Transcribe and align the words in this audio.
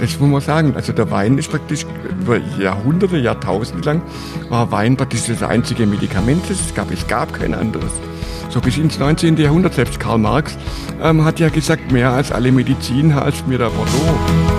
Das 0.00 0.18
muss 0.18 0.30
man 0.30 0.40
sagen. 0.40 0.74
Also 0.76 0.92
der 0.92 1.10
Wein 1.10 1.38
ist 1.38 1.50
praktisch 1.50 1.86
über 2.20 2.38
Jahrhunderte, 2.58 3.16
Jahrtausende 3.18 3.84
lang 3.84 4.02
war 4.48 4.70
Wein 4.70 4.96
praktisch 4.96 5.26
das 5.26 5.42
einzige 5.42 5.86
Medikament, 5.86 6.42
das 6.48 6.60
es 6.60 6.74
gab. 6.74 6.90
Es 6.90 7.06
gab 7.06 7.32
kein 7.32 7.54
anderes. 7.54 7.92
So 8.50 8.60
bis 8.60 8.78
ins 8.78 8.98
19. 8.98 9.36
Jahrhundert, 9.36 9.74
selbst 9.74 10.00
Karl 10.00 10.18
Marx 10.18 10.56
ähm, 11.02 11.24
hat 11.24 11.40
ja 11.40 11.48
gesagt, 11.48 11.92
mehr 11.92 12.10
als 12.10 12.32
alle 12.32 12.52
Medizin 12.52 13.14
half 13.14 13.46
mir 13.46 13.58
der 13.58 13.70
Bordeaux. 13.70 14.55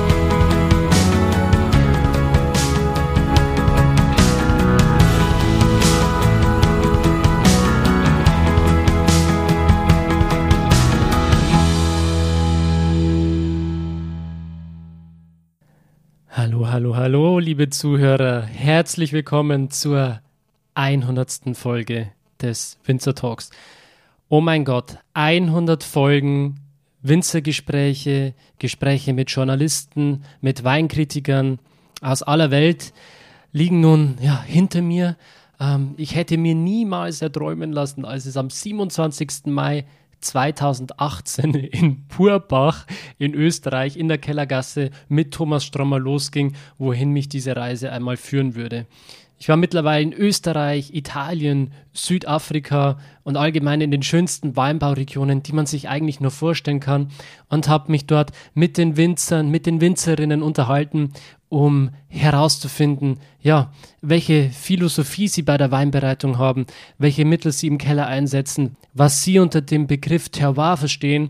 Hallo, 17.10 17.40
liebe 17.40 17.70
Zuhörer. 17.70 18.42
Herzlich 18.42 19.14
willkommen 19.14 19.72
zur 19.72 20.20
100. 20.74 21.56
Folge 21.56 22.12
des 22.42 22.78
Winzer 22.84 23.16
Talks. 23.16 23.50
Oh 24.28 24.42
mein 24.42 24.66
Gott, 24.66 24.98
100 25.14 25.86
Folgen 25.86 26.60
Winzergespräche, 27.04 28.34
Gespräche 28.60 29.14
mit 29.14 29.32
Journalisten, 29.32 30.24
mit 30.42 30.66
Weinkritikern 30.66 31.60
aus 32.02 32.24
aller 32.24 32.52
Welt 32.52 32.92
liegen 33.54 33.80
nun 33.80 34.18
ja, 34.20 34.44
hinter 34.44 34.82
mir. 34.82 35.16
Ähm, 35.62 35.94
ich 35.96 36.14
hätte 36.14 36.38
mir 36.38 36.56
niemals 36.56 37.22
erträumen 37.22 37.72
lassen, 37.72 38.04
als 38.04 38.26
es 38.26 38.36
am 38.36 38.50
27. 38.50 39.46
Mai 39.46 39.86
2018 40.22 41.54
in 41.54 42.08
Purbach 42.08 42.86
in 43.18 43.34
Österreich 43.34 43.98
in 43.98 44.08
der 44.08 44.18
Kellergasse 44.18 44.92
mit 45.08 45.34
Thomas 45.34 45.66
Strommer 45.66 46.00
losging, 46.00 46.56
wohin 46.78 47.12
mich 47.12 47.30
diese 47.30 47.56
Reise 47.56 47.92
einmal 47.92 48.18
führen 48.18 48.56
würde. 48.56 48.86
Ich 49.40 49.50
war 49.50 49.58
mittlerweile 49.58 50.02
in 50.02 50.14
Österreich, 50.14 50.94
Italien, 50.94 51.72
Südafrika 51.94 52.98
und 53.24 53.38
allgemein 53.38 53.82
in 53.82 53.92
den 53.92 54.02
schönsten 54.02 54.56
Weinbauregionen, 54.56 55.44
die 55.44 55.54
man 55.54 55.68
sich 55.68 55.90
eigentlich 55.90 56.20
nur 56.20 56.32
vorstellen 56.32 56.80
kann 56.80 57.12
und 57.48 57.68
habe 57.68 57.92
mich 57.92 58.08
dort 58.08 58.32
mit 58.56 58.78
den 58.78 58.98
Winzern, 58.98 59.50
mit 59.50 59.68
den 59.68 59.80
Winzerinnen 59.80 60.42
unterhalten, 60.42 61.14
um 61.50 61.92
herauszufinden, 62.08 63.20
ja, 63.40 63.72
welche 64.02 64.50
Philosophie 64.50 65.28
sie 65.28 65.44
bei 65.44 65.58
der 65.58 65.72
Weinbereitung 65.72 66.40
haben, 66.40 66.66
welche 66.98 67.24
Mittel 67.24 67.52
sie 67.52 67.68
im 67.68 67.78
Keller 67.78 68.08
einsetzen, 68.08 68.76
was 68.94 69.24
sie 69.24 69.38
unter 69.38 69.62
dem 69.62 69.86
Begriff 69.86 70.30
Terroir 70.30 70.78
verstehen 70.78 71.30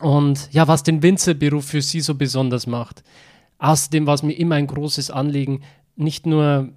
und 0.00 0.48
ja, 0.52 0.66
was 0.66 0.82
den 0.82 1.02
Winzerberuf 1.02 1.64
für 1.64 1.80
sie 1.80 2.00
so 2.00 2.16
besonders 2.16 2.66
macht. 2.66 3.04
Außerdem 3.58 4.06
war 4.06 4.14
es 4.14 4.22
mir 4.22 4.32
immer 4.32 4.56
ein 4.56 4.66
großes 4.66 5.10
Anliegen, 5.10 5.62
nicht 5.96 6.26
nur 6.26 6.70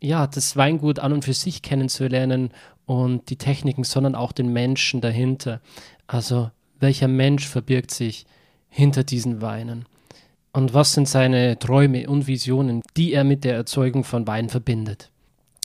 ja, 0.00 0.26
das 0.26 0.56
Weingut 0.56 0.98
an 0.98 1.12
und 1.12 1.24
für 1.24 1.32
sich 1.32 1.62
kennenzulernen 1.62 2.50
und 2.84 3.30
die 3.30 3.36
Techniken, 3.36 3.84
sondern 3.84 4.14
auch 4.14 4.32
den 4.32 4.52
Menschen 4.52 5.00
dahinter. 5.00 5.60
Also 6.06 6.50
welcher 6.78 7.08
Mensch 7.08 7.46
verbirgt 7.46 7.90
sich 7.90 8.26
hinter 8.68 9.04
diesen 9.04 9.40
Weinen? 9.40 9.86
Und 10.52 10.72
was 10.72 10.94
sind 10.94 11.08
seine 11.08 11.58
Träume 11.58 12.08
und 12.08 12.26
Visionen, 12.26 12.82
die 12.96 13.12
er 13.12 13.24
mit 13.24 13.44
der 13.44 13.56
Erzeugung 13.56 14.04
von 14.04 14.26
Wein 14.26 14.48
verbindet? 14.48 15.10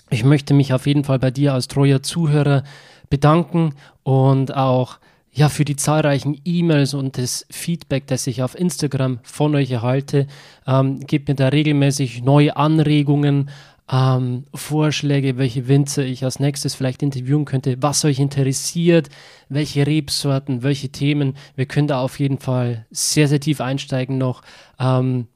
Ich 0.09 0.25
möchte 0.25 0.53
mich 0.53 0.73
auf 0.73 0.85
jeden 0.85 1.05
Fall 1.05 1.19
bei 1.19 1.31
dir 1.31 1.53
als 1.53 1.69
treuer 1.69 2.03
Zuhörer 2.03 2.63
bedanken 3.09 3.75
und 4.03 4.53
auch 4.53 4.99
ja, 5.33 5.47
für 5.47 5.63
die 5.63 5.77
zahlreichen 5.77 6.41
E-Mails 6.43 6.93
und 6.93 7.17
das 7.17 7.45
Feedback, 7.49 8.05
das 8.07 8.27
ich 8.27 8.43
auf 8.43 8.59
Instagram 8.59 9.19
von 9.23 9.55
euch 9.55 9.71
erhalte. 9.71 10.27
Ähm, 10.67 10.99
gebt 10.99 11.29
mir 11.29 11.35
da 11.35 11.47
regelmäßig 11.47 12.21
neue 12.23 12.57
Anregungen, 12.57 13.49
ähm, 13.89 14.45
Vorschläge, 14.53 15.37
welche 15.37 15.67
Winzer 15.67 16.03
ich 16.03 16.23
als 16.23 16.39
nächstes 16.39 16.75
vielleicht 16.75 17.03
interviewen 17.03 17.45
könnte, 17.45 17.77
was 17.81 18.05
euch 18.05 18.19
interessiert, 18.19 19.09
welche 19.49 19.85
Rebsorten, 19.85 20.63
welche 20.63 20.89
Themen. 20.89 21.35
Wir 21.55 21.65
können 21.65 21.87
da 21.87 21.99
auf 22.01 22.19
jeden 22.19 22.37
Fall 22.37 22.85
sehr, 22.89 23.27
sehr 23.27 23.39
tief 23.39 23.61
einsteigen 23.61 24.17
noch. 24.17 24.41
Ähm, 24.79 25.27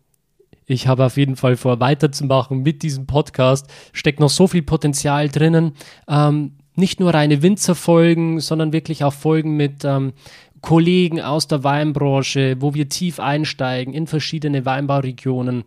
ich 0.68 0.88
habe 0.88 1.06
auf 1.06 1.18
jeden 1.18 1.36
Fall 1.36 1.58
vor, 1.58 1.80
weiterzumachen 1.80 2.64
mit 2.64 2.81
diesem 2.81 3.06
Podcast. 3.06 3.68
Steckt 3.94 4.19
noch 4.19 4.30
so 4.30 4.48
viel 4.48 4.64
Potenzial 4.64 5.30
drinnen. 5.30 5.74
Ähm, 6.08 6.53
nicht 6.75 7.00
nur 7.00 7.14
reine 7.14 7.42
Winzerfolgen, 7.42 8.40
sondern 8.40 8.74
wirklich 8.74 9.03
auch 9.03 9.14
Folgen 9.14 9.56
mit 9.58 9.86
ähm, 9.86 10.14
Kollegen 10.62 11.22
aus 11.22 11.48
der 11.48 11.64
Weinbranche, 11.64 12.58
wo 12.59 12.74
wir 12.74 12.90
tief 12.90 13.19
einsteigen 13.19 13.94
in 13.94 14.08
verschiedene 14.08 14.66
Weinbauregionen. 14.66 15.64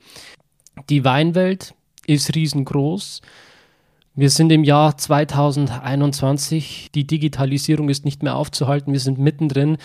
Die 0.91 1.05
Weinwelt 1.05 1.75
ist 2.09 2.35
riesengroß. 2.35 3.21
Wir 4.15 4.31
sind 4.31 4.51
im 4.51 4.65
Jahr 4.65 4.97
2021. 4.97 6.89
Die 6.95 7.07
Digitalisierung 7.07 7.89
ist 7.89 8.05
nicht 8.05 8.23
mehr 8.23 8.37
aufzuhalten. 8.37 8.93
Wir 8.93 9.01
sind 9.01 9.19
mittendrin 9.19 9.77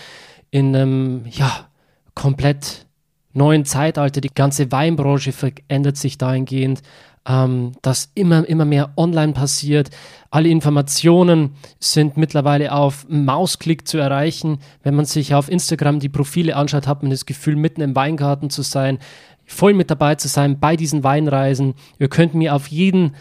in 0.50 0.74
einem 0.74 1.26
ja, 1.30 1.68
komplett 2.14 2.86
neuen 3.32 3.64
Zeitalter. 3.64 4.20
Die 4.20 4.34
ganze 4.34 4.72
Weinbranche 4.72 5.32
verändert 5.32 5.96
sich 5.96 6.18
dahingehend, 6.18 6.82
ähm, 7.26 7.72
dass 7.82 8.10
immer, 8.14 8.48
immer 8.48 8.64
mehr 8.64 8.92
online 8.96 9.32
passiert. 9.32 9.90
Alle 10.30 10.48
Informationen 10.48 11.54
sind 11.78 12.16
mittlerweile 12.16 12.72
auf 12.72 13.06
Mausklick 13.08 13.86
zu 13.86 13.98
erreichen. 13.98 14.58
Wenn 14.82 14.94
man 14.94 15.04
sich 15.04 15.34
auf 15.34 15.50
Instagram 15.50 16.00
die 16.00 16.08
Profile 16.08 16.56
anschaut, 16.56 16.86
hat 16.86 17.02
man 17.02 17.10
das 17.10 17.26
Gefühl, 17.26 17.56
mitten 17.56 17.82
im 17.82 17.94
Weingarten 17.94 18.50
zu 18.50 18.62
sein 18.62 18.98
voll 19.46 19.74
mit 19.74 19.90
dabei 19.90 20.14
zu 20.14 20.28
sein 20.28 20.58
bei 20.60 20.76
diesen 20.76 21.04
Weinreisen. 21.04 21.74
Ihr 21.98 22.08
könnt 22.08 22.34
mir 22.34 22.54
auf 22.54 22.68
jeden 22.68 23.14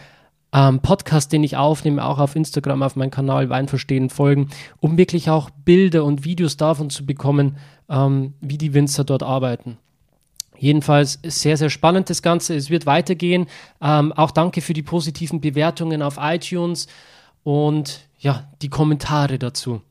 ähm, 0.54 0.80
Podcast, 0.80 1.34
den 1.34 1.44
ich 1.44 1.58
aufnehme, 1.58 2.06
auch 2.06 2.20
auf 2.20 2.36
Instagram, 2.36 2.84
auf 2.84 2.96
meinem 2.96 3.12
Kanal 3.12 3.50
Weinverstehen 3.50 4.10
folgen, 4.10 4.50
um 4.80 4.98
wirklich 4.98 5.30
auch 5.30 5.50
Bilder 5.50 6.06
und 6.06 6.24
Videos 6.24 6.58
davon 6.58 6.90
zu 6.90 7.06
bekommen, 7.06 7.58
ähm, 7.90 8.34
wie 8.40 8.58
die 8.58 8.74
Winzer 8.74 9.04
dort 9.04 9.24
arbeiten. 9.24 9.78
Jedenfalls 10.58 11.20
sehr, 11.24 11.58
sehr 11.58 11.70
spannend 11.70 12.10
das 12.10 12.22
Ganze. 12.22 12.56
Es 12.56 12.70
wird 12.70 12.86
weitergehen. 12.86 13.48
Ähm, 13.82 14.14
auch 14.14 14.32
danke 14.32 14.62
für 14.62 14.74
die 14.74 14.84
positiven 14.84 15.42
Bewertungen 15.42 16.02
auf 16.02 16.18
iTunes 16.22 16.88
und 17.44 18.08
ja, 18.20 18.48
die 18.62 18.70
Kommentare 18.70 19.40
dazu. 19.40 19.82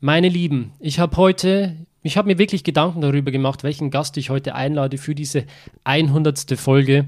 Meine 0.00 0.28
Lieben, 0.28 0.72
ich 0.78 0.98
habe 1.00 1.16
heute 1.16 1.76
ich 2.06 2.16
habe 2.16 2.28
mir 2.28 2.38
wirklich 2.38 2.64
Gedanken 2.64 3.00
darüber 3.00 3.30
gemacht, 3.30 3.64
welchen 3.64 3.90
Gast 3.90 4.16
ich 4.16 4.30
heute 4.30 4.54
einlade 4.54 4.98
für 4.98 5.14
diese 5.14 5.44
100. 5.84 6.58
Folge. 6.58 7.06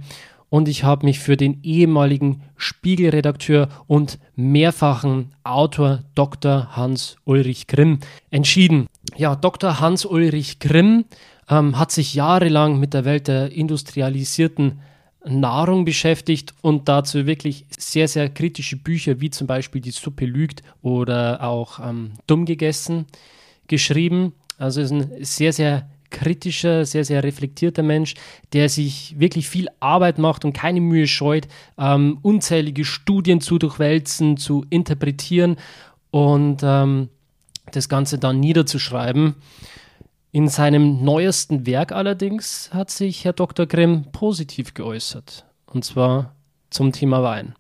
Und 0.51 0.67
ich 0.67 0.83
habe 0.83 1.05
mich 1.05 1.19
für 1.19 1.37
den 1.37 1.63
ehemaligen 1.63 2.43
Spiegelredakteur 2.57 3.69
und 3.87 4.19
mehrfachen 4.35 5.35
Autor 5.45 6.05
Dr. 6.15 6.75
Hans-Ulrich 6.75 7.67
Grimm 7.67 7.99
entschieden. 8.31 8.87
Ja, 9.17 9.37
Dr. 9.37 9.81
Hans-Ulrich 9.81 10.59
Grimm 10.59 11.05
ähm, 11.51 11.79
hat 11.79 11.93
sich 11.93 12.15
jahrelang 12.15 12.81
mit 12.81 12.95
der 12.95 13.05
Welt 13.05 13.29
der 13.29 13.53
industrialisierten 13.53 14.81
Nahrung 15.27 15.85
beschäftigt 15.85 16.55
und 16.63 16.89
dazu 16.89 17.27
wirklich 17.27 17.67
sehr, 17.77 18.09
sehr 18.09 18.31
kritische 18.31 18.77
Bücher 18.77 19.21
wie 19.21 19.29
zum 19.29 19.47
Beispiel 19.47 19.83
Die 19.83 19.91
Suppe 19.91 20.25
lügt 20.25 20.63
oder 20.81 21.43
auch 21.43 21.79
ähm, 21.81 22.13
Dumm 22.27 22.47
gegessen 22.47 23.07
geschrieben. 23.69 24.33
Also 24.59 24.81
ist 24.81 24.91
ein 24.91 25.25
sehr, 25.25 25.53
sehr 25.53 25.89
kritischer, 26.11 26.85
sehr, 26.85 27.05
sehr 27.05 27.23
reflektierter 27.23 27.83
Mensch, 27.83 28.15
der 28.53 28.69
sich 28.69 29.19
wirklich 29.19 29.49
viel 29.49 29.69
Arbeit 29.81 30.19
macht 30.19 30.45
und 30.45 30.53
keine 30.53 30.81
Mühe 30.81 31.07
scheut, 31.07 31.49
ähm, 31.79 32.19
unzählige 32.23 32.85
Studien 32.85 33.41
zu 33.41 33.59
durchwälzen, 33.59 34.37
zu 34.37 34.65
interpretieren 34.71 35.57
und 36.11 36.61
ähm, 36.63 37.09
das 37.73 37.89
Ganze 37.89 38.19
dann 38.19 38.41
niederzuschreiben. 38.41 39.35
In 40.31 40.49
seinem 40.49 41.05
neuesten 41.05 41.67
Werk 41.67 41.93
allerdings 41.93 42.71
hat 42.73 42.91
sich 42.91 43.25
Herr 43.25 43.33
Dr. 43.33 43.67
Grimm 43.67 44.11
positiv 44.13 44.75
geäußert, 44.75 45.47
und 45.67 45.85
zwar 45.85 46.35
zum 46.71 46.93
Thema 46.93 47.23
Wein. 47.23 47.55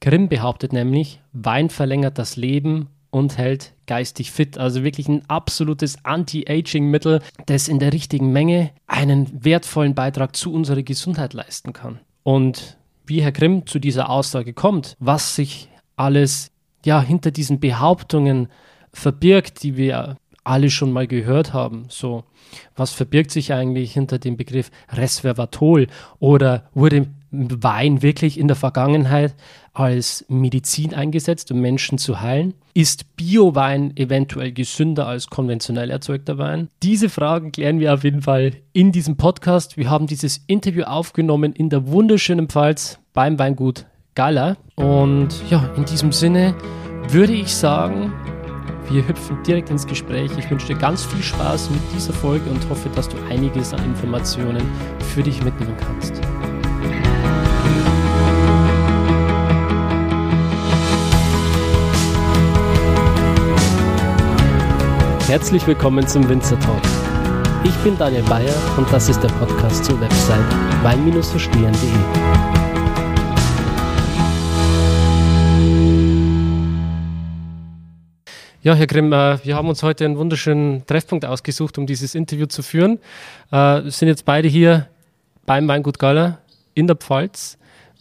Grimm 0.00 0.28
behauptet 0.28 0.72
nämlich, 0.72 1.20
Wein 1.32 1.70
verlängert 1.70 2.18
das 2.18 2.36
Leben 2.36 2.88
und 3.12 3.36
hält 3.36 3.74
geistig 3.86 4.32
fit. 4.32 4.58
Also 4.58 4.82
wirklich 4.82 5.06
ein 5.06 5.22
absolutes 5.28 6.04
Anti-Aging-Mittel, 6.04 7.20
das 7.46 7.68
in 7.68 7.78
der 7.78 7.92
richtigen 7.92 8.32
Menge 8.32 8.70
einen 8.86 9.44
wertvollen 9.44 9.94
Beitrag 9.94 10.34
zu 10.34 10.52
unserer 10.52 10.82
Gesundheit 10.82 11.34
leisten 11.34 11.72
kann. 11.72 12.00
Und 12.22 12.78
wie 13.06 13.22
Herr 13.22 13.32
Grimm 13.32 13.66
zu 13.66 13.78
dieser 13.78 14.08
Aussage 14.08 14.54
kommt, 14.54 14.96
was 14.98 15.36
sich 15.36 15.68
alles 15.94 16.50
ja 16.84 17.02
hinter 17.02 17.30
diesen 17.30 17.60
Behauptungen 17.60 18.48
verbirgt, 18.92 19.62
die 19.62 19.76
wir 19.76 20.16
alle 20.42 20.70
schon 20.70 20.90
mal 20.90 21.06
gehört 21.06 21.52
haben. 21.52 21.84
So, 21.88 22.24
was 22.74 22.92
verbirgt 22.92 23.30
sich 23.30 23.52
eigentlich 23.52 23.92
hinter 23.92 24.18
dem 24.18 24.36
Begriff 24.36 24.70
Resveratrol 24.90 25.86
oder 26.18 26.70
wurde 26.72 27.08
Wein 27.30 28.02
wirklich 28.02 28.38
in 28.38 28.46
der 28.46 28.56
Vergangenheit 28.56 29.34
als 29.72 30.24
Medizin 30.28 30.94
eingesetzt, 30.94 31.50
um 31.50 31.60
Menschen 31.60 31.98
zu 31.98 32.20
heilen? 32.20 32.54
Ist 32.74 33.16
Biowein 33.16 33.96
eventuell 33.96 34.52
gesünder 34.52 35.06
als 35.06 35.28
konventionell 35.28 35.90
erzeugter 35.90 36.38
Wein? 36.38 36.68
Diese 36.82 37.08
Fragen 37.08 37.52
klären 37.52 37.80
wir 37.80 37.94
auf 37.94 38.04
jeden 38.04 38.22
Fall 38.22 38.52
in 38.72 38.92
diesem 38.92 39.16
Podcast. 39.16 39.76
Wir 39.76 39.90
haben 39.90 40.06
dieses 40.06 40.42
Interview 40.46 40.84
aufgenommen 40.84 41.52
in 41.52 41.70
der 41.70 41.86
wunderschönen 41.86 42.48
Pfalz 42.48 42.98
beim 43.12 43.38
Weingut 43.38 43.86
Galler. 44.14 44.56
Und 44.74 45.28
ja, 45.50 45.70
in 45.76 45.84
diesem 45.84 46.12
Sinne 46.12 46.54
würde 47.08 47.32
ich 47.32 47.54
sagen, 47.54 48.12
wir 48.90 49.06
hüpfen 49.06 49.42
direkt 49.42 49.70
ins 49.70 49.86
Gespräch. 49.86 50.30
Ich 50.38 50.50
wünsche 50.50 50.66
dir 50.66 50.76
ganz 50.76 51.04
viel 51.04 51.22
Spaß 51.22 51.70
mit 51.70 51.80
dieser 51.94 52.12
Folge 52.12 52.48
und 52.50 52.68
hoffe, 52.68 52.90
dass 52.94 53.08
du 53.08 53.16
einiges 53.30 53.72
an 53.72 53.84
Informationen 53.84 54.62
für 55.14 55.22
dich 55.22 55.42
mitnehmen 55.42 55.76
kannst. 55.78 56.20
Herzlich 65.32 65.66
willkommen 65.66 66.06
zum 66.06 66.28
Winzer 66.28 66.60
Talk. 66.60 66.82
Ich 67.64 67.74
bin 67.76 67.96
Daniel 67.96 68.22
Bayer 68.24 68.52
und 68.76 68.92
das 68.92 69.08
ist 69.08 69.18
der 69.20 69.30
Podcast 69.30 69.82
zur 69.82 69.98
Website 69.98 70.44
wein-verstehen.de. 70.82 71.72
Ja, 78.60 78.74
Herr 78.74 78.86
Grimm, 78.86 79.10
äh, 79.14 79.42
wir 79.42 79.56
haben 79.56 79.70
uns 79.70 79.82
heute 79.82 80.04
einen 80.04 80.18
wunderschönen 80.18 80.84
Treffpunkt 80.86 81.24
ausgesucht, 81.24 81.78
um 81.78 81.86
dieses 81.86 82.14
Interview 82.14 82.44
zu 82.44 82.62
führen. 82.62 82.98
Äh, 83.50 83.84
wir 83.84 83.90
sind 83.90 84.08
jetzt 84.08 84.26
beide 84.26 84.48
hier 84.48 84.90
beim 85.46 85.66
Weingut 85.66 85.98
Galler 85.98 86.40
in 86.74 86.86
der 86.86 86.96
Pfalz 86.96 87.56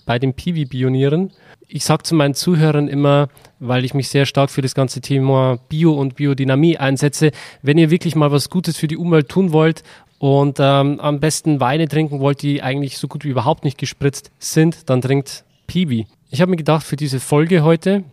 bei 0.06 0.19
den 0.19 0.33
Piwi-Pionieren. 0.33 1.31
Ich 1.68 1.86
sage 1.86 2.03
zu 2.03 2.15
meinen 2.15 2.33
Zuhörern 2.33 2.88
immer, 2.88 3.30
weil 3.59 3.86
ich 3.86 3.94
mich 3.94 4.09
sehr 4.09 4.25
stark 4.25 4.50
für 4.50 4.62
das 4.62 4.75
ganze 4.75 5.01
Thema 5.01 5.59
Bio 5.69 5.94
und 5.94 6.15
Biodynamie 6.15 6.77
einsetze, 6.77 7.31
wenn 7.62 7.77
ihr 7.77 7.89
wirklich 7.89 8.15
mal 8.15 8.31
was 8.31 8.50
Gutes 8.50 8.77
für 8.77 8.88
die 8.88 8.98
Umwelt 8.98 9.30
tun 9.30 9.53
wollt 9.53 9.83
und 10.19 10.57
ähm, 10.59 11.00
am 11.00 11.19
besten 11.19 11.59
Weine 11.59 11.88
trinken 11.88 12.19
wollt, 12.19 12.42
die 12.42 12.62
eigentlich 12.62 12.98
so 12.98 13.07
gut 13.07 13.24
wie 13.24 13.30
überhaupt 13.30 13.63
nicht 13.63 13.77
gespritzt 13.77 14.31
sind, 14.39 14.89
dann 14.89 15.01
trinkt 15.01 15.45
Piwi. 15.68 16.07
Ich 16.30 16.42
habe 16.42 16.51
mir 16.51 16.57
gedacht, 16.57 16.86
für 16.86 16.95
diese 16.95 17.19
Folge 17.19 17.63
heute, 17.63 18.03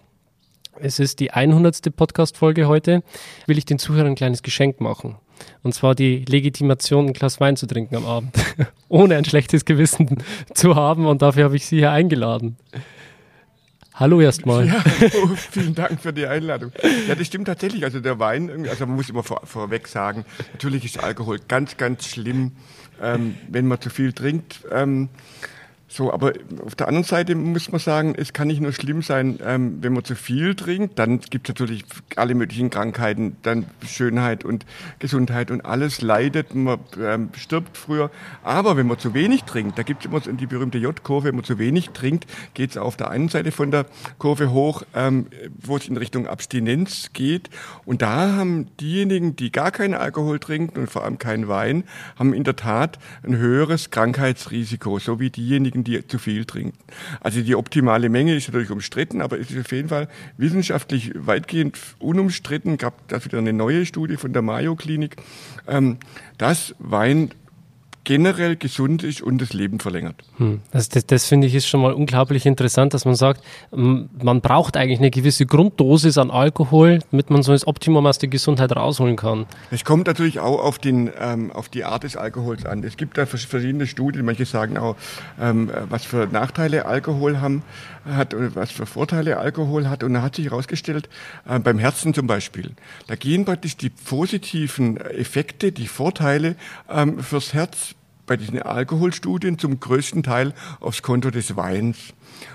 es 0.80 0.98
ist 1.00 1.20
die 1.20 1.32
100. 1.32 1.94
Podcast-Folge 1.96 2.68
heute. 2.68 3.02
Will 3.46 3.58
ich 3.58 3.64
den 3.64 3.78
Zuhörern 3.78 4.12
ein 4.12 4.14
kleines 4.14 4.42
Geschenk 4.42 4.80
machen. 4.80 5.16
Und 5.62 5.74
zwar 5.74 5.94
die 5.94 6.24
Legitimation, 6.24 7.06
ein 7.06 7.12
Glas 7.12 7.40
Wein 7.40 7.56
zu 7.56 7.66
trinken 7.66 7.96
am 7.96 8.06
Abend. 8.06 8.34
Ohne 8.88 9.16
ein 9.16 9.24
schlechtes 9.24 9.64
Gewissen 9.64 10.22
zu 10.54 10.76
haben. 10.76 11.06
Und 11.06 11.22
dafür 11.22 11.44
habe 11.44 11.56
ich 11.56 11.66
Sie 11.66 11.78
hier 11.78 11.90
eingeladen. 11.90 12.56
Hallo 13.98 14.20
erstmal. 14.20 14.66
Ja, 14.68 14.84
oh, 15.24 15.30
vielen 15.34 15.74
Dank 15.74 16.00
für 16.00 16.12
die 16.12 16.24
Einladung. 16.24 16.70
Ja, 17.08 17.16
das 17.16 17.26
stimmt 17.26 17.46
tatsächlich. 17.46 17.82
Also 17.82 17.98
der 17.98 18.20
Wein, 18.20 18.68
also 18.68 18.86
man 18.86 18.94
muss 18.94 19.10
immer 19.10 19.24
vor, 19.24 19.40
vorweg 19.42 19.88
sagen, 19.88 20.24
natürlich 20.52 20.84
ist 20.84 21.02
Alkohol 21.02 21.40
ganz, 21.48 21.76
ganz 21.76 22.06
schlimm, 22.06 22.52
ähm, 23.02 23.34
wenn 23.48 23.66
man 23.66 23.80
zu 23.80 23.90
viel 23.90 24.12
trinkt. 24.12 24.60
Ähm, 24.70 25.08
so, 25.90 26.12
aber 26.12 26.34
auf 26.64 26.74
der 26.74 26.86
anderen 26.86 27.04
Seite 27.04 27.34
muss 27.34 27.72
man 27.72 27.80
sagen, 27.80 28.14
es 28.14 28.34
kann 28.34 28.48
nicht 28.48 28.60
nur 28.60 28.72
schlimm 28.72 29.00
sein, 29.00 29.38
ähm, 29.42 29.78
wenn 29.80 29.94
man 29.94 30.04
zu 30.04 30.14
viel 30.14 30.54
trinkt, 30.54 30.98
dann 30.98 31.20
gibt 31.20 31.48
es 31.48 31.54
natürlich 31.54 31.84
alle 32.14 32.34
möglichen 32.34 32.68
Krankheiten, 32.68 33.36
dann 33.42 33.64
Schönheit 33.86 34.44
und 34.44 34.66
Gesundheit 34.98 35.50
und 35.50 35.64
alles 35.64 36.02
leidet, 36.02 36.54
man 36.54 36.78
ähm, 37.00 37.30
stirbt 37.34 37.78
früher. 37.78 38.10
Aber 38.42 38.76
wenn 38.76 38.86
man 38.86 38.98
zu 38.98 39.14
wenig 39.14 39.44
trinkt, 39.44 39.78
da 39.78 39.82
gibt 39.82 40.04
es 40.04 40.10
immer 40.10 40.20
die 40.20 40.46
berühmte 40.46 40.76
J-Kurve, 40.76 41.28
wenn 41.28 41.36
man 41.36 41.44
zu 41.44 41.58
wenig 41.58 41.88
trinkt, 41.90 42.26
geht 42.52 42.70
es 42.72 42.76
auf 42.76 42.98
der 42.98 43.10
einen 43.10 43.30
Seite 43.30 43.50
von 43.50 43.70
der 43.70 43.86
Kurve 44.18 44.50
hoch, 44.50 44.82
ähm, 44.94 45.28
wo 45.58 45.78
es 45.78 45.88
in 45.88 45.96
Richtung 45.96 46.26
Abstinenz 46.26 47.14
geht. 47.14 47.48
Und 47.86 48.02
da 48.02 48.34
haben 48.34 48.66
diejenigen, 48.78 49.36
die 49.36 49.50
gar 49.50 49.70
keinen 49.70 49.94
Alkohol 49.94 50.38
trinken 50.38 50.80
und 50.80 50.90
vor 50.90 51.04
allem 51.04 51.18
keinen 51.18 51.48
Wein, 51.48 51.84
haben 52.18 52.34
in 52.34 52.44
der 52.44 52.56
Tat 52.56 52.98
ein 53.22 53.38
höheres 53.38 53.90
Krankheitsrisiko, 53.90 54.98
so 54.98 55.18
wie 55.18 55.30
diejenigen, 55.30 55.77
trinken, 55.78 55.84
die 55.84 56.06
zu 56.06 56.18
viel 56.18 56.44
trinken. 56.44 56.78
Also 57.20 57.42
die 57.42 57.54
optimale 57.54 58.08
Menge 58.08 58.34
ist 58.34 58.48
natürlich 58.48 58.70
umstritten, 58.70 59.20
aber 59.20 59.38
es 59.38 59.50
ist 59.50 59.58
auf 59.60 59.72
jeden 59.72 59.88
Fall 59.88 60.08
wissenschaftlich 60.36 61.12
weitgehend 61.14 61.78
unumstritten. 61.98 62.76
Gab 62.76 63.08
da 63.08 63.24
wieder 63.24 63.38
eine 63.38 63.52
neue 63.52 63.86
Studie 63.86 64.16
von 64.16 64.32
der 64.32 64.42
Mayo 64.42 64.76
Klinik, 64.76 65.16
ähm, 65.66 65.98
dass 66.36 66.74
Wein 66.78 67.30
generell 68.04 68.56
gesund 68.56 69.02
ist 69.02 69.20
und 69.20 69.40
das 69.40 69.52
Leben 69.52 69.80
verlängert. 69.80 70.16
Hm. 70.38 70.60
Also 70.72 70.88
das, 70.92 71.06
das 71.06 71.26
finde 71.26 71.46
ich 71.46 71.54
ist 71.54 71.66
schon 71.66 71.82
mal 71.82 71.92
unglaublich 71.92 72.46
interessant, 72.46 72.94
dass 72.94 73.04
man 73.04 73.14
sagt, 73.14 73.42
man 73.70 74.40
braucht 74.40 74.76
eigentlich 74.76 74.98
eine 74.98 75.10
gewisse 75.10 75.46
Grunddosis 75.46 76.18
an 76.18 76.30
Alkohol, 76.30 77.00
damit 77.10 77.30
man 77.30 77.42
so 77.42 77.52
das 77.52 77.66
Optimum 77.66 78.06
aus 78.06 78.18
der 78.18 78.28
Gesundheit 78.28 78.74
rausholen 78.74 79.16
kann. 79.16 79.46
Es 79.70 79.84
kommt 79.84 80.06
natürlich 80.06 80.40
auch 80.40 80.62
auf, 80.62 80.78
den, 80.78 81.10
ähm, 81.20 81.52
auf 81.52 81.68
die 81.68 81.84
Art 81.84 82.04
des 82.04 82.16
Alkohols 82.16 82.64
an. 82.64 82.82
Es 82.82 82.96
gibt 82.96 83.18
da 83.18 83.26
verschiedene 83.26 83.86
Studien, 83.86 84.24
manche 84.24 84.46
sagen 84.46 84.78
auch, 84.78 84.96
ähm, 85.40 85.70
was 85.88 86.04
für 86.04 86.26
Nachteile 86.26 86.86
Alkohol 86.86 87.40
haben, 87.40 87.62
hat 88.04 88.34
oder 88.34 88.54
was 88.54 88.70
für 88.70 88.86
Vorteile 88.86 89.38
Alkohol 89.38 89.88
hat. 89.88 90.02
Und 90.02 90.14
da 90.14 90.22
hat 90.22 90.36
sich 90.36 90.46
herausgestellt, 90.46 91.08
äh, 91.48 91.58
beim 91.58 91.78
Herzen 91.78 92.14
zum 92.14 92.26
Beispiel, 92.26 92.72
da 93.06 93.16
gehen 93.16 93.44
praktisch 93.44 93.76
die 93.76 93.90
positiven 93.90 94.96
Effekte, 94.98 95.72
die 95.72 95.88
Vorteile 95.88 96.56
ähm, 96.88 97.20
fürs 97.20 97.54
Herz 97.54 97.94
bei 98.28 98.36
diesen 98.36 98.62
Alkoholstudien 98.62 99.58
zum 99.58 99.80
größten 99.80 100.22
Teil 100.22 100.52
aufs 100.78 101.02
Konto 101.02 101.30
des 101.30 101.56
Weins. 101.56 102.12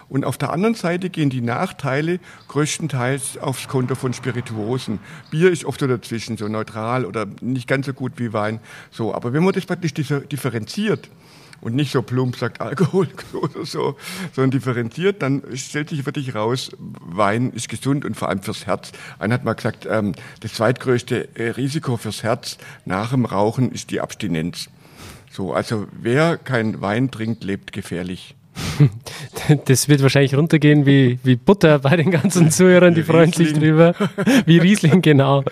Und 0.07 0.23
auf 0.23 0.37
der 0.37 0.53
anderen 0.53 0.75
Seite 0.75 1.09
gehen 1.09 1.29
die 1.29 1.41
Nachteile 1.41 2.19
größtenteils 2.47 3.37
aufs 3.39 3.67
Konto 3.67 3.95
von 3.95 4.13
Spirituosen. 4.13 4.99
Bier 5.31 5.51
ist 5.51 5.65
oft 5.65 5.81
so 5.81 5.87
dazwischen, 5.87 6.37
so 6.37 6.47
neutral 6.47 7.05
oder 7.05 7.25
nicht 7.41 7.67
ganz 7.67 7.87
so 7.87 7.93
gut 7.93 8.13
wie 8.17 8.31
Wein. 8.31 8.59
So, 8.91 9.13
aber 9.13 9.33
wenn 9.33 9.43
man 9.43 9.53
das 9.53 9.65
praktisch 9.65 9.93
differenziert, 9.93 11.09
und 11.63 11.75
nicht 11.75 11.91
so 11.91 12.01
plump 12.01 12.35
sagt 12.35 12.59
Alkohol 12.61 13.07
oder 13.33 13.65
so, 13.65 13.95
sondern 14.33 14.51
differenziert, 14.51 15.21
dann 15.21 15.43
stellt 15.55 15.89
sich 15.89 16.05
wirklich 16.05 16.35
raus, 16.35 16.71
Wein 16.77 17.51
ist 17.51 17.69
gesund 17.69 18.03
und 18.03 18.15
vor 18.15 18.29
allem 18.29 18.41
fürs 18.41 18.65
Herz. 18.65 18.91
Einer 19.17 19.35
hat 19.35 19.45
mal 19.45 19.53
gesagt, 19.53 19.87
ähm, 19.89 20.13
das 20.41 20.53
zweitgrößte 20.55 21.35
äh, 21.35 21.49
Risiko 21.51 21.95
fürs 21.97 22.21
Herz 22.21 22.57
nach 22.85 23.11
dem 23.11 23.25
Rauchen 23.25 23.71
ist 23.71 23.91
die 23.91 24.01
Abstinenz. 24.01 24.69
So, 25.31 25.53
also 25.53 25.87
wer 25.93 26.37
kein 26.37 26.81
Wein 26.81 27.11
trinkt, 27.11 27.43
lebt 27.43 27.71
gefährlich. 27.71 28.35
Das 29.65 29.89
wird 29.89 30.01
wahrscheinlich 30.01 30.35
runtergehen 30.35 30.85
wie, 30.85 31.19
wie 31.23 31.35
Butter 31.35 31.79
bei 31.79 31.97
den 31.97 32.11
ganzen 32.11 32.49
Zuhörern, 32.49 32.93
die 32.93 33.03
freuen 33.03 33.33
sich 33.33 33.53
drüber. 33.53 33.93
Wie 34.45 34.57
Riesling, 34.57 35.01
genau. 35.01 35.43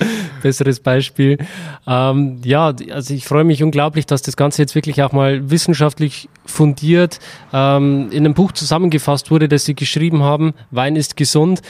Besseres 0.41 0.79
Beispiel. 0.79 1.37
Ähm, 1.85 2.39
ja, 2.43 2.73
also 2.91 3.13
ich 3.13 3.25
freue 3.25 3.43
mich 3.43 3.63
unglaublich, 3.63 4.05
dass 4.05 4.21
das 4.21 4.37
Ganze 4.37 4.61
jetzt 4.61 4.75
wirklich 4.75 5.03
auch 5.03 5.11
mal 5.11 5.49
wissenschaftlich 5.49 6.29
fundiert 6.45 7.19
ähm, 7.51 8.09
in 8.11 8.25
einem 8.25 8.33
Buch 8.33 8.51
zusammengefasst 8.53 9.29
wurde, 9.29 9.49
das 9.49 9.65
Sie 9.65 9.75
geschrieben 9.75 10.23
haben. 10.23 10.53
Wein 10.71 10.95
ist 10.95 11.17
gesund. 11.17 11.61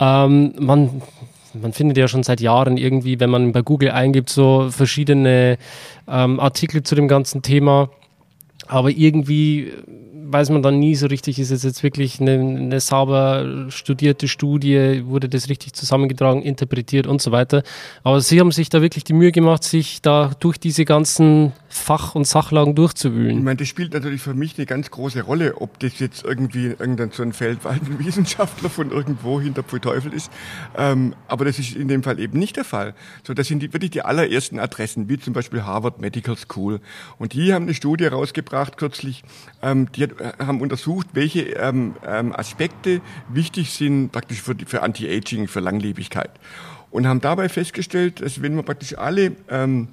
Ähm, 0.00 0.54
man 0.58 1.02
man 1.54 1.72
findet 1.72 1.96
ja 1.96 2.08
schon 2.08 2.24
seit 2.24 2.40
Jahren 2.40 2.76
irgendwie, 2.76 3.20
wenn 3.20 3.30
man 3.30 3.52
bei 3.52 3.62
Google 3.62 3.92
eingibt, 3.92 4.28
so 4.28 4.70
verschiedene 4.70 5.56
ähm, 6.08 6.40
Artikel 6.40 6.82
zu 6.82 6.96
dem 6.96 7.06
ganzen 7.06 7.42
Thema. 7.42 7.90
Aber 8.66 8.90
irgendwie 8.90 9.72
weiß 10.34 10.50
man 10.50 10.62
dann 10.62 10.80
nie 10.80 10.96
so 10.96 11.06
richtig, 11.06 11.38
ist 11.38 11.52
es 11.52 11.62
jetzt 11.62 11.84
wirklich 11.84 12.20
eine, 12.20 12.32
eine 12.32 12.80
sauber 12.80 13.66
studierte 13.68 14.26
Studie, 14.26 15.04
wurde 15.06 15.28
das 15.28 15.48
richtig 15.48 15.74
zusammengetragen, 15.74 16.42
interpretiert 16.42 17.06
und 17.06 17.22
so 17.22 17.30
weiter. 17.30 17.62
Aber 18.02 18.20
sie 18.20 18.40
haben 18.40 18.50
sich 18.50 18.68
da 18.68 18.82
wirklich 18.82 19.04
die 19.04 19.12
Mühe 19.12 19.30
gemacht, 19.30 19.62
sich 19.62 20.02
da 20.02 20.32
durch 20.40 20.58
diese 20.58 20.84
ganzen 20.84 21.52
Fach- 21.76 22.14
und 22.14 22.24
Sachlagen 22.24 22.76
durchzuwühlen. 22.76 23.38
Ich 23.38 23.44
meine, 23.44 23.56
das 23.56 23.68
spielt 23.68 23.92
natürlich 23.92 24.22
für 24.22 24.32
mich 24.32 24.56
eine 24.56 24.64
ganz 24.64 24.92
große 24.92 25.22
Rolle, 25.22 25.60
ob 25.60 25.78
das 25.80 25.98
jetzt 25.98 26.24
irgendwie 26.24 26.66
irgendein 26.66 27.10
so 27.10 27.22
ein 27.22 27.32
Feldwaldenwissenschaftler 27.32 28.70
von 28.70 28.92
irgendwo 28.92 29.40
hinter 29.40 29.64
Pfui 29.64 29.80
ist. 30.14 30.30
Ähm, 30.78 31.14
aber 31.26 31.44
das 31.44 31.58
ist 31.58 31.74
in 31.74 31.88
dem 31.88 32.04
Fall 32.04 32.20
eben 32.20 32.38
nicht 32.38 32.56
der 32.56 32.64
Fall. 32.64 32.94
So, 33.26 33.34
das 33.34 33.48
sind 33.48 33.60
die, 33.60 33.72
wirklich 33.72 33.90
die 33.90 34.02
allerersten 34.02 34.60
Adressen, 34.60 35.08
wie 35.08 35.18
zum 35.18 35.34
Beispiel 35.34 35.64
Harvard 35.64 36.00
Medical 36.00 36.36
School. 36.36 36.80
Und 37.18 37.32
die 37.32 37.52
haben 37.52 37.64
eine 37.64 37.74
Studie 37.74 38.06
rausgebracht 38.06 38.76
kürzlich, 38.76 39.24
ähm, 39.60 39.90
die 39.92 40.04
hat 40.04 40.12
haben 40.38 40.60
untersucht, 40.60 41.08
welche 41.12 41.40
ähm, 41.40 41.96
ähm, 42.06 42.32
Aspekte 42.34 43.00
wichtig 43.28 43.72
sind 43.72 44.12
praktisch 44.12 44.40
für, 44.40 44.54
für 44.64 44.82
Anti-Aging, 44.82 45.48
für 45.48 45.60
Langlebigkeit. 45.60 46.30
Und 46.92 47.08
haben 47.08 47.20
dabei 47.20 47.48
festgestellt, 47.48 48.20
dass 48.20 48.40
wenn 48.40 48.54
man 48.54 48.64
praktisch 48.64 48.96
alle 48.96 49.32
ähm, 49.50 49.88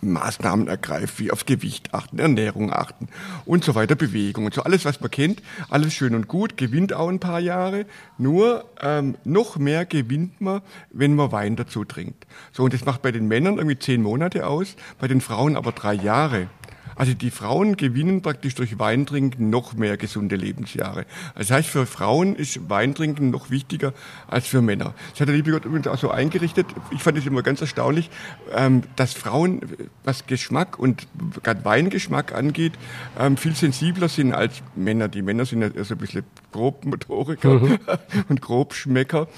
Maßnahmen 0.00 0.68
ergreift, 0.68 1.18
wie 1.18 1.30
aufs 1.30 1.46
Gewicht 1.46 1.94
achten, 1.94 2.18
Ernährung 2.18 2.72
achten 2.72 3.08
und 3.44 3.64
so 3.64 3.74
weiter, 3.74 3.94
Bewegung 3.94 4.44
und 4.44 4.54
so 4.54 4.62
alles, 4.62 4.84
was 4.84 5.00
man 5.00 5.10
kennt, 5.10 5.42
alles 5.68 5.94
schön 5.94 6.14
und 6.14 6.28
gut, 6.28 6.56
gewinnt 6.56 6.92
auch 6.92 7.08
ein 7.08 7.20
paar 7.20 7.40
Jahre. 7.40 7.86
Nur 8.16 8.64
ähm, 8.80 9.16
noch 9.24 9.56
mehr 9.56 9.86
gewinnt 9.86 10.40
man, 10.40 10.62
wenn 10.90 11.14
man 11.14 11.32
Wein 11.32 11.56
dazu 11.56 11.84
trinkt. 11.84 12.26
So 12.52 12.64
und 12.64 12.72
das 12.72 12.84
macht 12.84 13.02
bei 13.02 13.12
den 13.12 13.28
Männern 13.28 13.56
irgendwie 13.56 13.78
zehn 13.78 14.02
Monate 14.02 14.46
aus, 14.46 14.76
bei 14.98 15.08
den 15.08 15.20
Frauen 15.20 15.56
aber 15.56 15.72
drei 15.72 15.94
Jahre. 15.94 16.48
Also 16.98 17.14
die 17.14 17.30
Frauen 17.30 17.76
gewinnen 17.76 18.22
praktisch 18.22 18.56
durch 18.56 18.78
Weintrinken 18.78 19.50
noch 19.50 19.74
mehr 19.74 19.96
gesunde 19.96 20.36
Lebensjahre. 20.36 21.06
Das 21.36 21.50
heißt, 21.50 21.68
für 21.68 21.86
Frauen 21.86 22.34
ist 22.34 22.68
Weintrinken 22.68 23.30
noch 23.30 23.50
wichtiger 23.50 23.94
als 24.26 24.48
für 24.48 24.60
Männer. 24.60 24.94
Das 25.12 25.20
hat 25.20 25.28
der 25.28 25.36
liebe 25.36 25.52
Gott 25.52 25.64
übrigens 25.64 25.86
auch 25.86 25.96
so 25.96 26.10
eingerichtet. 26.10 26.66
Ich 26.90 27.02
fand 27.02 27.16
es 27.16 27.24
immer 27.24 27.42
ganz 27.42 27.60
erstaunlich, 27.60 28.10
ähm, 28.52 28.82
dass 28.96 29.14
Frauen, 29.14 29.60
was 30.04 30.26
Geschmack 30.26 30.78
und 30.78 31.06
gerade 31.42 31.64
Weingeschmack 31.64 32.34
angeht, 32.34 32.72
ähm, 33.18 33.36
viel 33.36 33.54
sensibler 33.54 34.08
sind 34.08 34.32
als 34.32 34.62
Männer. 34.74 35.08
Die 35.08 35.22
Männer 35.22 35.46
sind 35.46 35.62
ja 35.62 35.84
so 35.84 35.94
ein 35.94 35.98
bisschen 35.98 36.24
Grobmotoriker 36.52 37.60
mhm. 37.60 37.78
und 38.28 38.40
Grobschmecker. 38.40 39.28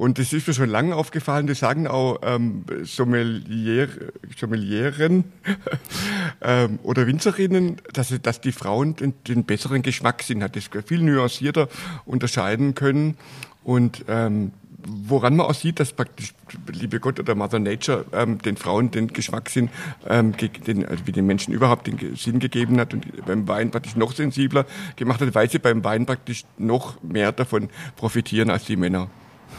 Und 0.00 0.18
das 0.18 0.32
ist 0.32 0.48
mir 0.48 0.54
schon 0.54 0.70
lange 0.70 0.96
aufgefallen, 0.96 1.46
das 1.46 1.58
sagen 1.58 1.86
auch 1.86 2.20
ähm, 2.22 2.64
Sommelier, 2.84 3.86
Sommelieren 4.34 5.24
ähm, 6.40 6.78
oder 6.82 7.06
Winzerinnen, 7.06 7.76
dass, 7.92 8.18
dass 8.22 8.40
die 8.40 8.52
Frauen 8.52 8.96
den, 8.96 9.12
den 9.28 9.44
besseren 9.44 9.82
Geschmackssinn 9.82 10.42
hat, 10.42 10.56
das 10.56 10.70
viel 10.86 11.02
nuancierter 11.02 11.68
unterscheiden 12.06 12.74
können. 12.74 13.18
Und 13.62 14.06
ähm, 14.08 14.52
woran 14.78 15.36
man 15.36 15.44
auch 15.44 15.54
sieht, 15.54 15.78
dass 15.80 15.92
praktisch, 15.92 16.32
liebe 16.72 16.98
Gott 16.98 17.20
oder 17.20 17.34
Mother 17.34 17.58
Nature 17.58 18.06
ähm, 18.14 18.38
den 18.38 18.56
Frauen 18.56 18.90
den 18.90 19.08
Geschmackssinn, 19.08 19.68
ähm, 20.08 20.32
den, 20.66 20.86
also 20.86 21.06
wie 21.06 21.12
den 21.12 21.26
Menschen 21.26 21.52
überhaupt 21.52 21.86
den 21.86 22.16
Sinn 22.16 22.38
gegeben 22.38 22.80
hat 22.80 22.94
und 22.94 23.26
beim 23.26 23.46
Wein 23.46 23.70
praktisch 23.70 23.96
noch 23.96 24.12
sensibler 24.12 24.64
gemacht 24.96 25.20
hat, 25.20 25.34
weil 25.34 25.50
sie 25.50 25.58
beim 25.58 25.84
Wein 25.84 26.06
praktisch 26.06 26.46
noch 26.56 27.02
mehr 27.02 27.32
davon 27.32 27.68
profitieren 27.96 28.48
als 28.48 28.64
die 28.64 28.76
Männer. 28.76 29.10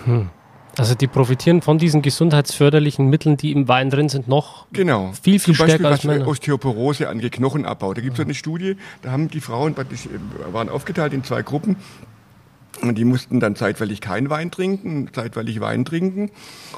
Hm. 0.05 0.29
Also 0.77 0.95
die 0.95 1.07
profitieren 1.07 1.61
von 1.61 1.77
diesen 1.77 2.01
gesundheitsförderlichen 2.01 3.07
Mitteln, 3.07 3.35
die 3.35 3.51
im 3.51 3.67
Wein 3.67 3.89
drin 3.89 4.07
sind, 4.07 4.29
noch 4.29 4.67
genau. 4.71 5.11
viel, 5.21 5.37
viel 5.39 5.53
Zum 5.53 5.55
stärker 5.55 5.89
Beispiel, 5.89 6.09
als 6.09 6.19
Männer. 6.19 6.27
Osteoporose 6.27 7.09
angeht, 7.09 7.33
Knochenabbau. 7.33 7.93
Da 7.93 8.01
gibt 8.01 8.13
es 8.13 8.19
ja. 8.19 8.25
eine 8.25 8.33
Studie, 8.33 8.77
da 9.01 9.11
haben 9.11 9.29
die 9.29 9.41
Frauen 9.41 9.73
praktisch, 9.73 10.05
äh, 10.05 10.53
waren 10.53 10.69
aufgeteilt 10.69 11.13
in 11.13 11.25
zwei 11.25 11.41
Gruppen 11.41 11.75
und 12.81 12.97
die 12.97 13.05
mussten 13.05 13.39
dann 13.39 13.55
zeitweilig 13.55 14.01
keinen 14.01 14.29
Wein 14.29 14.51
trinken, 14.51 15.09
zeitweilig 15.13 15.61
Wein 15.61 15.85
trinken. 15.85 16.31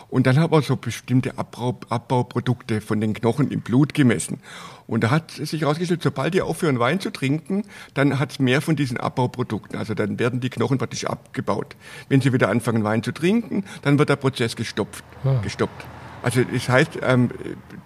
Und 0.10 0.27
dann 0.27 0.38
haben 0.38 0.51
wir 0.51 0.62
so 0.62 0.75
bestimmte 0.75 1.38
Abbau, 1.38 1.79
Abbauprodukte 1.89 2.81
von 2.81 3.00
den 3.00 3.13
Knochen 3.13 3.51
im 3.51 3.62
Blut 3.62 3.93
gemessen. 3.93 4.39
Und 4.86 5.03
da 5.03 5.12
hat 5.12 5.31
sich 5.31 5.62
herausgestellt, 5.62 6.03
sobald 6.03 6.33
die 6.33 6.41
aufhören, 6.41 6.79
Wein 6.79 7.00
zu 7.00 7.10
trinken, 7.10 7.63
dann 7.93 8.19
hat 8.19 8.31
es 8.31 8.39
mehr 8.39 8.62
von 8.62 8.75
diesen 8.75 8.98
Abbauprodukten. 8.98 9.79
Also 9.79 9.93
dann 9.93 10.19
werden 10.19 10.41
die 10.41 10.50
Knochen 10.50 10.77
praktisch 10.77 11.05
abgebaut. 11.05 11.75
Wenn 12.10 12.22
sie 12.22 12.33
wieder 12.33 12.50
anfangen, 12.50 12.83
Wein 12.83 13.01
zu 13.01 13.13
trinken, 13.13 13.63
dann 13.81 13.98
wird 13.98 14.10
der 14.10 14.17
Prozess 14.17 14.55
gestopft, 14.55 15.03
ah. 15.24 15.39
gestoppt. 15.41 15.86
Also 16.22 16.43
das 16.43 16.69
heißt, 16.69 17.00
ähm, 17.01 17.29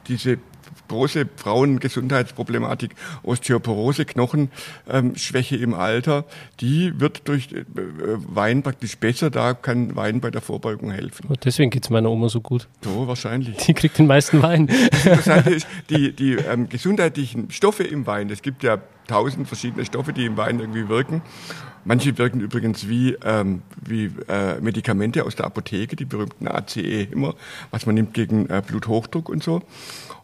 diese 0.08 0.40
große 0.88 1.27
Frauengesundheitsproblematik, 1.36 2.91
Osteoporose, 3.24 4.06
Knochenschwäche 4.06 5.56
ähm, 5.56 5.63
im 5.63 5.74
Alter, 5.74 6.25
die 6.60 7.00
wird 7.00 7.27
durch 7.27 7.51
äh, 7.51 7.65
Wein 7.75 8.63
praktisch 8.63 8.98
besser. 8.98 9.29
Da 9.29 9.53
kann 9.53 9.96
Wein 9.96 10.22
bei 10.22 10.32
der 10.32 10.41
Vorbeugung 10.41 10.91
helfen. 10.91 11.27
Und 11.27 11.46
deswegen 11.46 11.70
geht 11.70 11.84
es 11.84 11.89
meiner 11.89 12.10
Oma 12.10 12.29
so 12.29 12.41
gut. 12.41 12.67
So, 12.82 13.08
wahrscheinlich. 13.08 13.58
Die 13.58 13.74
kriegt 13.74 13.98
den 13.98 14.08
meisten 14.08 14.41
Wein. 14.41 14.67
Das 14.67 15.06
Interessante 15.06 15.50
ist, 15.51 15.67
die, 15.89 16.13
die 16.13 16.34
ähm, 16.34 16.70
gesundheitlichen 16.70 17.51
Stoffe 17.51 17.84
im 17.84 18.06
Wein, 18.08 18.29
es 18.29 18.41
gibt 18.41 18.63
ja 18.63 18.77
tausend 19.08 19.48
verschiedene 19.48 19.86
Stoffe, 19.86 20.13
die 20.13 20.25
im 20.25 20.38
Wein 20.38 20.60
irgendwie 20.60 20.89
wirken. 20.89 21.22
Manche 21.86 22.17
wirken 22.17 22.41
übrigens 22.41 22.89
wie, 22.89 23.15
ähm, 23.24 23.62
wie 23.82 24.12
äh, 24.27 24.60
Medikamente 24.60 25.24
aus 25.24 25.36
der 25.36 25.46
Apotheke, 25.46 25.96
die 25.96 26.03
berühmten 26.03 26.48
ACE 26.48 27.03
immer, 27.12 27.34
was 27.72 27.86
man 27.86 27.96
nimmt 27.96 28.13
gegen 28.13 28.50
äh, 28.50 28.62
Bluthochdruck 28.65 29.29
und 29.29 29.41
so. 29.41 29.62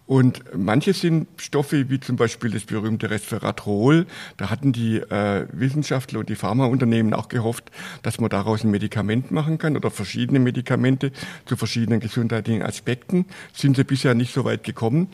Und 0.06 0.44
manche 0.56 0.94
sind 0.94 1.28
Stoffe 1.38 1.90
wie 1.90 2.00
zum 2.00 2.18
Beispiel 2.18 2.52
das 2.52 2.64
berühmte 2.64 3.10
Resveratrol. 3.10 4.06
Da 4.36 4.50
hatten 4.50 4.74
die 4.74 4.98
äh, 4.98 5.48
Wissenschaftler 5.54 6.20
und 6.20 6.30
die 6.30 6.36
Pharmaunternehmen 6.36 7.14
auch 7.14 7.30
gehofft, 7.30 7.72
dass 8.02 8.20
man 8.20 8.30
daraus 8.30 8.64
ein 8.64 8.72
Medikament 8.72 9.32
machen 9.32 9.58
kann 9.58 9.78
oder 9.78 9.92
verschiedene 9.92 10.40
Medikamente 10.40 11.12
zu 11.46 11.56
verschiedenen 11.56 12.02
gesundheitlichen 12.02 12.64
Aspekten. 12.64 13.26
Sind 13.54 13.78
sie 13.78 13.86
bisher 13.86 14.14
nicht 14.14 14.34
so 14.34 14.44
weit 14.44 14.64
gekommen. 14.64 15.08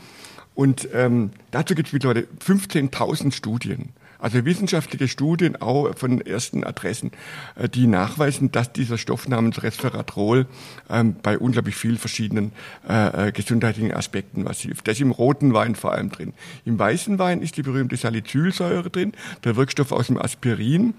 Und 0.56 0.90
ähm, 0.94 1.32
dazu 1.52 1.76
gibt 1.76 1.88
es 1.88 1.94
mittlerweile 1.94 2.28
15.000 2.46 3.32
Studien. 3.32 3.94
Also 4.20 4.44
wissenschaftliche 4.44 5.08
Studien 5.08 5.56
auch 5.56 5.96
von 5.98 6.20
ersten 6.20 6.66
Adressen, 6.66 7.12
äh, 7.56 7.70
die 7.70 7.88
nachweisen, 7.88 8.52
dass 8.52 8.72
dieser 8.74 8.98
Stoff 8.98 9.28
namens 9.28 9.64
Resveratrol 9.64 10.46
ähm, 10.90 11.16
bei 11.24 11.40
unglaublich 11.40 11.76
vielen 11.76 11.98
verschiedenen 11.98 12.52
äh, 12.88 13.30
äh, 13.30 13.32
gesundheitlichen 13.32 13.94
Aspekten 13.94 14.44
was 14.46 14.60
hilft. 14.60 14.88
Das 14.88 14.96
ist 14.96 15.02
im 15.02 15.12
roten 15.12 15.54
Wein 15.54 15.76
vor 15.76 15.94
allem 15.94 16.10
drin. 16.10 16.34
Im 16.66 16.78
weißen 16.78 17.18
Wein 17.18 17.42
ist 17.42 17.56
die 17.56 17.64
berühmte 17.64 17.96
Salicylsäure 17.96 18.90
drin, 18.90 19.14
der 19.46 19.56
Wirkstoff 19.56 19.94
aus 19.94 20.08
dem 20.08 20.18
Aspirin. 20.18 20.94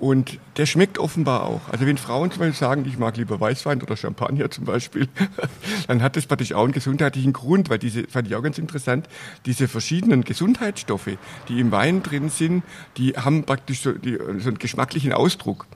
Und 0.00 0.38
der 0.56 0.64
schmeckt 0.64 0.98
offenbar 0.98 1.44
auch. 1.44 1.60
Also 1.70 1.84
wenn 1.84 1.98
Frauen 1.98 2.30
zum 2.30 2.40
Beispiel 2.40 2.58
sagen, 2.58 2.86
ich 2.86 2.98
mag 2.98 3.18
lieber 3.18 3.38
Weißwein 3.38 3.82
oder 3.82 3.98
Champagner 3.98 4.50
zum 4.50 4.64
Beispiel, 4.64 5.08
dann 5.88 6.02
hat 6.02 6.16
das 6.16 6.24
praktisch 6.24 6.54
auch 6.54 6.64
einen 6.64 6.72
gesundheitlichen 6.72 7.34
Grund, 7.34 7.68
weil 7.68 7.78
diese, 7.78 8.04
fand 8.08 8.26
ich 8.26 8.34
auch 8.34 8.42
ganz 8.42 8.56
interessant, 8.56 9.10
diese 9.44 9.68
verschiedenen 9.68 10.24
Gesundheitsstoffe, 10.24 11.10
die 11.48 11.60
im 11.60 11.70
Wein 11.70 12.02
drin 12.02 12.30
sind, 12.30 12.64
die 12.96 13.12
haben 13.12 13.44
praktisch 13.44 13.82
so, 13.82 13.92
die, 13.92 14.16
so 14.38 14.48
einen 14.48 14.58
geschmacklichen 14.58 15.12
Ausdruck. 15.12 15.66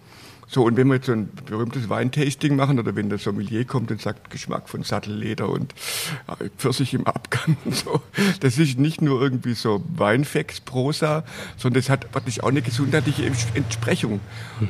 So, 0.54 0.62
und 0.62 0.76
wenn 0.76 0.87
wir 0.87 0.94
jetzt 0.94 1.06
so 1.06 1.12
ein 1.12 1.28
berühmtes 1.46 1.88
Weintasting 1.88 2.54
machen 2.54 2.78
oder 2.78 2.94
wenn 2.94 3.08
der 3.08 3.18
Sommelier 3.18 3.64
kommt 3.64 3.90
und 3.90 4.00
sagt 4.00 4.30
Geschmack 4.30 4.68
von 4.68 4.84
Sattelleder 4.84 5.49
und 5.49 5.75
äh, 6.28 6.49
Pfirsich 6.56 6.94
im 6.94 7.08
Abgang 7.08 7.56
und 7.64 7.75
so, 7.75 8.00
das 8.38 8.56
ist 8.58 8.78
nicht 8.78 9.02
nur 9.02 9.20
irgendwie 9.20 9.54
so 9.54 9.82
Weinfacts-Prosa, 9.96 11.25
sondern 11.56 11.80
das 11.80 11.90
hat 11.90 12.12
praktisch 12.12 12.40
auch 12.40 12.50
eine 12.50 12.62
gesundheitliche 12.62 13.28
Entsprechung. 13.54 14.20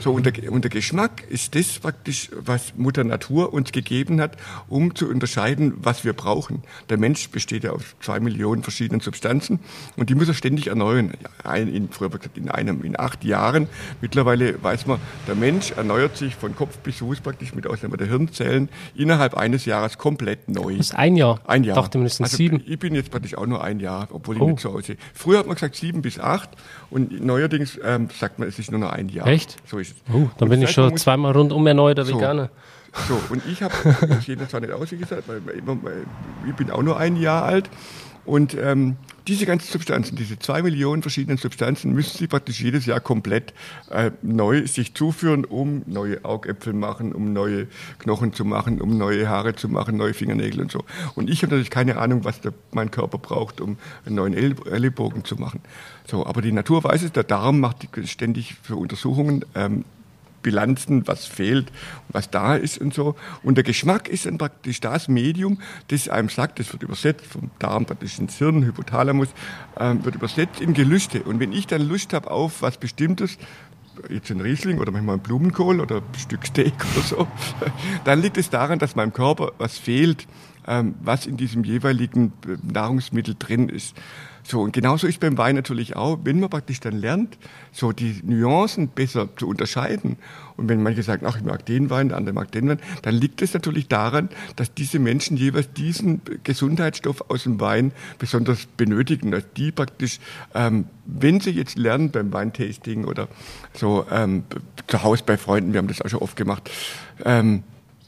So, 0.00 0.14
und 0.14 0.24
der, 0.24 0.50
und 0.50 0.64
der 0.64 0.70
Geschmack 0.70 1.22
ist 1.28 1.54
das 1.54 1.80
praktisch, 1.80 2.30
was 2.34 2.74
Mutter 2.78 3.04
Natur 3.04 3.52
uns 3.52 3.70
gegeben 3.70 4.22
hat, 4.22 4.38
um 4.68 4.94
zu 4.94 5.06
unterscheiden, 5.06 5.74
was 5.76 6.02
wir 6.02 6.14
brauchen. 6.14 6.62
Der 6.88 6.96
Mensch 6.96 7.28
besteht 7.28 7.62
ja 7.62 7.72
aus 7.72 7.82
zwei 8.00 8.20
Millionen 8.20 8.62
verschiedenen 8.62 9.02
Substanzen 9.02 9.60
und 9.96 10.08
die 10.08 10.14
muss 10.14 10.28
er 10.28 10.34
ständig 10.34 10.68
erneuern. 10.68 11.12
Ein, 11.42 11.68
in, 11.68 11.90
früher 11.90 12.08
gesagt, 12.08 12.38
in 12.38 12.50
einem, 12.50 12.82
in 12.84 12.98
acht 12.98 13.22
Jahren. 13.22 13.68
Mittlerweile 14.00 14.62
weiß 14.62 14.86
man, 14.86 14.98
der 15.26 15.34
Mensch 15.34 15.73
erneuert 15.76 16.16
sich 16.16 16.34
von 16.34 16.54
Kopf 16.54 16.78
bis 16.78 16.98
Fuß 16.98 17.20
praktisch 17.20 17.54
mit 17.54 17.66
Ausnahme 17.66 17.96
der 17.96 18.06
Hirnzellen 18.06 18.68
innerhalb 18.94 19.34
eines 19.34 19.64
Jahres 19.64 19.98
komplett 19.98 20.48
neu. 20.48 20.76
Das 20.76 20.86
ist 20.86 20.94
ein 20.96 21.16
Jahr? 21.16 21.40
Ein 21.46 21.64
Jahr. 21.64 21.76
Ich 21.76 21.82
dachte, 21.82 21.98
mindestens 21.98 22.24
also 22.26 22.36
sieben. 22.36 22.62
Ich 22.66 22.78
bin 22.78 22.94
jetzt 22.94 23.10
praktisch 23.10 23.36
auch 23.36 23.46
nur 23.46 23.62
ein 23.62 23.80
Jahr, 23.80 24.08
obwohl 24.12 24.36
ich 24.36 24.42
oh. 24.42 24.50
nicht 24.50 24.60
zu 24.60 24.72
Hause. 24.72 24.96
Früher 25.12 25.38
hat 25.38 25.46
man 25.46 25.54
gesagt 25.54 25.76
sieben 25.76 26.02
bis 26.02 26.18
acht 26.18 26.50
und 26.90 27.24
neuerdings 27.24 27.78
ähm, 27.84 28.08
sagt 28.18 28.38
man, 28.38 28.48
es 28.48 28.58
ist 28.58 28.70
nur 28.70 28.80
noch 28.80 28.92
ein 28.92 29.08
Jahr. 29.08 29.26
Echt? 29.26 29.56
So 29.66 29.78
ist 29.78 29.92
es. 29.92 30.14
Oh, 30.14 30.28
dann 30.38 30.48
und 30.48 30.48
bin 30.50 30.62
ich 30.62 30.70
schon 30.70 30.96
zweimal 30.96 31.32
rundum 31.32 31.66
erneuter 31.66 32.04
so. 32.04 32.16
Veganer. 32.16 32.50
So, 33.08 33.20
und 33.30 33.42
ich 33.46 33.62
habe, 33.62 33.74
ich 34.18 34.26
sehe 34.26 34.36
das 34.36 34.50
zwar 34.50 34.60
nicht 34.60 34.72
aus, 34.72 34.92
wie 34.92 34.96
gesagt, 34.96 35.24
weil 35.26 35.40
ich 36.46 36.54
bin 36.54 36.70
auch 36.70 36.82
nur 36.82 36.96
ein 36.96 37.16
Jahr 37.16 37.44
alt 37.44 37.68
und 38.24 38.54
ähm, 38.54 38.96
diese 39.26 39.46
ganzen 39.46 39.70
Substanzen, 39.70 40.16
diese 40.16 40.38
zwei 40.38 40.62
Millionen 40.62 41.02
verschiedenen 41.02 41.38
Substanzen, 41.38 41.92
müssen 41.92 42.18
Sie 42.18 42.26
praktisch 42.26 42.60
jedes 42.60 42.84
Jahr 42.84 43.00
komplett 43.00 43.54
äh, 43.90 44.10
neu 44.22 44.66
sich 44.66 44.94
zuführen, 44.94 45.44
um 45.44 45.82
neue 45.86 46.24
Augäpfel 46.24 46.74
machen, 46.74 47.12
um 47.12 47.32
neue 47.32 47.66
Knochen 47.98 48.34
zu 48.34 48.44
machen, 48.44 48.80
um 48.80 48.98
neue 48.98 49.28
Haare 49.28 49.54
zu 49.54 49.68
machen, 49.68 49.96
neue 49.96 50.14
Fingernägel 50.14 50.60
und 50.60 50.70
so. 50.70 50.84
Und 51.14 51.30
ich 51.30 51.42
habe 51.42 51.52
natürlich 51.52 51.70
keine 51.70 51.96
Ahnung, 51.96 52.24
was 52.24 52.40
der, 52.40 52.52
mein 52.72 52.90
Körper 52.90 53.18
braucht, 53.18 53.60
um 53.60 53.78
einen 54.04 54.16
neuen 54.16 54.34
Ellenbogen 54.34 55.24
zu 55.24 55.36
machen. 55.36 55.60
So, 56.06 56.26
aber 56.26 56.42
die 56.42 56.52
Natur 56.52 56.84
weiß 56.84 57.02
es, 57.02 57.12
der 57.12 57.24
Darm 57.24 57.60
macht 57.60 57.88
ständig 58.04 58.56
für 58.62 58.76
Untersuchungen 58.76 59.44
ähm, 59.54 59.84
Bilanzen, 60.44 61.08
was 61.08 61.26
fehlt, 61.26 61.72
was 62.10 62.30
da 62.30 62.54
ist 62.54 62.78
und 62.78 62.94
so. 62.94 63.16
Und 63.42 63.56
der 63.56 63.64
Geschmack 63.64 64.08
ist 64.08 64.26
dann 64.26 64.38
praktisch 64.38 64.80
das 64.80 65.08
Medium, 65.08 65.58
das 65.88 66.08
einem 66.08 66.28
sagt, 66.28 66.60
das 66.60 66.72
wird 66.72 66.84
übersetzt 66.84 67.26
vom 67.26 67.50
Darm 67.58 67.86
praktisch 67.86 68.20
ins 68.20 68.36
Hirn, 68.38 68.64
Hypothalamus, 68.64 69.28
ähm, 69.80 70.04
wird 70.04 70.14
übersetzt 70.14 70.60
in 70.60 70.74
Gelüste. 70.74 71.24
Und 71.24 71.40
wenn 71.40 71.50
ich 71.50 71.66
dann 71.66 71.82
Lust 71.82 72.12
habe 72.12 72.30
auf 72.30 72.62
was 72.62 72.76
Bestimmtes, 72.76 73.38
jetzt 74.08 74.30
ein 74.30 74.40
Riesling 74.40 74.78
oder 74.78 74.92
manchmal 74.92 75.16
ein 75.16 75.22
Blumenkohl 75.22 75.80
oder 75.80 75.96
ein 75.96 76.18
Stück 76.18 76.46
Steak 76.46 76.74
oder 76.94 77.04
so, 77.04 77.28
dann 78.04 78.20
liegt 78.20 78.36
es 78.36 78.50
daran, 78.50 78.78
dass 78.78 78.94
meinem 78.94 79.12
Körper 79.12 79.52
was 79.58 79.78
fehlt, 79.78 80.28
ähm, 80.66 80.94
was 81.02 81.26
in 81.26 81.36
diesem 81.36 81.64
jeweiligen 81.64 82.32
äh, 82.46 82.56
Nahrungsmittel 82.62 83.34
drin 83.38 83.68
ist. 83.68 83.96
So, 84.46 84.60
und 84.60 84.74
genauso 84.74 85.06
ist 85.06 85.20
beim 85.20 85.38
Wein 85.38 85.56
natürlich 85.56 85.96
auch, 85.96 86.18
wenn 86.24 86.38
man 86.38 86.50
praktisch 86.50 86.78
dann 86.78 86.98
lernt, 86.98 87.38
so 87.72 87.92
die 87.92 88.20
Nuancen 88.24 88.88
besser 88.88 89.34
zu 89.36 89.48
unterscheiden. 89.48 90.16
Und 90.58 90.68
wenn 90.68 90.82
manche 90.82 91.02
sagen, 91.02 91.24
ach, 91.26 91.38
ich 91.38 91.44
mag 91.44 91.64
den 91.64 91.88
Wein, 91.88 92.10
der 92.10 92.18
andere 92.18 92.34
mag 92.34 92.52
den 92.52 92.68
Wein, 92.68 92.78
dann 93.02 93.14
liegt 93.14 93.40
es 93.40 93.54
natürlich 93.54 93.88
daran, 93.88 94.28
dass 94.56 94.74
diese 94.74 94.98
Menschen 94.98 95.38
jeweils 95.38 95.72
diesen 95.72 96.20
Gesundheitsstoff 96.44 97.30
aus 97.30 97.44
dem 97.44 97.58
Wein 97.58 97.92
besonders 98.18 98.66
benötigen, 98.66 99.30
dass 99.30 99.44
die 99.56 99.72
praktisch, 99.72 100.20
ähm, 100.54 100.84
wenn 101.06 101.40
sie 101.40 101.50
jetzt 101.50 101.78
lernen 101.78 102.10
beim 102.10 102.30
Weintasting 102.30 103.06
oder 103.06 103.28
so 103.72 104.04
ähm, 104.10 104.44
zu 104.86 105.02
Hause 105.02 105.22
bei 105.24 105.38
Freunden, 105.38 105.72
wir 105.72 105.78
haben 105.78 105.88
das 105.88 106.02
auch 106.02 106.08
schon 106.10 106.20
oft 106.20 106.36
gemacht, 106.36 106.70
ähm, 107.24 107.62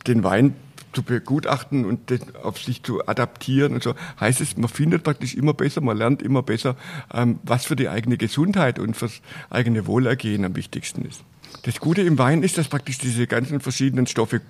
den 0.06 0.22
Wein 0.22 0.54
zu 0.96 1.02
begutachten 1.02 1.84
und 1.84 2.10
das 2.10 2.20
auf 2.42 2.58
sich 2.58 2.82
zu 2.82 3.06
adaptieren 3.06 3.74
und 3.74 3.82
so, 3.82 3.94
heißt 4.18 4.40
es, 4.40 4.56
man 4.56 4.70
findet 4.70 5.04
praktisch 5.04 5.34
immer 5.34 5.52
besser, 5.52 5.82
man 5.82 5.98
lernt 5.98 6.22
immer 6.22 6.42
besser, 6.42 6.74
ähm, 7.12 7.38
was 7.42 7.66
für 7.66 7.76
die 7.76 7.90
eigene 7.90 8.16
Gesundheit 8.16 8.78
und 8.78 8.96
fürs 8.96 9.20
eigene 9.50 9.86
Wohlergehen 9.86 10.46
am 10.46 10.56
wichtigsten 10.56 11.04
ist. 11.04 11.22
Das 11.64 11.80
Gute 11.80 12.00
im 12.00 12.16
Wein 12.16 12.42
ist, 12.42 12.56
dass 12.56 12.68
praktisch 12.68 12.96
diese 12.96 13.26
ganzen 13.26 13.60
verschiedenen 13.60 14.06
Stoffe 14.06 14.40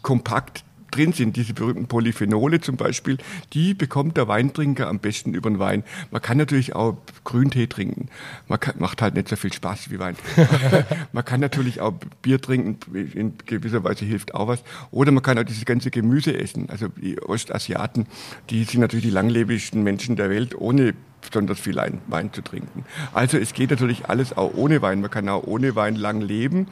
kompakt 0.00 0.64
drin 0.92 1.12
sind, 1.12 1.36
diese 1.36 1.54
berühmten 1.54 1.86
Polyphenole 1.86 2.60
zum 2.60 2.76
Beispiel, 2.76 3.18
die 3.52 3.74
bekommt 3.74 4.16
der 4.16 4.28
Weintrinker 4.28 4.88
am 4.88 4.98
besten 4.98 5.34
über 5.34 5.50
den 5.50 5.58
Wein. 5.58 5.84
Man 6.10 6.22
kann 6.22 6.38
natürlich 6.38 6.74
auch 6.74 6.96
Grüntee 7.24 7.66
trinken. 7.66 8.08
Man 8.48 8.60
kann, 8.60 8.74
macht 8.78 9.02
halt 9.02 9.14
nicht 9.14 9.28
so 9.28 9.36
viel 9.36 9.52
Spaß 9.52 9.90
wie 9.90 9.98
Wein. 9.98 10.16
man 11.12 11.24
kann 11.24 11.40
natürlich 11.40 11.80
auch 11.80 11.94
Bier 12.22 12.40
trinken, 12.40 12.78
in 12.94 13.34
gewisser 13.46 13.82
Weise 13.84 14.04
hilft 14.04 14.34
auch 14.34 14.48
was. 14.48 14.62
Oder 14.90 15.12
man 15.12 15.22
kann 15.22 15.38
auch 15.38 15.44
dieses 15.44 15.64
ganze 15.64 15.90
Gemüse 15.90 16.38
essen. 16.38 16.70
Also 16.70 16.88
die 16.88 17.20
Ostasiaten, 17.20 18.06
die 18.50 18.64
sind 18.64 18.80
natürlich 18.80 19.04
die 19.04 19.10
langlebigsten 19.10 19.82
Menschen 19.82 20.16
der 20.16 20.30
Welt, 20.30 20.54
ohne 20.54 20.94
besonders 21.22 21.60
viel 21.60 21.76
Wein 22.08 22.32
zu 22.32 22.42
trinken. 22.42 22.84
Also 23.12 23.38
es 23.38 23.54
geht 23.54 23.70
natürlich 23.70 24.08
alles 24.08 24.36
auch 24.36 24.52
ohne 24.54 24.82
Wein. 24.82 25.00
Man 25.00 25.10
kann 25.10 25.28
auch 25.28 25.44
ohne 25.44 25.74
Wein 25.76 25.96
lang 25.96 26.20
leben. 26.20 26.66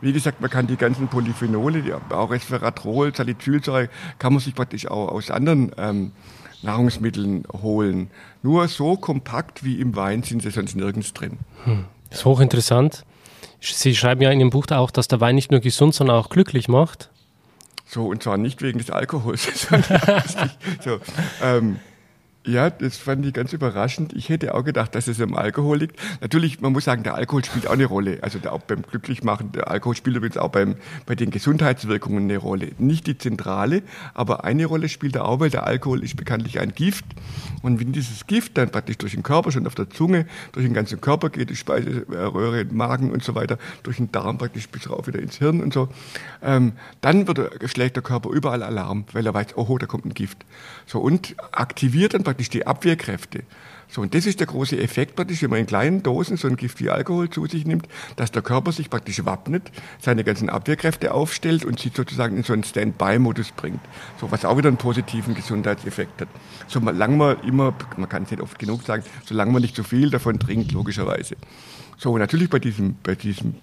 Wie 0.00 0.12
gesagt, 0.12 0.40
man 0.40 0.50
kann 0.50 0.66
die 0.66 0.76
ganzen 0.76 1.08
Polyphenole, 1.08 2.00
auch 2.10 2.30
Resveratrol, 2.30 3.14
Salicylsäure, 3.14 3.88
kann 4.18 4.32
man 4.32 4.40
sich 4.40 4.54
praktisch 4.54 4.86
auch 4.86 5.08
aus 5.08 5.30
anderen 5.30 5.72
ähm, 5.76 6.12
Nahrungsmitteln 6.62 7.44
holen. 7.62 8.10
Nur 8.42 8.68
so 8.68 8.96
kompakt 8.96 9.64
wie 9.64 9.80
im 9.80 9.96
Wein 9.96 10.22
sind 10.22 10.42
sie 10.42 10.50
sonst 10.50 10.76
nirgends 10.76 11.12
drin. 11.12 11.38
Hm. 11.64 11.84
Das 12.10 12.20
ist 12.20 12.24
hochinteressant. 12.24 13.04
Sie 13.60 13.94
schreiben 13.94 14.22
ja 14.22 14.30
in 14.30 14.40
Ihrem 14.40 14.50
Buch 14.50 14.66
auch, 14.70 14.90
dass 14.90 15.08
der 15.08 15.20
Wein 15.20 15.34
nicht 15.34 15.50
nur 15.50 15.60
gesund, 15.60 15.94
sondern 15.94 16.16
auch 16.16 16.30
glücklich 16.30 16.68
macht. 16.68 17.10
So, 17.86 18.06
und 18.06 18.22
zwar 18.22 18.36
nicht 18.36 18.62
wegen 18.62 18.78
des 18.78 18.90
Alkohols. 18.90 19.66
so, 20.84 21.00
ähm, 21.42 21.80
ja, 22.48 22.70
das 22.70 22.96
fand 22.96 23.26
ich 23.26 23.34
ganz 23.34 23.52
überraschend. 23.52 24.14
Ich 24.14 24.30
hätte 24.30 24.54
auch 24.54 24.64
gedacht, 24.64 24.94
dass 24.94 25.06
es 25.06 25.20
am 25.20 25.34
Alkohol 25.34 25.80
liegt. 25.80 26.00
Natürlich, 26.22 26.62
man 26.62 26.72
muss 26.72 26.84
sagen, 26.84 27.02
der 27.02 27.14
Alkohol 27.14 27.44
spielt 27.44 27.66
auch 27.66 27.72
eine 27.72 27.84
Rolle. 27.84 28.18
Also 28.22 28.38
auch 28.48 28.60
beim 28.60 28.80
Glücklichmachen, 28.80 29.52
der 29.52 29.70
Alkohol 29.70 29.94
spielt 29.94 30.16
übrigens 30.16 30.38
auch 30.38 30.48
beim, 30.48 30.76
bei 31.04 31.14
den 31.14 31.30
Gesundheitswirkungen 31.30 32.24
eine 32.24 32.38
Rolle. 32.38 32.70
Nicht 32.78 33.06
die 33.06 33.18
zentrale, 33.18 33.82
aber 34.14 34.44
eine 34.44 34.64
Rolle 34.64 34.88
spielt 34.88 35.16
er 35.16 35.26
auch, 35.26 35.40
weil 35.40 35.50
der 35.50 35.66
Alkohol 35.66 36.02
ist 36.02 36.16
bekanntlich 36.16 36.58
ein 36.58 36.72
Gift. 36.74 37.04
Und 37.60 37.80
wenn 37.80 37.92
dieses 37.92 38.26
Gift 38.26 38.56
dann 38.56 38.70
praktisch 38.70 38.96
durch 38.96 39.12
den 39.12 39.22
Körper, 39.22 39.52
schon 39.52 39.66
auf 39.66 39.74
der 39.74 39.90
Zunge, 39.90 40.26
durch 40.52 40.64
den 40.64 40.72
ganzen 40.72 41.02
Körper 41.02 41.28
geht, 41.28 41.50
die 41.50 41.56
Speiseröhre, 41.56 42.64
Magen 42.64 43.10
und 43.10 43.22
so 43.22 43.34
weiter, 43.34 43.58
durch 43.82 43.98
den 43.98 44.10
Darm 44.10 44.38
praktisch 44.38 44.70
bis 44.70 44.88
rauf 44.88 45.06
wieder 45.06 45.18
ins 45.18 45.36
Hirn 45.36 45.60
und 45.60 45.74
so, 45.74 45.90
ähm, 46.42 46.72
dann 47.02 47.28
wird 47.28 47.38
schlägt 47.66 47.96
der 47.96 48.02
Körper 48.02 48.30
überall 48.30 48.62
Alarm, 48.62 49.04
weil 49.12 49.26
er 49.26 49.34
weiß, 49.34 49.56
oh, 49.56 49.76
da 49.76 49.84
kommt 49.84 50.06
ein 50.06 50.14
Gift. 50.14 50.38
So, 50.86 51.00
und 51.00 51.36
aktiviert 51.52 52.14
dann 52.14 52.24
praktisch 52.24 52.37
praktisch 52.38 52.50
die 52.50 52.66
Abwehrkräfte. 52.68 53.42
So, 53.88 54.02
und 54.02 54.14
das 54.14 54.26
ist 54.26 54.38
der 54.38 54.46
große 54.46 54.78
Effekt 54.78 55.16
praktisch, 55.16 55.42
wenn 55.42 55.50
man 55.50 55.58
in 55.60 55.66
kleinen 55.66 56.02
Dosen 56.04 56.36
so 56.36 56.46
ein 56.46 56.56
Gift 56.56 56.78
wie 56.78 56.90
Alkohol 56.90 57.30
zu 57.30 57.46
sich 57.46 57.64
nimmt, 57.64 57.88
dass 58.14 58.30
der 58.30 58.42
Körper 58.42 58.70
sich 58.70 58.90
praktisch 58.90 59.24
wappnet, 59.24 59.72
seine 60.00 60.22
ganzen 60.22 60.48
Abwehrkräfte 60.50 61.12
aufstellt 61.12 61.64
und 61.64 61.80
sich 61.80 61.92
sozusagen 61.96 62.36
in 62.36 62.44
so 62.44 62.52
einen 62.52 62.62
Standby-Modus 62.62 63.52
bringt. 63.52 63.80
So, 64.20 64.30
was 64.30 64.44
auch 64.44 64.56
wieder 64.56 64.68
einen 64.68 64.76
positiven 64.76 65.34
Gesundheitseffekt 65.34 66.20
hat. 66.20 66.28
Solange 66.68 67.16
man 67.16 67.40
immer, 67.40 67.74
man 67.96 68.08
kann 68.08 68.22
es 68.22 68.30
nicht 68.30 68.42
oft 68.42 68.58
genug 68.58 68.82
sagen, 68.84 69.02
solange 69.24 69.50
man 69.50 69.62
nicht 69.62 69.74
zu 69.74 69.82
viel 69.82 70.10
davon 70.10 70.38
trinkt, 70.38 70.70
logischerweise. 70.70 71.34
So, 71.96 72.16
natürlich 72.18 72.50
bei 72.50 72.60
diesem, 72.60 72.94
bei 73.02 73.16
diesem 73.16 73.56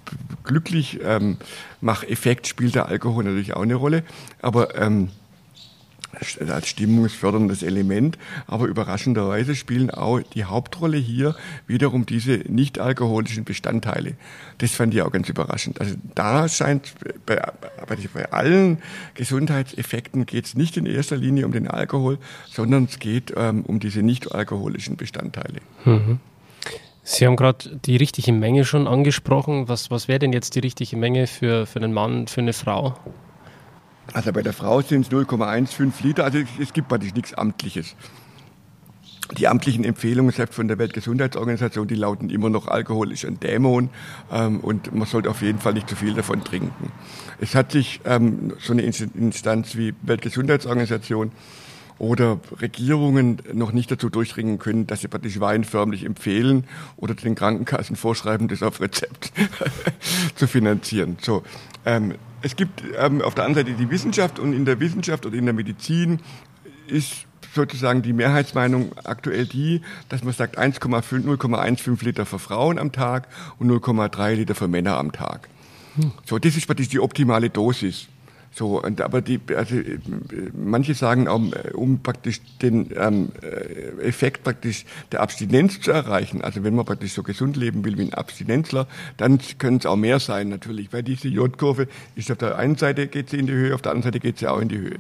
glücklich 0.43 0.99
ähm, 1.01 1.37
Mach-Effekt 1.79 2.47
spielt 2.47 2.75
der 2.75 2.87
Alkohol 2.87 3.23
natürlich 3.23 3.53
auch 3.53 3.61
eine 3.61 3.75
Rolle, 3.75 4.03
aber 4.41 4.75
ähm, 4.75 5.11
als 6.49 6.67
stimmungsförderndes 6.67 7.63
Element. 7.63 8.17
Aber 8.47 8.65
überraschenderweise 8.65 9.55
spielen 9.55 9.89
auch 9.89 10.21
die 10.21 10.45
Hauptrolle 10.45 10.97
hier 10.97 11.35
wiederum 11.67 12.05
diese 12.05 12.43
nicht 12.47 12.79
alkoholischen 12.79 13.43
Bestandteile. 13.43 14.13
Das 14.57 14.71
fand 14.71 14.93
ich 14.93 15.01
auch 15.01 15.11
ganz 15.11 15.29
überraschend. 15.29 15.81
Also 15.81 15.95
da 16.13 16.47
scheint 16.47 16.93
bei, 17.25 17.41
bei 18.13 18.31
allen 18.31 18.79
Gesundheitseffekten 19.13 20.25
geht 20.25 20.45
es 20.45 20.55
nicht 20.55 20.77
in 20.77 20.85
erster 20.85 21.17
Linie 21.17 21.45
um 21.45 21.51
den 21.51 21.67
Alkohol, 21.67 22.17
sondern 22.49 22.85
es 22.85 22.99
geht 22.99 23.33
ähm, 23.35 23.63
um 23.63 23.79
diese 23.79 24.01
nicht 24.01 24.33
alkoholischen 24.33 24.97
Bestandteile. 24.97 25.59
Mhm. 25.83 26.19
Sie 27.07 27.27
haben 27.27 27.35
gerade 27.35 27.77
die 27.85 27.97
richtige 27.97 28.33
Menge 28.33 28.65
schon 28.65 28.87
angesprochen. 28.87 29.67
Was, 29.67 29.91
was 29.91 30.07
wäre 30.07 30.17
denn 30.17 30.33
jetzt 30.33 30.55
die 30.55 30.59
richtige 30.59 30.97
Menge 30.97 31.27
für, 31.27 31.67
für 31.67 31.77
einen 31.77 31.93
Mann, 31.93 32.27
für 32.27 32.41
eine 32.41 32.53
Frau? 32.53 32.95
Also 34.13 34.31
bei 34.31 34.41
der 34.41 34.53
Frau 34.53 34.81
sind 34.81 35.05
es 35.05 35.11
0,15 35.11 35.91
Liter, 36.03 36.23
also 36.23 36.39
es 36.59 36.73
gibt 36.73 36.87
praktisch 36.87 37.13
nichts 37.13 37.33
Amtliches. 37.33 37.95
Die 39.39 39.47
amtlichen 39.47 39.83
Empfehlungen, 39.83 40.31
selbst 40.31 40.55
von 40.55 40.67
der 40.67 40.77
Weltgesundheitsorganisation, 40.77 41.87
die 41.87 41.95
lauten 41.95 42.29
immer 42.29 42.51
noch, 42.51 42.67
Alkohol 42.67 43.11
ist 43.11 43.25
ein 43.25 43.39
Dämon 43.39 43.89
ähm, 44.31 44.59
und 44.59 44.93
man 44.93 45.07
sollte 45.07 45.31
auf 45.31 45.41
jeden 45.41 45.59
Fall 45.59 45.73
nicht 45.73 45.89
zu 45.89 45.95
viel 45.95 46.13
davon 46.13 46.43
trinken. 46.43 46.91
Es 47.41 47.55
hat 47.55 47.71
sich 47.71 48.01
ähm, 48.05 48.53
so 48.59 48.73
eine 48.73 48.83
Instanz 48.83 49.75
wie 49.75 49.95
Weltgesundheitsorganisation 50.03 51.31
oder 51.97 52.39
Regierungen 52.61 53.41
noch 53.53 53.71
nicht 53.71 53.89
dazu 53.89 54.09
durchdringen 54.09 54.59
können, 54.59 54.85
dass 54.85 55.01
sie 55.01 55.07
praktisch 55.07 55.39
Wein 55.39 55.63
förmlich 55.63 56.05
empfehlen 56.05 56.65
oder 56.97 57.15
den 57.15 57.33
Krankenkassen 57.33 57.95
vorschreiben, 57.95 58.47
das 58.47 58.61
auf 58.61 58.79
Rezept 58.79 59.31
zu 60.35 60.47
finanzieren. 60.47 61.17
So, 61.21 61.43
ähm, 61.85 62.15
es 62.45 62.55
gibt 62.55 62.83
ähm, 62.99 63.23
auf 63.23 63.33
der 63.33 63.45
anderen 63.45 63.65
Seite 63.65 63.75
die 63.75 63.89
Wissenschaft 63.89 64.37
und 64.37 64.53
in 64.53 64.65
der 64.65 64.79
Wissenschaft 64.79 65.25
oder 65.25 65.35
in 65.35 65.45
der 65.45 65.55
Medizin 65.55 66.19
ist 66.85 67.25
sozusagen 67.55 68.03
die 68.03 68.13
Mehrheitsmeinung 68.13 68.91
aktuell 69.03 69.47
die, 69.47 69.81
dass 70.09 70.23
man 70.23 70.31
sagt 70.31 70.59
0,15 70.59 72.05
Liter 72.05 72.27
für 72.27 72.37
Frauen 72.37 72.77
am 72.77 72.91
Tag 72.91 73.29
und 73.57 73.71
0,3 73.71 74.35
Liter 74.35 74.53
für 74.53 74.67
Männer 74.67 74.99
am 74.99 75.11
Tag. 75.11 75.49
Hm. 75.95 76.11
So, 76.23 76.37
das 76.37 76.55
ist 76.55 76.67
praktisch 76.67 76.89
die 76.89 76.99
optimale 76.99 77.49
Dosis. 77.49 78.09
So, 78.55 78.81
und 78.81 79.01
aber 79.01 79.21
die, 79.21 79.41
also 79.53 79.75
manche 80.53 80.93
sagen 80.93 81.27
auch, 81.27 81.41
um 81.73 81.99
praktisch 81.99 82.39
den 82.61 82.89
ähm, 82.97 83.33
Effekt 84.01 84.45
praktisch 84.45 84.85
der 85.11 85.19
Abstinenz 85.19 85.81
zu 85.81 85.91
erreichen, 85.91 86.41
also 86.41 86.63
wenn 86.63 86.73
man 86.73 86.85
praktisch 86.85 87.11
so 87.11 87.21
gesund 87.21 87.57
leben 87.57 87.83
will 87.83 87.97
wie 87.97 88.03
ein 88.03 88.13
Abstinenzler, 88.13 88.87
dann 89.17 89.39
können 89.57 89.79
es 89.79 89.85
auch 89.85 89.97
mehr 89.97 90.21
sein 90.21 90.47
natürlich, 90.47 90.93
weil 90.93 91.03
diese 91.03 91.27
J-Kurve 91.27 91.89
ist 92.15 92.31
auf 92.31 92.37
der 92.37 92.57
einen 92.57 92.77
Seite 92.77 93.07
geht 93.07 93.29
sie 93.29 93.39
in 93.39 93.47
die 93.47 93.51
Höhe, 93.51 93.75
auf 93.75 93.81
der 93.81 93.91
anderen 93.91 94.13
Seite 94.13 94.21
geht 94.21 94.39
sie 94.39 94.47
auch 94.47 94.61
in 94.61 94.69
die 94.69 94.77
Höhe. 94.77 94.99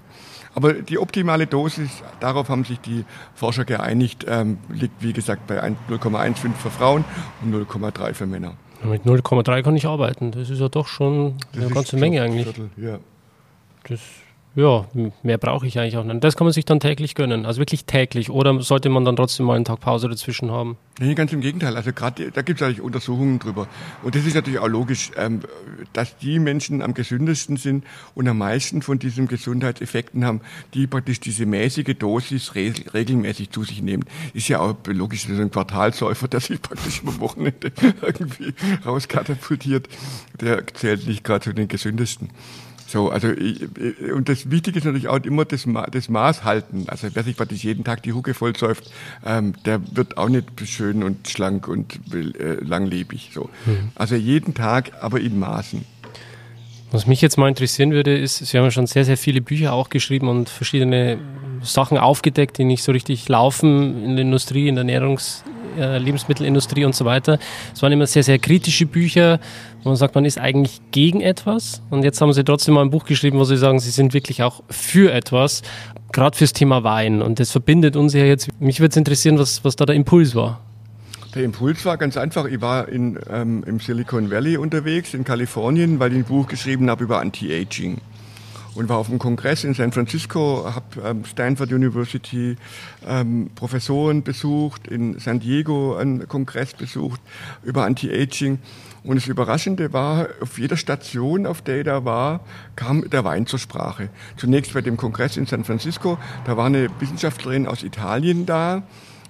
Aber 0.53 0.73
die 0.73 0.99
optimale 0.99 1.47
Dosis, 1.47 2.03
darauf 2.19 2.49
haben 2.49 2.65
sich 2.65 2.81
die 2.81 3.05
Forscher 3.35 3.63
geeinigt, 3.63 4.25
ähm, 4.27 4.57
liegt 4.67 5.01
wie 5.01 5.13
gesagt 5.13 5.47
bei 5.47 5.63
0,15 5.63 6.53
für 6.55 6.71
Frauen 6.71 7.05
und 7.41 7.53
0,3 7.53 8.15
für 8.15 8.25
Männer. 8.25 8.57
Mit 8.83 9.03
0,3 9.03 9.63
kann 9.63 9.77
ich 9.77 9.85
arbeiten. 9.85 10.31
Das 10.31 10.49
ist 10.49 10.59
ja 10.59 10.67
doch 10.67 10.87
schon 10.87 11.35
eine 11.53 11.69
ganze 11.69 11.95
Menge 11.95 12.21
eigentlich. 12.21 12.43
Viertel, 12.43 12.69
ja 12.75 12.99
das, 13.89 13.99
ja, 14.55 14.85
mehr 15.21 15.37
brauche 15.37 15.67
ich 15.67 15.77
eigentlich 15.77 15.97
auch 15.97 16.05
nicht. 16.05 16.23
Das 16.23 16.37
kann 16.37 16.45
man 16.45 16.53
sich 16.53 16.63
dann 16.63 16.79
täglich 16.79 17.13
gönnen, 17.13 17.45
also 17.45 17.59
wirklich 17.59 17.83
täglich. 17.83 18.29
Oder 18.29 18.61
sollte 18.61 18.87
man 18.89 19.03
dann 19.03 19.17
trotzdem 19.17 19.45
mal 19.45 19.55
einen 19.55 19.65
Tag 19.65 19.81
Pause 19.81 20.07
dazwischen 20.07 20.49
haben? 20.49 20.77
Nee, 20.97 21.13
ganz 21.13 21.33
im 21.33 21.41
Gegenteil. 21.41 21.75
Also 21.75 21.91
gerade 21.91 22.31
da 22.31 22.41
gibt 22.41 22.61
es 22.61 22.65
eigentlich 22.65 22.79
Untersuchungen 22.79 23.37
drüber. 23.39 23.67
Und 24.01 24.15
das 24.15 24.25
ist 24.25 24.33
natürlich 24.33 24.59
auch 24.59 24.69
logisch, 24.69 25.11
ähm, 25.17 25.41
dass 25.91 26.17
die 26.17 26.39
Menschen 26.39 26.81
am 26.81 26.93
gesündesten 26.93 27.57
sind 27.57 27.83
und 28.13 28.29
am 28.29 28.37
meisten 28.37 28.81
von 28.81 28.97
diesen 28.97 29.27
Gesundheitseffekten 29.27 30.23
haben, 30.23 30.39
die 30.73 30.87
praktisch 30.87 31.19
diese 31.19 31.45
mäßige 31.45 31.97
Dosis 31.99 32.55
re 32.55 32.73
regelmäßig 32.93 33.49
zu 33.49 33.65
sich 33.65 33.81
nehmen. 33.81 34.05
Ist 34.33 34.47
ja 34.47 34.61
auch 34.61 34.75
logisch, 34.87 35.27
dass 35.27 35.37
ein 35.37 35.51
Quartalsäufer, 35.51 36.29
der 36.29 36.39
sich 36.39 36.61
praktisch 36.61 37.01
am 37.05 37.19
Wochenende 37.19 37.73
irgendwie 38.01 38.53
rauskatapultiert, 38.85 39.89
der 40.39 40.65
zählt 40.67 41.07
nicht 41.07 41.25
gerade 41.25 41.43
zu 41.43 41.53
den 41.53 41.67
gesündesten. 41.67 42.29
So, 42.87 43.09
also 43.09 43.29
ich, 43.29 43.67
und 44.13 44.29
das 44.29 44.51
Wichtige 44.51 44.77
ist 44.77 44.85
natürlich 44.85 45.07
auch 45.07 45.17
immer 45.23 45.45
das, 45.45 45.65
Ma 45.65 45.87
das 45.87 46.07
Maß 46.09 46.43
halten. 46.43 46.85
Also 46.87 47.07
wer 47.13 47.23
sich 47.23 47.35
praktisch 47.35 47.63
jeden 47.63 47.83
Tag 47.83 48.03
die 48.03 48.13
Hucke 48.13 48.33
vollsäuft, 48.33 48.91
ähm, 49.25 49.53
der 49.65 49.81
wird 49.95 50.17
auch 50.17 50.29
nicht 50.29 50.45
schön 50.65 51.03
und 51.03 51.27
schlank 51.27 51.67
und 51.67 51.99
äh, 52.13 52.55
langlebig. 52.63 53.31
So. 53.33 53.49
Mhm. 53.65 53.91
Also 53.95 54.15
jeden 54.15 54.53
Tag, 54.53 54.91
aber 55.01 55.19
in 55.19 55.39
Maßen. 55.39 55.85
Was 56.95 57.07
mich 57.07 57.19
jetzt 57.19 57.37
mal 57.37 57.49
interessieren 57.49 57.91
würde, 57.91 58.17
ist, 58.17 58.37
Sie 58.37 58.57
haben 58.57 58.63
ja 58.63 58.71
schon 58.71 58.87
sehr, 58.87 59.03
sehr 59.03 59.17
viele 59.17 59.41
Bücher 59.41 59.73
auch 59.73 59.89
geschrieben 59.89 60.29
und 60.29 60.47
verschiedene 60.47 61.17
Sachen 61.61 61.97
aufgedeckt, 61.97 62.57
die 62.57 62.63
nicht 62.63 62.83
so 62.83 62.93
richtig 62.93 63.27
laufen 63.27 64.01
in 64.05 64.15
der 64.15 64.23
Industrie, 64.23 64.69
in 64.69 64.75
der 64.75 64.85
Ernährungs-, 64.85 65.43
äh, 65.77 65.97
Lebensmittelindustrie 65.97 66.85
und 66.85 66.95
so 66.95 67.03
weiter. 67.03 67.37
Es 67.73 67.81
waren 67.81 67.91
immer 67.91 68.07
sehr, 68.07 68.23
sehr 68.23 68.39
kritische 68.39 68.85
Bücher, 68.85 69.41
wo 69.83 69.89
man 69.89 69.97
sagt, 69.97 70.15
man 70.15 70.23
ist 70.23 70.39
eigentlich 70.39 70.79
gegen 70.91 71.19
etwas. 71.19 71.81
Und 71.89 72.05
jetzt 72.05 72.21
haben 72.21 72.31
Sie 72.31 72.45
trotzdem 72.45 72.75
mal 72.75 72.81
ein 72.81 72.91
Buch 72.91 73.03
geschrieben, 73.03 73.39
wo 73.39 73.43
Sie 73.43 73.57
sagen, 73.57 73.81
Sie 73.81 73.91
sind 73.91 74.13
wirklich 74.13 74.41
auch 74.41 74.63
für 74.69 75.11
etwas, 75.11 75.63
gerade 76.13 76.37
fürs 76.37 76.53
Thema 76.53 76.85
Wein. 76.85 77.21
Und 77.21 77.41
das 77.41 77.51
verbindet 77.51 77.97
uns 77.97 78.13
ja 78.13 78.23
jetzt. 78.23 78.47
Mich 78.61 78.79
würde 78.79 78.91
es 78.91 78.97
interessieren, 78.97 79.37
was, 79.37 79.65
was 79.65 79.75
da 79.75 79.85
der 79.85 79.97
Impuls 79.97 80.33
war. 80.33 80.61
Der 81.35 81.43
Impuls 81.43 81.83
war 81.83 81.97
ganz 81.97 82.15
einfach. 82.15 82.45
Ich 82.45 82.61
war 82.61 82.87
in, 82.87 83.19
ähm, 83.29 83.61
im 83.67 83.81
Silicon 83.81 84.31
Valley 84.31 84.55
unterwegs, 84.55 85.13
in 85.13 85.25
Kalifornien, 85.25 85.99
weil 85.99 86.13
ich 86.13 86.19
ein 86.19 86.23
Buch 86.23 86.47
geschrieben 86.47 86.89
habe 86.89 87.03
über 87.03 87.19
Anti-Aging. 87.19 87.99
und 88.73 88.89
war 88.89 88.97
auf 88.97 89.09
einem 89.09 89.19
Kongress 89.19 89.63
in 89.63 89.73
San 89.73 89.91
Francisco, 89.91 90.65
habe 90.65 91.09
ähm, 91.09 91.25
Stanford 91.25 91.71
University 91.71 92.57
ähm, 93.05 93.49
Professoren 93.55 94.23
besucht, 94.23 94.87
in 94.87 95.17
San 95.19 95.39
Diego 95.39 95.95
einen 95.95 96.27
Kongress 96.27 96.73
besucht 96.73 97.21
über 97.63 97.85
Anti-Aging. 97.85 98.59
Und 99.03 99.15
das 99.17 99.27
Überraschende 99.27 99.93
war, 99.93 100.27
auf 100.41 100.57
jeder 100.57 100.77
Station, 100.77 101.45
auf 101.45 101.61
der 101.61 101.79
ich 101.79 101.85
da 101.85 102.05
war, 102.05 102.41
kam 102.75 103.09
der 103.09 103.23
Wein 103.23 103.45
zur 103.45 103.59
Sprache. 103.59 104.09
Zunächst 104.37 104.73
bei 104.73 104.81
dem 104.81 104.97
Kongress 104.97 105.37
in 105.37 105.45
San 105.45 105.63
Francisco, 105.63 106.17
da 106.45 106.57
war 106.57 106.65
eine 106.65 106.89
Wissenschaftlerin 106.99 107.67
aus 107.67 107.83
Italien 107.83 108.45
da, 108.45 108.83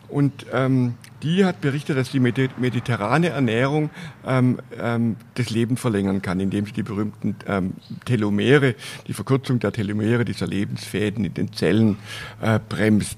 und 0.07 0.45
ähm, 0.53 0.95
die 1.25 1.43
hat 1.43 1.59
berichtet, 1.59 1.97
dass 1.97 2.11
die 2.11 2.19
mediterrane 2.19 3.29
Ernährung 3.29 3.89
ähm, 4.27 4.59
ähm, 4.79 5.15
das 5.33 5.49
Leben 5.49 5.75
verlängern 5.75 6.21
kann, 6.21 6.39
indem 6.39 6.67
sie 6.67 6.71
die 6.71 6.83
berühmten 6.83 7.35
ähm, 7.47 7.73
Telomere, 8.05 8.75
die 9.07 9.13
Verkürzung 9.13 9.57
der 9.57 9.71
Telomere 9.71 10.23
dieser 10.23 10.45
Lebensfäden 10.45 11.25
in 11.25 11.33
den 11.33 11.51
Zellen 11.51 11.97
äh, 12.41 12.59
bremst. 12.69 13.17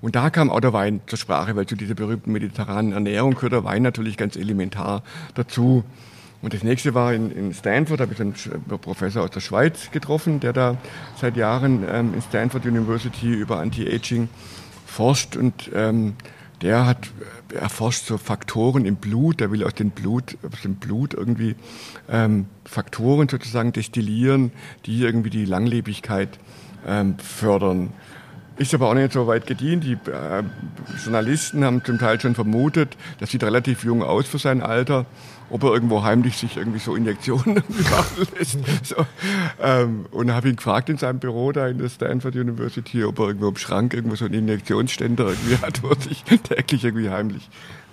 Und 0.00 0.16
da 0.16 0.30
kam 0.30 0.48
auch 0.48 0.60
der 0.60 0.72
Wein 0.72 1.02
zur 1.06 1.18
Sprache, 1.18 1.54
weil 1.54 1.66
zu 1.66 1.76
dieser 1.76 1.94
berühmten 1.94 2.32
mediterranen 2.32 2.92
Ernährung 2.92 3.34
gehört 3.34 3.52
der 3.52 3.64
Wein 3.64 3.82
natürlich 3.82 4.16
ganz 4.16 4.36
elementar 4.36 5.02
dazu. 5.34 5.84
Und 6.40 6.54
das 6.54 6.62
nächste 6.62 6.94
war 6.94 7.12
in, 7.12 7.30
in 7.30 7.52
Stanford, 7.52 8.00
habe 8.00 8.14
ich 8.14 8.20
einen 8.20 8.34
Professor 8.80 9.22
aus 9.22 9.30
der 9.30 9.40
Schweiz 9.40 9.90
getroffen, 9.90 10.40
der 10.40 10.54
da 10.54 10.78
seit 11.20 11.36
Jahren 11.36 11.84
ähm, 11.90 12.14
in 12.14 12.22
Stanford 12.22 12.64
University 12.64 13.34
über 13.34 13.60
Anti-Aging 13.60 14.30
forscht 14.86 15.36
und 15.36 15.70
ähm, 15.74 16.14
der 16.62 16.86
hat 16.86 17.10
erforscht 17.52 18.06
so 18.06 18.18
Faktoren 18.18 18.84
im 18.84 18.96
Blut, 18.96 19.40
der 19.40 19.50
will 19.50 19.64
aus 19.64 19.74
dem 19.74 19.90
Blut, 19.90 20.36
aus 20.50 20.62
dem 20.62 20.76
Blut 20.76 21.14
irgendwie 21.14 21.56
ähm, 22.08 22.46
Faktoren 22.64 23.28
sozusagen 23.28 23.72
destillieren, 23.72 24.52
die 24.86 25.02
irgendwie 25.02 25.30
die 25.30 25.44
Langlebigkeit 25.44 26.38
ähm, 26.86 27.18
fördern. 27.18 27.92
Ist 28.56 28.72
aber 28.72 28.88
auch 28.88 28.94
nicht 28.94 29.12
so 29.12 29.26
weit 29.26 29.46
gedient. 29.46 29.82
Die 29.82 29.94
äh, 29.94 30.42
Journalisten 31.02 31.64
haben 31.64 31.84
zum 31.84 31.98
Teil 31.98 32.20
schon 32.20 32.36
vermutet, 32.36 32.96
das 33.18 33.30
sieht 33.30 33.42
relativ 33.42 33.82
jung 33.84 34.02
aus 34.02 34.26
für 34.26 34.38
sein 34.38 34.62
Alter 34.62 35.06
ob 35.54 35.62
er 35.62 35.72
irgendwo 35.72 36.02
heimlich 36.02 36.36
sich 36.36 36.56
irgendwie 36.56 36.80
so 36.80 36.96
Injektionen 36.96 37.54
machen 37.68 38.26
lässt. 38.36 38.58
So, 38.82 38.96
ähm, 39.62 40.06
und 40.10 40.32
habe 40.32 40.48
ihn 40.48 40.56
gefragt 40.56 40.88
in 40.88 40.98
seinem 40.98 41.20
Büro 41.20 41.52
da 41.52 41.68
in 41.68 41.78
der 41.78 41.88
Stanford 41.88 42.34
University, 42.34 43.04
ob 43.04 43.20
er 43.20 43.28
irgendwo 43.28 43.50
im 43.50 43.56
Schrank 43.56 43.94
irgendwo 43.94 44.16
so 44.16 44.24
einen 44.24 44.34
Injektionsständer 44.34 45.28
irgendwie 45.28 45.58
hat, 45.58 45.84
wo 45.84 45.90
er 45.90 46.00
sich 46.00 46.24
täglich 46.24 46.82
irgendwie 46.82 47.08
heimlich 47.08 47.48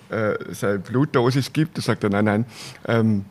äh, 0.08 0.34
seine 0.50 0.80
Blutdosis 0.80 1.52
gibt. 1.52 1.78
Da 1.78 1.82
sagt 1.82 2.02
er, 2.02 2.10
nein, 2.10 2.24
nein, 2.24 2.46
ähm, 2.88 3.26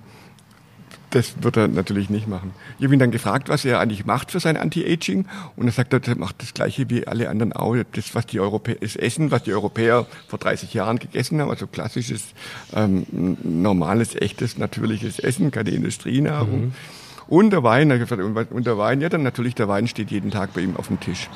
das 1.12 1.44
wird 1.44 1.58
er 1.58 1.68
natürlich 1.68 2.10
nicht 2.10 2.28
machen. 2.28 2.52
Ich 2.80 2.86
habe 2.86 2.94
ihn 2.94 3.00
dann 3.00 3.12
gefragt, 3.12 3.50
was 3.50 3.66
er 3.66 3.80
eigentlich 3.80 4.06
macht 4.06 4.32
für 4.32 4.40
sein 4.40 4.58
Anti-Aging. 4.58 5.26
Und 5.56 5.66
er 5.68 5.72
sagt, 5.72 5.94
er 5.94 6.16
macht 6.16 6.42
das 6.42 6.54
Gleiche 6.54 6.90
wie 6.90 7.06
alle 7.06 7.30
anderen 7.30 7.54
auch. 7.54 7.76
Das, 7.92 8.16
was 8.16 8.26
die 8.26 8.40
Europäer, 8.40 8.78
das 8.80 8.96
Essen, 8.96 9.30
was 9.30 9.44
die 9.44 9.54
Europäer 9.54 10.08
vor 10.28 10.40
30 10.40 10.74
Jahren 10.74 11.00
gegessen 11.00 11.40
haben, 11.42 11.50
also 11.50 11.68
klassisches, 11.68 12.24
ähm, 12.74 13.06
normales, 13.44 14.16
echtes, 14.16 14.58
natürliches 14.58 15.20
Essen, 15.20 15.52
keine 15.52 15.72
Industrienahrung. 15.72 16.62
Mhm. 16.62 16.74
Und 17.28 17.52
der 17.52 17.64
Wein, 17.64 17.92
und 17.92 18.66
der 18.66 18.78
Wein, 18.78 19.02
ja, 19.02 19.10
dann 19.10 19.24
natürlich, 19.24 19.56
der 19.56 19.68
Wein 19.68 19.88
steht 19.88 20.12
jeden 20.12 20.32
Tag 20.32 20.54
bei 20.54 20.62
ihm 20.62 20.76
auf 20.76 20.88
dem 20.88 21.00
Tisch. 21.00 21.30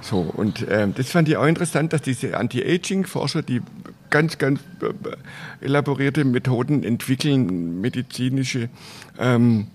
So, 0.00 0.18
und 0.18 0.66
ähm, 0.68 0.94
das 0.96 1.10
fand 1.10 1.28
ich 1.28 1.36
auch 1.36 1.46
interessant, 1.46 1.92
dass 1.92 2.02
diese 2.02 2.36
Anti-Aging-Forscher, 2.36 3.42
die 3.42 3.62
ganz, 4.12 4.38
ganz 4.38 4.60
äh, 4.80 5.64
elaborierte 5.64 6.24
Methoden 6.24 6.84
entwickeln, 6.84 7.80
medizinische, 7.80 8.68
ähm, 9.18 9.66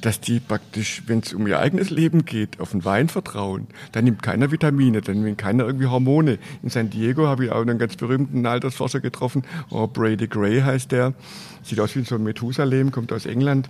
dass 0.00 0.20
die 0.20 0.40
praktisch, 0.40 1.02
wenn 1.06 1.20
es 1.20 1.32
um 1.32 1.46
ihr 1.46 1.60
eigenes 1.60 1.90
Leben 1.90 2.24
geht, 2.24 2.60
auf 2.60 2.72
den 2.72 2.84
Wein 2.84 3.08
vertrauen. 3.08 3.68
Da 3.92 4.02
nimmt 4.02 4.22
keiner 4.22 4.50
Vitamine, 4.50 5.00
dann 5.00 5.22
nimmt 5.22 5.38
keiner 5.38 5.64
irgendwie 5.64 5.86
Hormone. 5.86 6.38
In 6.62 6.70
San 6.70 6.90
Diego 6.90 7.26
habe 7.26 7.44
ich 7.44 7.52
auch 7.52 7.62
einen 7.62 7.78
ganz 7.78 7.96
berühmten 7.96 8.44
Altersforscher 8.44 9.00
getroffen, 9.00 9.44
oh, 9.70 9.86
Brady 9.86 10.26
Gray 10.26 10.60
heißt 10.60 10.90
der. 10.90 11.14
Sieht 11.62 11.80
aus 11.80 11.94
wie 11.94 12.02
so 12.04 12.16
ein 12.16 12.24
Methusalem, 12.24 12.90
kommt 12.90 13.12
aus 13.12 13.24
England. 13.24 13.68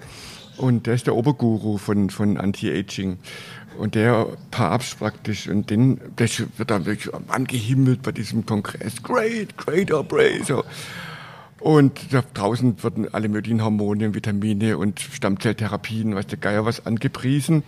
Und 0.56 0.86
der 0.86 0.94
ist 0.94 1.06
der 1.06 1.16
Oberguru 1.16 1.78
von, 1.78 2.10
von 2.10 2.36
Anti-Aging. 2.36 3.18
Und 3.78 3.94
der 3.94 4.28
Papst 4.50 4.98
praktisch, 4.98 5.48
und 5.48 5.70
den, 5.70 6.00
der 6.18 6.28
wird 6.56 6.70
dann 6.70 6.86
wirklich 6.86 7.14
angehimmelt 7.28 8.02
bei 8.02 8.12
diesem 8.12 8.46
Kongress. 8.46 9.02
Great, 9.02 9.56
great 9.56 9.90
so. 10.46 10.64
Und 11.60 12.12
da 12.12 12.22
draußen 12.34 12.82
wurden 12.82 13.12
alle 13.14 13.28
möglichen 13.28 13.64
Hormone, 13.64 14.14
Vitamine 14.14 14.76
und 14.76 15.00
Stammzelltherapien, 15.00 16.14
was 16.14 16.26
der 16.26 16.38
Geier 16.38 16.66
was 16.66 16.84
angepriesen. 16.84 17.62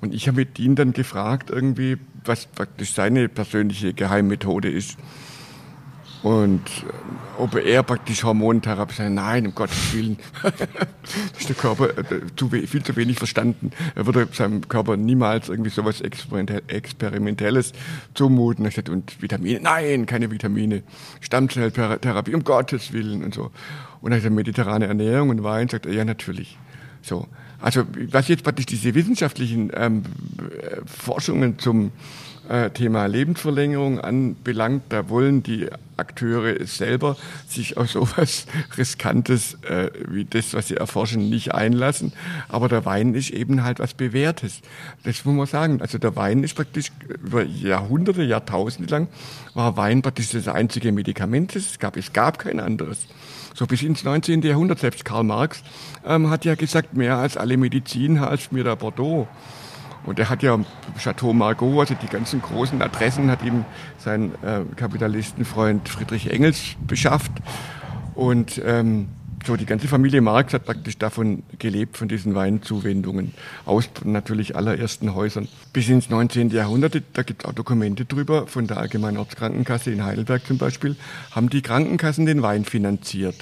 Und 0.00 0.14
ich 0.14 0.26
habe 0.26 0.38
mit 0.38 0.58
ihm 0.58 0.74
dann 0.74 0.94
gefragt 0.94 1.50
irgendwie, 1.50 1.98
was 2.24 2.46
praktisch 2.46 2.94
seine 2.94 3.28
persönliche 3.28 3.92
Geheimmethode 3.92 4.70
ist. 4.70 4.96
Und 6.22 6.60
äh, 6.60 7.40
ob 7.40 7.56
er 7.56 7.82
praktisch 7.82 8.22
Hormontherapie 8.22 9.10
nein, 9.10 9.46
um 9.46 9.54
Gottes 9.54 9.92
Willen, 9.92 10.18
ist 11.38 11.48
der 11.48 11.56
Körper 11.56 11.90
äh, 11.98 12.04
zu, 12.36 12.48
viel 12.48 12.82
zu 12.82 12.94
wenig 12.94 13.18
verstanden. 13.18 13.72
Er 13.94 14.06
würde 14.06 14.28
seinem 14.32 14.68
Körper 14.68 14.96
niemals 14.96 15.48
irgendwie 15.48 15.70
sowas 15.70 16.00
Experimentelles 16.00 17.72
zumuten. 18.14 18.64
Er 18.64 18.70
sagt, 18.70 18.88
und 18.88 19.20
Vitamine, 19.20 19.60
nein, 19.60 20.06
keine 20.06 20.30
Vitamine. 20.30 20.84
Stammzelltherapie, 21.20 22.34
um 22.34 22.44
Gottes 22.44 22.92
Willen 22.92 23.24
und 23.24 23.34
so. 23.34 23.50
Und 24.00 24.12
er 24.12 24.20
sagt, 24.20 24.34
mediterrane 24.34 24.86
Ernährung 24.86 25.30
und 25.30 25.42
Wein, 25.42 25.68
sagt 25.68 25.86
er, 25.86 25.92
ja, 25.92 26.04
natürlich. 26.04 26.56
So. 27.02 27.26
Also, 27.60 27.84
was 28.10 28.26
jetzt 28.26 28.42
praktisch 28.42 28.66
diese 28.66 28.94
wissenschaftlichen 28.94 29.70
ähm, 29.74 30.02
äh, 30.60 30.80
Forschungen 30.84 31.58
zum 31.60 31.92
äh, 32.48 32.70
Thema 32.70 33.06
Lebensverlängerung 33.06 34.00
anbelangt, 34.00 34.84
da 34.88 35.08
wollen 35.08 35.42
die 35.42 35.68
Akteure 35.96 36.64
selber 36.66 37.16
sich 37.46 37.76
auf 37.76 37.90
sowas 37.90 38.46
Riskantes 38.76 39.58
äh, 39.62 39.90
wie 40.08 40.24
das, 40.24 40.54
was 40.54 40.68
sie 40.68 40.76
erforschen, 40.76 41.28
nicht 41.30 41.54
einlassen. 41.54 42.12
Aber 42.48 42.68
der 42.68 42.84
Wein 42.84 43.14
ist 43.14 43.30
eben 43.30 43.62
halt 43.62 43.78
was 43.78 43.94
Bewährtes. 43.94 44.60
Das 45.04 45.24
muss 45.24 45.34
man 45.34 45.46
sagen. 45.46 45.80
Also 45.80 45.98
der 45.98 46.16
Wein 46.16 46.42
ist 46.42 46.54
praktisch 46.54 46.90
über 47.22 47.44
Jahrhunderte, 47.44 48.22
Jahrtausende 48.22 48.90
lang 48.90 49.08
war 49.54 49.76
Wein 49.76 50.02
praktisch 50.02 50.30
das 50.30 50.48
einzige 50.48 50.92
Medikament, 50.92 51.54
das 51.54 51.70
es 51.70 51.78
gab. 51.78 51.96
Es 51.96 52.12
gab 52.12 52.38
kein 52.38 52.58
anderes. 52.58 53.06
So 53.54 53.66
bis 53.66 53.82
ins 53.82 54.02
19. 54.02 54.42
Jahrhundert. 54.42 54.78
Selbst 54.78 55.04
Karl 55.04 55.24
Marx 55.24 55.62
ähm, 56.06 56.30
hat 56.30 56.44
ja 56.44 56.54
gesagt, 56.54 56.96
mehr 56.96 57.16
als 57.18 57.36
alle 57.36 57.56
Medizin 57.56 58.20
half 58.20 58.50
mir 58.50 58.64
der 58.64 58.76
Bordeaux. 58.76 59.28
Und 60.04 60.18
er 60.18 60.28
hat 60.28 60.42
ja 60.42 60.58
Chateau 60.98 61.32
Margaux, 61.32 61.80
also 61.80 61.94
die 61.94 62.08
ganzen 62.08 62.42
großen 62.42 62.80
Adressen, 62.82 63.30
hat 63.30 63.42
ihm 63.44 63.64
sein 63.98 64.32
äh, 64.42 64.60
Kapitalistenfreund 64.76 65.88
Friedrich 65.88 66.30
Engels 66.30 66.76
beschafft. 66.86 67.32
Und 68.14 68.60
ähm, 68.64 69.08
so 69.44 69.56
die 69.56 69.66
ganze 69.66 69.88
Familie 69.88 70.20
Marx 70.20 70.54
hat 70.54 70.64
praktisch 70.64 70.98
davon 70.98 71.42
gelebt, 71.58 71.96
von 71.96 72.08
diesen 72.08 72.34
Weinzuwendungen, 72.34 73.34
aus 73.64 73.88
natürlich 74.04 74.56
allerersten 74.56 75.14
Häusern. 75.14 75.48
Bis 75.72 75.88
ins 75.88 76.10
19. 76.10 76.50
Jahrhundert, 76.50 77.00
da 77.12 77.22
gibt 77.22 77.42
es 77.42 77.48
auch 77.48 77.54
Dokumente 77.54 78.04
drüber, 78.04 78.46
von 78.46 78.66
der 78.66 78.78
Allgemeinen 78.78 79.16
Ortskrankenkasse 79.16 79.90
in 79.90 80.04
Heidelberg 80.04 80.46
zum 80.46 80.58
Beispiel, 80.58 80.96
haben 81.32 81.48
die 81.50 81.62
Krankenkassen 81.62 82.26
den 82.26 82.42
Wein 82.42 82.64
finanziert. 82.64 83.36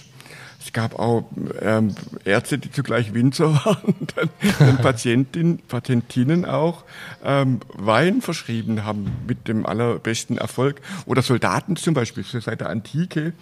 Es 0.62 0.74
gab 0.74 0.98
auch 0.98 1.24
ähm, 1.62 1.94
Ärzte, 2.24 2.58
die 2.58 2.70
zugleich 2.70 3.14
Winzer 3.14 3.54
waren, 3.64 3.94
dann, 4.14 4.28
dann 4.58 4.76
Patientin, 4.82 5.58
Patientinnen 5.58 6.44
auch 6.44 6.84
ähm, 7.24 7.60
Wein 7.74 8.20
verschrieben 8.20 8.84
haben 8.84 9.10
mit 9.26 9.48
dem 9.48 9.64
allerbesten 9.64 10.36
Erfolg. 10.36 10.80
Oder 11.06 11.22
Soldaten 11.22 11.76
zum 11.76 11.94
Beispiel, 11.94 12.24
seit 12.24 12.60
der 12.60 12.68
Antike, 12.68 13.32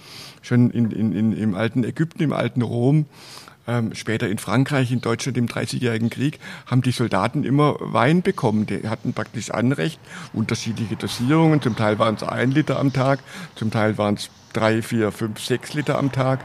schon 0.42 0.70
in, 0.70 0.90
in, 0.92 1.12
in, 1.12 1.36
im 1.36 1.54
alten 1.54 1.82
Ägypten, 1.82 2.22
im 2.22 2.32
alten 2.32 2.62
Rom, 2.62 3.06
ähm, 3.68 3.94
später 3.94 4.28
in 4.28 4.38
Frankreich, 4.38 4.90
in 4.90 5.00
Deutschland 5.00 5.36
im 5.36 5.46
Dreißigjährigen 5.46 6.10
Krieg, 6.10 6.40
haben 6.66 6.82
die 6.82 6.90
Soldaten 6.90 7.44
immer 7.44 7.76
Wein 7.78 8.22
bekommen. 8.22 8.66
Die 8.66 8.88
hatten 8.88 9.12
praktisch 9.12 9.50
Anrecht, 9.50 10.00
unterschiedliche 10.32 10.96
Dosierungen. 10.96 11.62
Zum 11.62 11.76
Teil 11.76 11.98
waren 11.98 12.16
es 12.16 12.22
ein 12.22 12.50
Liter 12.50 12.78
am 12.78 12.92
Tag, 12.92 13.20
zum 13.54 13.70
Teil 13.70 13.98
waren 13.98 14.14
es 14.14 14.30
drei, 14.52 14.82
vier, 14.82 15.12
fünf, 15.12 15.40
sechs 15.40 15.74
Liter 15.74 15.98
am 15.98 16.10
Tag. 16.10 16.40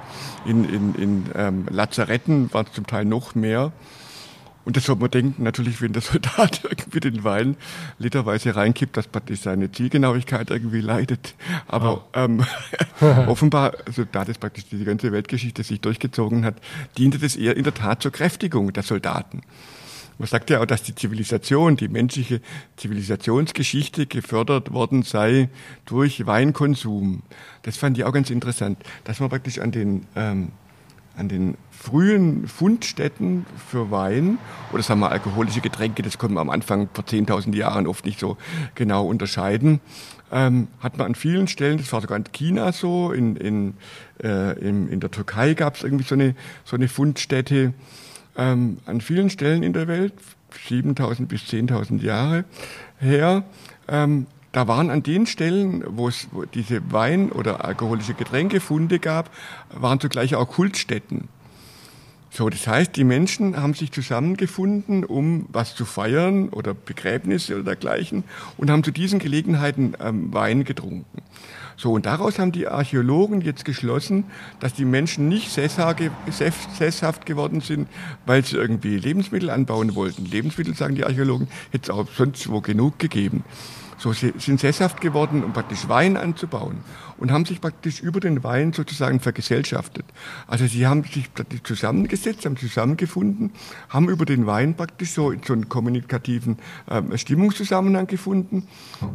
In, 0.46 0.66
in, 0.66 0.96
in 0.96 1.26
ähm, 1.36 1.66
Lazaretten 1.70 2.54
waren 2.54 2.68
es 2.68 2.74
zum 2.74 2.86
Teil 2.86 3.06
noch 3.06 3.34
mehr. 3.34 3.72
Und 4.66 4.78
das 4.78 4.86
soll 4.86 4.96
man 4.96 5.12
denken, 5.12 5.44
natürlich, 5.44 5.82
wenn 5.82 5.94
der 5.94 6.02
Soldat 6.04 6.62
irgendwie 6.64 7.00
den 7.00 7.24
Wein 7.24 7.58
literweise 7.98 8.56
reinkippt, 8.56 8.96
dass 8.96 9.08
praktisch 9.08 9.42
seine 9.42 9.72
Zielgenauigkeit 9.72 10.50
irgendwie 10.50 10.82
leidet. 10.82 11.36
Aber 11.68 11.98
oh. 11.98 12.04
ähm, 12.14 12.46
offenbar, 13.28 13.74
also 13.86 14.06
da 14.10 14.26
das 14.26 14.38
praktisch 14.38 14.66
die 14.72 14.84
ganze 14.84 15.12
Weltgeschichte 15.12 15.64
sich 15.64 15.82
durchgezogen 15.82 16.46
hat, 16.46 16.56
diente 16.98 17.20
das 17.20 17.36
eher 17.36 17.58
in 17.58 17.64
der 17.64 17.74
Tat 17.74 18.02
zur 18.02 18.12
Kräftigung 18.12 18.72
der 18.74 18.84
Soldaten. 18.84 19.42
Man 20.20 20.28
sagt 20.28 20.50
ja 20.52 20.62
auch, 20.62 20.66
dass 20.66 20.84
die 20.84 20.94
Zivilisation, 20.94 21.76
die 21.76 21.88
menschliche 21.88 22.40
Zivilisationsgeschichte 22.78 24.06
gefördert 24.06 24.72
worden 24.72 25.04
sei 25.04 25.50
durch 25.86 26.26
Weinkonsum. 26.26 27.24
Das 27.64 27.78
fand 27.78 27.98
ich 27.98 28.04
auch 28.04 28.14
ganz 28.14 28.30
interessant, 28.30 28.78
dass 29.06 29.20
man 29.20 29.30
praktisch 29.30 29.60
an 29.60 29.72
den 29.72 30.06
ähm, 30.16 30.50
an 31.16 31.30
den 31.30 31.58
frühen 31.72 32.48
Fundstätten 32.48 33.46
für 33.70 33.92
Wein. 33.92 34.38
Oder 34.72 34.84
sagen 34.84 35.00
wir 35.02 35.12
alkoholische 35.12 35.62
Getränke, 35.62 36.02
das 36.02 36.18
konnte 36.18 36.36
man 36.36 36.42
am 36.42 36.50
Anfang 36.50 36.90
vor 36.94 37.04
10.000 37.04 37.56
Jahren 37.56 37.88
oft 37.88 38.06
nicht 38.06 38.20
so 38.20 38.38
genau 38.76 39.06
unterscheiden, 39.06 39.80
ähm, 40.32 40.68
hat 40.80 40.98
man 40.98 41.08
an 41.08 41.16
vielen 41.16 41.48
Stellen, 41.48 41.78
das 41.78 41.94
war 41.94 42.02
sogar 42.02 42.18
in 42.18 42.24
China 42.32 42.72
so, 42.72 43.12
in, 43.12 43.36
in, 43.36 43.74
äh, 44.24 44.58
in, 44.60 44.90
in 44.90 45.00
der 45.00 45.12
Türkei 45.12 45.54
gab 45.54 45.76
es 45.76 45.84
irgendwie 45.84 46.06
so 46.06 46.16
eine, 46.16 46.36
so 46.66 46.76
eine 46.76 46.88
Fundstätte, 46.88 47.74
ähm, 48.36 48.78
an 48.86 49.02
vielen 49.02 49.30
Stellen 49.30 49.62
in 49.62 49.74
der 49.74 49.88
Welt, 49.88 50.14
7.000 50.70 51.28
bis 51.28 51.44
10.000 51.44 52.02
Jahre 52.02 52.46
her, 52.98 53.44
ähm, 53.88 54.26
da 54.54 54.68
waren 54.68 54.90
an 54.92 55.04
den 55.04 55.26
Stellen, 55.26 55.84
wo 55.86 56.08
es 56.08 56.28
diese 56.54 56.94
Wein- 56.94 57.32
oder 57.32 57.66
alkoholische 57.66 58.14
Getränkefunde 58.14 59.00
gab, 59.00 59.30
waren 59.72 60.00
zugleich 60.00 60.36
auch 60.36 60.48
Kultstätten. 60.48 61.28
So, 62.30 62.50
das 62.50 62.66
heißt, 62.68 62.96
die 62.96 63.04
Menschen 63.04 63.58
haben 63.58 63.74
sich 63.74 63.92
zusammengefunden, 63.92 65.04
um 65.04 65.48
was 65.52 65.76
zu 65.76 65.86
feiern 65.86 66.50
oder 66.50 66.74
Begräbnisse 66.74 67.56
oder 67.56 67.64
dergleichen 67.64 68.24
und 68.58 68.72
haben 68.72 68.84
zu 68.84 68.92
diesen 68.92 69.20
Gelegenheiten 69.20 69.94
ähm, 70.00 70.34
Wein 70.34 70.64
getrunken. 70.64 71.22
So, 71.76 71.92
und 71.92 72.06
daraus 72.06 72.38
haben 72.40 72.52
die 72.52 72.68
Archäologen 72.68 73.42
jetzt 73.42 73.66
geschlossen, 73.66 74.26
dass 74.60 74.74
die 74.74 74.86
Menschen 74.86 75.30
nicht 75.30 75.52
sesshaft 75.52 77.26
geworden 77.26 77.62
sind, 77.62 77.88
weil 78.26 78.46
sie 78.46 78.58
irgendwie 78.58 78.98
Lebensmittel 78.98 79.50
anbauen 79.50 79.96
wollten. 79.96 80.26
Lebensmittel, 80.26 80.76
sagen 80.76 80.96
die 80.96 81.06
Archäologen, 81.06 81.48
hätte 81.72 81.92
es 81.92 81.98
auch 81.98 82.08
sonst 82.16 82.50
wo 82.50 82.62
genug 82.62 83.00
gegeben. 83.00 83.44
So, 83.98 84.14
sie 84.14 84.34
sind 84.38 84.60
sesshaft 84.60 85.02
geworden, 85.02 85.44
um 85.44 85.54
praktisch 85.54 85.88
Wein 85.88 86.18
anzubauen 86.18 86.78
und 87.18 87.32
haben 87.32 87.46
sich 87.46 87.62
praktisch 87.62 88.02
über 88.02 88.20
den 88.20 88.44
Wein 88.44 88.74
sozusagen 88.74 89.20
vergesellschaftet. 89.20 90.06
Also 90.48 90.68
sie 90.68 90.88
haben 90.88 91.04
sich 91.04 91.30
zusammengesetzt, 91.64 92.46
haben 92.46 92.58
zusammengefunden, 92.58 93.52
haben 93.90 94.10
über 94.10 94.26
den 94.26 94.46
Wein 94.46 94.76
praktisch 94.76 95.12
so, 95.12 95.34
so 95.46 95.54
einen 95.54 95.70
kommunikativen 95.70 96.58
äh, 96.88 97.18
Stimmungszusammenhang 97.18 98.08
gefunden 98.08 98.68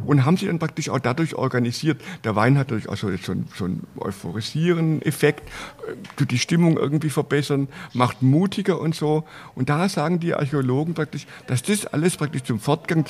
und 0.05 0.25
haben 0.25 0.37
sich 0.37 0.47
dann 0.47 0.59
praktisch 0.59 0.89
auch 0.89 0.99
dadurch 0.99 1.35
organisiert. 1.35 2.01
Der 2.23 2.35
Wein 2.35 2.57
hat 2.57 2.69
natürlich 2.69 2.89
auch 2.89 2.97
so, 2.97 3.15
so, 3.17 3.31
einen, 3.31 3.47
so 3.55 3.65
einen 3.65 3.87
euphorisierenden 3.97 5.01
Effekt, 5.01 5.47
äh, 5.87 5.93
tut 6.15 6.31
die 6.31 6.39
Stimmung 6.39 6.77
irgendwie 6.77 7.09
verbessern, 7.09 7.67
macht 7.93 8.21
mutiger 8.21 8.79
und 8.79 8.95
so. 8.95 9.25
Und 9.55 9.69
da 9.69 9.89
sagen 9.89 10.19
die 10.19 10.33
Archäologen 10.33 10.93
praktisch, 10.93 11.25
dass 11.47 11.63
das 11.63 11.85
alles 11.85 12.17
praktisch 12.17 12.43
zum 12.43 12.59
Fortgang 12.59 13.05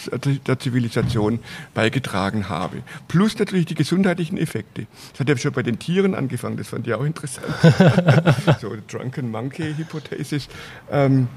der 0.48 0.60
Zivilisation 0.60 1.40
beigetragen 1.74 2.50
habe. 2.50 2.84
Plus 3.08 3.38
natürlich 3.38 3.66
die 3.66 3.76
gesundheitlichen 3.76 4.38
Effekte. 4.38 4.79
Das 5.12 5.20
hat 5.22 5.30
ja 5.30 5.38
schon 5.38 5.52
bei 5.54 5.64
den 5.64 5.80
Tieren 5.80 6.16
angefangen, 6.16 6.58
das 6.58 6.68
fand 6.68 6.88
ich 6.88 6.94
auch 6.94 7.04
interessant. 7.04 7.48
so, 8.62 8.76
Drunken 8.88 9.32
Monkey 9.32 9.74
Hypothesis. 9.76 10.48
Ähm, 10.92 11.28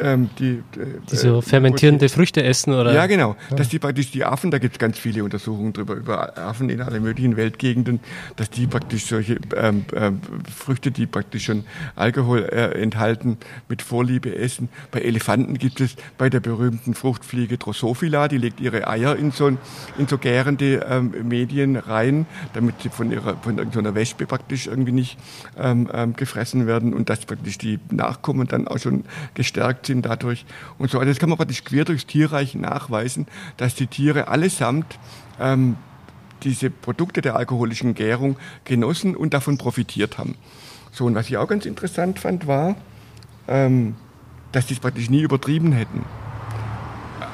ähm, 0.00 0.30
die, 0.38 0.62
die 1.10 1.16
so 1.16 1.38
äh, 1.38 1.42
fermentierende 1.42 2.08
Früchte 2.08 2.42
essen 2.42 2.74
oder? 2.74 2.92
Ja, 2.92 3.06
genau. 3.06 3.36
Ja. 3.50 3.56
Dass 3.56 3.68
die 3.68 3.78
praktisch 3.78 4.10
die 4.10 4.24
Affen, 4.24 4.50
da 4.50 4.58
gibt 4.58 4.74
es 4.74 4.78
ganz 4.78 4.98
viele 4.98 5.24
Untersuchungen 5.24 5.72
drüber, 5.72 5.94
über 5.94 6.36
Affen 6.38 6.70
in 6.70 6.80
allen 6.80 7.02
möglichen 7.02 7.36
Weltgegenden, 7.36 8.00
dass 8.36 8.50
die 8.50 8.66
praktisch 8.66 9.06
solche 9.06 9.38
ähm, 9.56 9.84
ähm, 9.94 10.20
Früchte, 10.54 10.90
die 10.90 11.06
praktisch 11.06 11.44
schon 11.44 11.64
Alkohol 11.94 12.44
äh, 12.44 12.82
enthalten, 12.82 13.38
mit 13.68 13.82
Vorliebe 13.82 14.34
essen. 14.34 14.68
Bei 14.90 15.00
Elefanten 15.00 15.58
gibt 15.58 15.80
es 15.80 15.96
bei 16.18 16.28
der 16.28 16.40
berühmten 16.40 16.94
Fruchtfliege 16.94 17.58
Drosophila, 17.58 18.28
die 18.28 18.38
legt 18.38 18.60
ihre 18.60 18.88
Eier 18.88 19.16
in 19.16 19.30
so, 19.30 19.48
in 19.48 20.08
so 20.08 20.18
gärende 20.18 20.86
ähm, 20.88 21.14
Medien 21.24 21.76
rein, 21.76 22.26
damit 22.52 22.82
sie 22.82 22.88
von 22.88 23.12
ihrer 23.12 23.36
von 23.42 23.58
irgendeiner 23.58 23.94
Wespe 23.94 24.26
praktisch 24.26 24.66
irgendwie 24.66 24.92
nicht 24.92 25.18
ähm, 25.58 25.88
ähm, 25.92 26.14
gefressen 26.14 26.66
werden 26.66 26.94
und 26.94 27.10
dass 27.10 27.24
praktisch 27.24 27.58
die 27.58 27.78
Nachkommen 27.90 28.46
dann 28.46 28.68
auch 28.68 28.78
schon 28.78 29.04
gestärkt 29.34 29.85
sind 29.86 30.04
dadurch 30.06 30.44
und 30.78 30.90
so. 30.90 30.98
Also 30.98 31.10
das 31.10 31.18
kann 31.18 31.28
man 31.28 31.38
praktisch 31.38 31.64
quer 31.64 31.84
durchs 31.84 32.06
Tierreich 32.06 32.54
nachweisen, 32.54 33.26
dass 33.56 33.74
die 33.74 33.86
Tiere 33.86 34.28
allesamt 34.28 34.98
ähm, 35.40 35.76
diese 36.42 36.70
Produkte 36.70 37.22
der 37.22 37.36
alkoholischen 37.36 37.94
Gärung 37.94 38.36
genossen 38.64 39.16
und 39.16 39.34
davon 39.34 39.58
profitiert 39.58 40.18
haben. 40.18 40.36
So, 40.92 41.04
und 41.04 41.14
was 41.14 41.28
ich 41.28 41.36
auch 41.36 41.48
ganz 41.48 41.66
interessant 41.66 42.18
fand, 42.18 42.46
war, 42.46 42.76
ähm, 43.48 43.96
dass 44.52 44.66
die 44.66 44.74
es 44.74 44.80
praktisch 44.80 45.10
nie 45.10 45.22
übertrieben 45.22 45.72
hätten. 45.72 46.04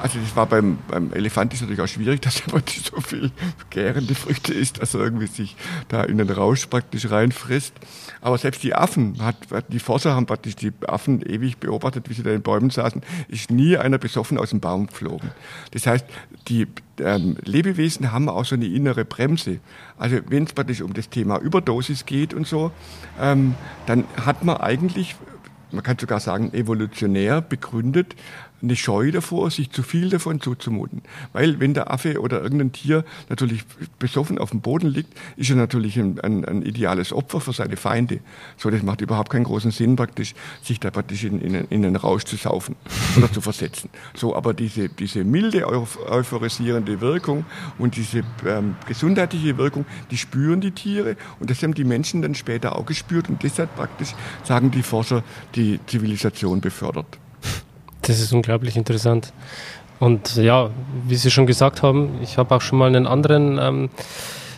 Also 0.03 0.19
das 0.19 0.35
war 0.35 0.47
beim, 0.47 0.79
beim 0.89 1.13
Elefant 1.13 1.53
ist 1.53 1.61
natürlich 1.61 1.79
auch 1.79 1.87
schwierig, 1.87 2.21
dass 2.23 2.41
er 2.41 2.61
so 2.83 2.99
viel 2.99 3.31
gärende 3.69 4.13
Früchte 4.15 4.53
isst, 4.53 4.81
dass 4.81 4.93
er 4.93 4.99
irgendwie 4.99 5.27
sich 5.27 5.55
da 5.87 6.03
in 6.03 6.17
den 6.17 6.29
Rausch 6.29 6.65
praktisch 6.65 7.09
reinfrisst. 7.09 7.73
Aber 8.19 8.37
selbst 8.37 8.63
die 8.63 8.75
Affen, 8.75 9.15
hat, 9.21 9.37
die 9.69 9.79
Forscher 9.79 10.13
haben 10.13 10.25
praktisch 10.25 10.57
die 10.57 10.73
Affen 10.85 11.21
ewig 11.21 11.57
beobachtet, 11.57 12.09
wie 12.09 12.13
sie 12.15 12.21
da 12.21 12.31
in 12.31 12.41
Bäumen 12.41 12.69
saßen, 12.69 13.01
ist 13.29 13.49
nie 13.49 13.77
einer 13.77 13.97
besoffen 13.97 14.37
aus 14.37 14.49
dem 14.49 14.59
Baum 14.59 14.87
geflogen. 14.87 15.31
Das 15.71 15.87
heißt, 15.87 16.05
die 16.49 16.67
ähm, 16.99 17.37
Lebewesen 17.41 18.11
haben 18.11 18.27
auch 18.27 18.43
so 18.43 18.55
eine 18.55 18.65
innere 18.65 19.05
Bremse. 19.05 19.59
Also 19.97 20.17
wenn 20.27 20.43
es 20.43 20.51
praktisch 20.51 20.81
um 20.81 20.93
das 20.93 21.09
Thema 21.09 21.39
Überdosis 21.39 22.05
geht 22.05 22.33
und 22.33 22.45
so, 22.45 22.71
ähm, 23.21 23.55
dann 23.85 24.03
hat 24.17 24.43
man 24.43 24.57
eigentlich 24.57 25.15
man 25.73 25.83
kann 25.83 25.97
sogar 25.97 26.19
sagen, 26.19 26.53
evolutionär 26.53 27.41
begründet, 27.41 28.15
eine 28.63 28.75
Scheu 28.75 29.11
davor, 29.11 29.51
sich 29.51 29.69
zu 29.71 29.83
viel 29.83 30.09
davon 30.09 30.39
zuzumuten. 30.39 31.01
Weil 31.33 31.59
wenn 31.59 31.73
der 31.73 31.91
Affe 31.91 32.19
oder 32.21 32.41
irgendein 32.41 32.71
Tier 32.71 33.03
natürlich 33.29 33.65
besoffen 33.99 34.37
auf 34.37 34.51
dem 34.51 34.61
Boden 34.61 34.87
liegt, 34.87 35.13
ist 35.35 35.49
er 35.49 35.57
natürlich 35.57 35.99
ein, 35.99 36.19
ein, 36.21 36.45
ein 36.45 36.61
ideales 36.61 37.11
Opfer 37.11 37.41
für 37.41 37.53
seine 37.53 37.75
Feinde. 37.75 38.19
So, 38.57 38.69
das 38.69 38.81
macht 38.81 39.01
überhaupt 39.01 39.29
keinen 39.31 39.43
großen 39.43 39.71
Sinn 39.71 39.95
praktisch, 39.95 40.33
sich 40.61 40.79
da 40.79 40.91
praktisch 40.91 41.25
in, 41.25 41.41
in, 41.41 41.55
in 41.55 41.85
einen 41.85 41.95
Rausch 41.97 42.23
zu 42.23 42.37
saufen 42.37 42.75
oder 43.17 43.31
zu 43.31 43.41
versetzen. 43.41 43.89
So, 44.15 44.35
aber 44.35 44.53
diese, 44.53 44.87
diese 44.89 45.23
milde 45.23 45.67
euphorisierende 45.67 47.01
Wirkung 47.01 47.45
und 47.77 47.97
diese 47.97 48.23
ähm, 48.47 48.75
gesundheitliche 48.87 49.57
Wirkung, 49.57 49.85
die 50.09 50.17
spüren 50.17 50.61
die 50.61 50.71
Tiere 50.71 51.17
und 51.39 51.49
das 51.49 51.61
haben 51.61 51.73
die 51.73 51.83
Menschen 51.83 52.21
dann 52.21 52.35
später 52.35 52.77
auch 52.77 52.85
gespürt 52.85 53.27
und 53.29 53.43
deshalb 53.43 53.75
praktisch, 53.75 54.13
sagen 54.43 54.71
die 54.71 54.83
Forscher, 54.83 55.23
die 55.55 55.79
Zivilisation 55.85 56.61
befördert. 56.61 57.19
Das 58.03 58.19
ist 58.19 58.33
unglaublich 58.33 58.75
interessant. 58.75 59.33
Und 59.99 60.35
ja, 60.35 60.69
wie 61.07 61.15
Sie 61.15 61.31
schon 61.31 61.45
gesagt 61.45 61.81
haben, 61.81 62.19
ich 62.21 62.37
habe 62.37 62.53
auch 62.55 62.61
schon 62.61 62.77
mal 62.77 62.87
einen 62.87 63.07
anderen 63.07 63.57
ähm, 63.57 63.89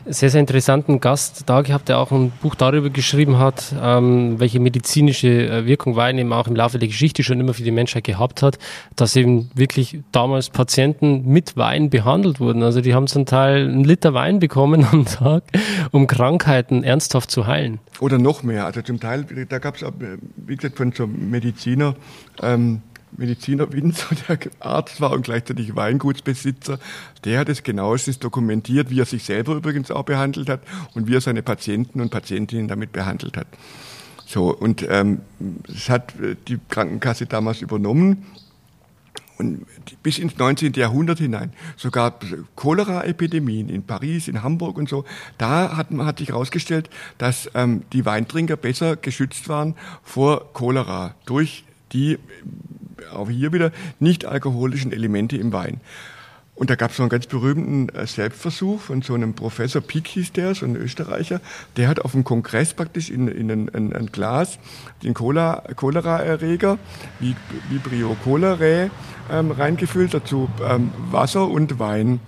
sehr, 0.07 0.29
sehr 0.29 0.39
interessanten 0.39 0.99
Gast 0.99 1.43
da 1.47 1.61
gehabt, 1.61 1.89
der 1.89 1.99
auch 1.99 2.11
ein 2.11 2.31
Buch 2.41 2.55
darüber 2.55 2.89
geschrieben 2.89 3.39
hat, 3.39 3.73
ähm, 3.81 4.39
welche 4.39 4.59
medizinische 4.59 5.27
äh, 5.27 5.65
Wirkung 5.65 5.95
Wein 5.95 6.17
eben 6.17 6.31
auch 6.33 6.47
im 6.47 6.55
Laufe 6.55 6.79
der 6.79 6.87
Geschichte 6.87 7.23
schon 7.23 7.39
immer 7.39 7.53
für 7.53 7.63
die 7.63 7.71
Menschheit 7.71 8.03
gehabt 8.03 8.41
hat, 8.41 8.57
dass 8.95 9.15
eben 9.15 9.49
wirklich 9.55 9.99
damals 10.11 10.49
Patienten 10.49 11.25
mit 11.25 11.57
Wein 11.57 11.89
behandelt 11.89 12.39
wurden. 12.39 12.63
Also 12.63 12.81
die 12.81 12.93
haben 12.93 13.07
zum 13.07 13.25
Teil 13.25 13.67
einen 13.67 13.83
Liter 13.83 14.13
Wein 14.13 14.39
bekommen 14.39 14.85
am 14.91 15.05
Tag, 15.05 15.43
um 15.91 16.07
Krankheiten 16.07 16.83
ernsthaft 16.83 17.31
zu 17.31 17.47
heilen. 17.47 17.79
Oder 17.99 18.17
noch 18.17 18.43
mehr. 18.43 18.65
Also 18.65 18.81
zum 18.81 18.99
Teil, 18.99 19.25
da 19.49 19.59
gab 19.59 19.75
es, 19.75 19.85
wie 20.37 20.55
gesagt, 20.55 20.77
von 20.77 20.91
so 20.91 21.07
Mediziner, 21.07 21.95
ähm, 22.41 22.81
Mediziner 23.17 23.71
Winzer, 23.71 24.15
der 24.27 24.39
Arzt 24.59 25.01
war 25.01 25.11
und 25.11 25.23
gleichzeitig 25.23 25.75
Weingutsbesitzer, 25.75 26.79
der 27.23 27.39
hat 27.39 27.49
es 27.49 27.63
genauestens 27.63 28.19
dokumentiert, 28.19 28.89
wie 28.89 28.99
er 28.99 29.05
sich 29.05 29.23
selber 29.23 29.55
übrigens 29.55 29.91
auch 29.91 30.03
behandelt 30.03 30.49
hat 30.49 30.61
und 30.93 31.07
wie 31.07 31.15
er 31.15 31.21
seine 31.21 31.43
Patienten 31.43 32.01
und 32.01 32.09
Patientinnen 32.09 32.67
damit 32.67 32.91
behandelt 32.91 33.37
hat. 33.37 33.47
So, 34.25 34.55
und 34.55 34.85
ähm, 34.89 35.21
das 35.67 35.89
hat 35.89 36.19
äh, 36.19 36.35
die 36.47 36.59
Krankenkasse 36.69 37.27
damals 37.27 37.61
übernommen 37.61 38.25
und 39.37 39.65
bis 40.01 40.17
ins 40.17 40.37
19. 40.37 40.73
Jahrhundert 40.73 41.19
hinein, 41.19 41.53
sogar 41.77 42.17
Cholera-Epidemien 42.55 43.69
in 43.69 43.83
Paris, 43.83 44.27
in 44.27 44.43
Hamburg 44.43 44.77
und 44.77 44.89
so, 44.89 45.05
da 45.37 45.75
hat, 45.75 45.91
hat 45.91 46.19
sich 46.19 46.29
herausgestellt, 46.29 46.89
dass 47.17 47.49
ähm, 47.53 47.83
die 47.93 48.05
Weintrinker 48.05 48.55
besser 48.55 48.95
geschützt 48.95 49.49
waren 49.49 49.75
vor 50.03 50.53
Cholera 50.53 51.15
durch 51.25 51.65
die 51.91 52.17
auch 53.13 53.29
hier 53.29 53.53
wieder 53.53 53.71
nicht 53.99 54.25
alkoholischen 54.25 54.91
Elemente 54.91 55.37
im 55.37 55.53
Wein. 55.53 55.81
Und 56.55 56.69
da 56.69 56.75
gab 56.75 56.91
es 56.91 56.97
so 56.97 57.03
einen 57.03 57.09
ganz 57.09 57.27
berühmten 57.27 57.89
äh, 57.89 58.07
Selbstversuch 58.07 58.79
von 58.79 59.01
so 59.01 59.13
einem 59.13 59.33
Professor 59.33 59.81
Pick 59.81 60.07
hieß 60.07 60.31
der, 60.31 60.55
so 60.55 60.65
ein 60.65 60.77
Österreicher, 60.77 61.41
der 61.75 61.89
hat 61.89 61.99
auf 61.99 62.13
dem 62.13 62.23
Kongress 62.23 62.73
praktisch 62.73 63.09
in, 63.09 63.27
in 63.27 63.51
ein, 63.51 63.69
ein, 63.75 63.93
ein 63.93 64.05
Glas 64.07 64.57
den 65.03 65.13
Cholera-Erreger, 65.13 66.77
wie 67.19 67.35
Vibrio 67.69 68.15
cholerae, 68.23 68.89
ähm, 69.29 69.51
reingefüllt, 69.51 70.13
dazu 70.13 70.49
ähm, 70.65 70.91
Wasser 71.11 71.49
und 71.49 71.77
Wein 71.77 72.21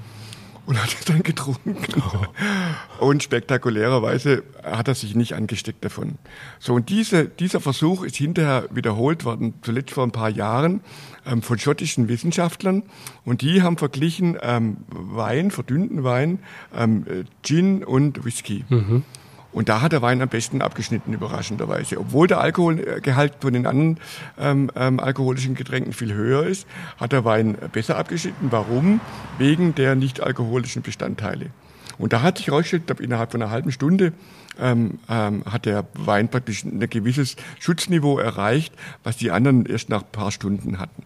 und 0.67 0.81
hat 0.81 0.93
es 0.99 1.05
dann 1.05 1.23
getrunken. 1.23 1.77
Oh. 1.97 3.05
Und 3.07 3.23
spektakulärerweise 3.23 4.43
hat 4.63 4.89
er 4.89 4.95
sich 4.95 5.15
nicht 5.15 5.33
angesteckt 5.33 5.83
davon. 5.83 6.17
So, 6.59 6.73
und 6.73 6.89
diese, 6.89 7.25
dieser 7.25 7.61
Versuch 7.61 8.03
ist 8.03 8.17
hinterher 8.17 8.67
wiederholt 8.69 9.23
worden, 9.23 9.53
zuletzt 9.61 9.91
vor 9.91 10.03
ein 10.03 10.11
paar 10.11 10.29
Jahren, 10.29 10.81
ähm, 11.25 11.41
von 11.41 11.57
schottischen 11.57 12.09
Wissenschaftlern. 12.09 12.83
Und 13.23 13.41
die 13.41 13.61
haben 13.61 13.77
verglichen 13.77 14.37
ähm, 14.41 14.77
Wein, 14.89 15.51
verdünnten 15.51 16.03
Wein, 16.03 16.39
ähm, 16.75 17.05
Gin 17.43 17.83
und 17.83 18.25
Whisky. 18.25 18.65
Mhm. 18.67 19.03
Und 19.51 19.69
da 19.69 19.81
hat 19.81 19.91
der 19.91 20.01
Wein 20.01 20.21
am 20.21 20.29
besten 20.29 20.61
abgeschnitten, 20.61 21.13
überraschenderweise. 21.13 21.99
Obwohl 21.99 22.27
der 22.27 22.41
Alkoholgehalt 22.41 23.35
von 23.39 23.53
den 23.53 23.65
anderen 23.65 23.97
ähm, 24.37 24.69
ähm, 24.75 24.99
alkoholischen 24.99 25.55
Getränken 25.55 25.93
viel 25.93 26.13
höher 26.13 26.45
ist, 26.45 26.67
hat 26.97 27.11
der 27.11 27.25
Wein 27.25 27.57
besser 27.71 27.97
abgeschnitten. 27.97 28.51
Warum? 28.51 28.99
Wegen 29.37 29.73
der 29.75 29.95
nicht 29.95 30.21
alkoholischen 30.21 30.81
Bestandteile. 30.81 31.47
Und 31.97 32.13
da 32.13 32.21
hat 32.21 32.37
sich 32.37 32.47
herausgestellt, 32.47 32.99
innerhalb 32.99 33.31
von 33.31 33.41
einer 33.41 33.51
halben 33.51 33.71
Stunde 33.71 34.13
ähm, 34.59 34.99
ähm, 35.09 35.43
hat 35.45 35.65
der 35.65 35.85
Wein 35.93 36.29
praktisch 36.29 36.63
ein 36.63 36.79
gewisses 36.89 37.35
Schutzniveau 37.59 38.19
erreicht, 38.19 38.73
was 39.03 39.17
die 39.17 39.31
anderen 39.31 39.65
erst 39.65 39.89
nach 39.89 40.03
ein 40.03 40.11
paar 40.11 40.31
Stunden 40.31 40.79
hatten. 40.79 41.03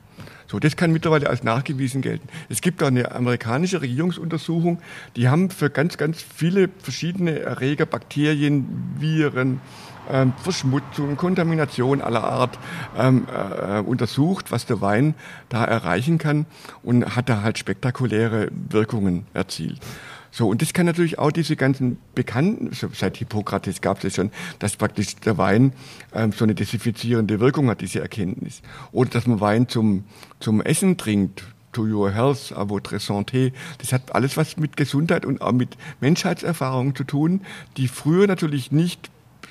So, 0.51 0.59
das 0.59 0.75
kann 0.75 0.91
mittlerweile 0.91 1.29
als 1.29 1.43
nachgewiesen 1.43 2.01
gelten. 2.01 2.27
Es 2.49 2.59
gibt 2.59 2.83
auch 2.83 2.87
eine 2.87 3.13
amerikanische 3.13 3.81
Regierungsuntersuchung, 3.81 4.79
die 5.15 5.29
haben 5.29 5.49
für 5.49 5.69
ganz, 5.69 5.95
ganz 5.95 6.21
viele 6.21 6.69
verschiedene 6.79 7.39
Erreger, 7.39 7.85
Bakterien, 7.85 8.67
Viren, 8.99 9.61
ähm, 10.11 10.33
Verschmutzung, 10.43 11.15
Kontamination 11.15 12.01
aller 12.01 12.25
Art 12.25 12.59
ähm, 12.97 13.27
äh, 13.33 13.79
untersucht, 13.79 14.51
was 14.51 14.65
der 14.65 14.81
Wein 14.81 15.15
da 15.47 15.63
erreichen 15.63 16.17
kann 16.17 16.45
und 16.83 17.15
hat 17.15 17.29
da 17.29 17.43
halt 17.43 17.57
spektakuläre 17.57 18.49
Wirkungen 18.69 19.27
erzielt. 19.33 19.79
So, 20.31 20.47
und 20.47 20.61
das 20.61 20.73
kann 20.73 20.85
natürlich 20.85 21.19
auch 21.19 21.31
diese 21.31 21.55
ganzen 21.55 21.97
Bekannten, 22.15 22.71
seit 22.93 23.17
Hippokrates 23.17 23.81
gab 23.81 23.97
es 23.97 24.03
ja 24.03 24.09
schon, 24.09 24.31
dass 24.59 24.77
praktisch 24.77 25.17
der 25.17 25.37
Wein 25.37 25.73
ähm, 26.13 26.31
so 26.31 26.45
eine 26.45 26.55
desinfizierende 26.55 27.39
Wirkung 27.39 27.69
hat, 27.69 27.81
diese 27.81 27.99
Erkenntnis. 27.99 28.61
Oder 28.93 29.09
dass 29.09 29.27
man 29.27 29.41
Wein 29.41 29.67
zum, 29.67 30.05
zum 30.39 30.61
Essen 30.61 30.97
trinkt, 30.97 31.43
to 31.73 31.83
your 31.83 32.11
health, 32.11 32.53
à 32.55 32.69
votre 32.69 32.99
santé. 32.99 33.53
Das 33.77 33.93
hat 33.93 34.13
alles 34.13 34.37
was 34.37 34.57
mit 34.57 34.77
Gesundheit 34.77 35.25
und 35.25 35.41
auch 35.41 35.51
mit 35.51 35.77
Menschheitserfahrung 35.99 36.95
zu 36.95 37.03
tun, 37.03 37.41
die 37.77 37.87
früher 37.87 38.27
natürlich 38.27 38.71
nicht 38.71 39.09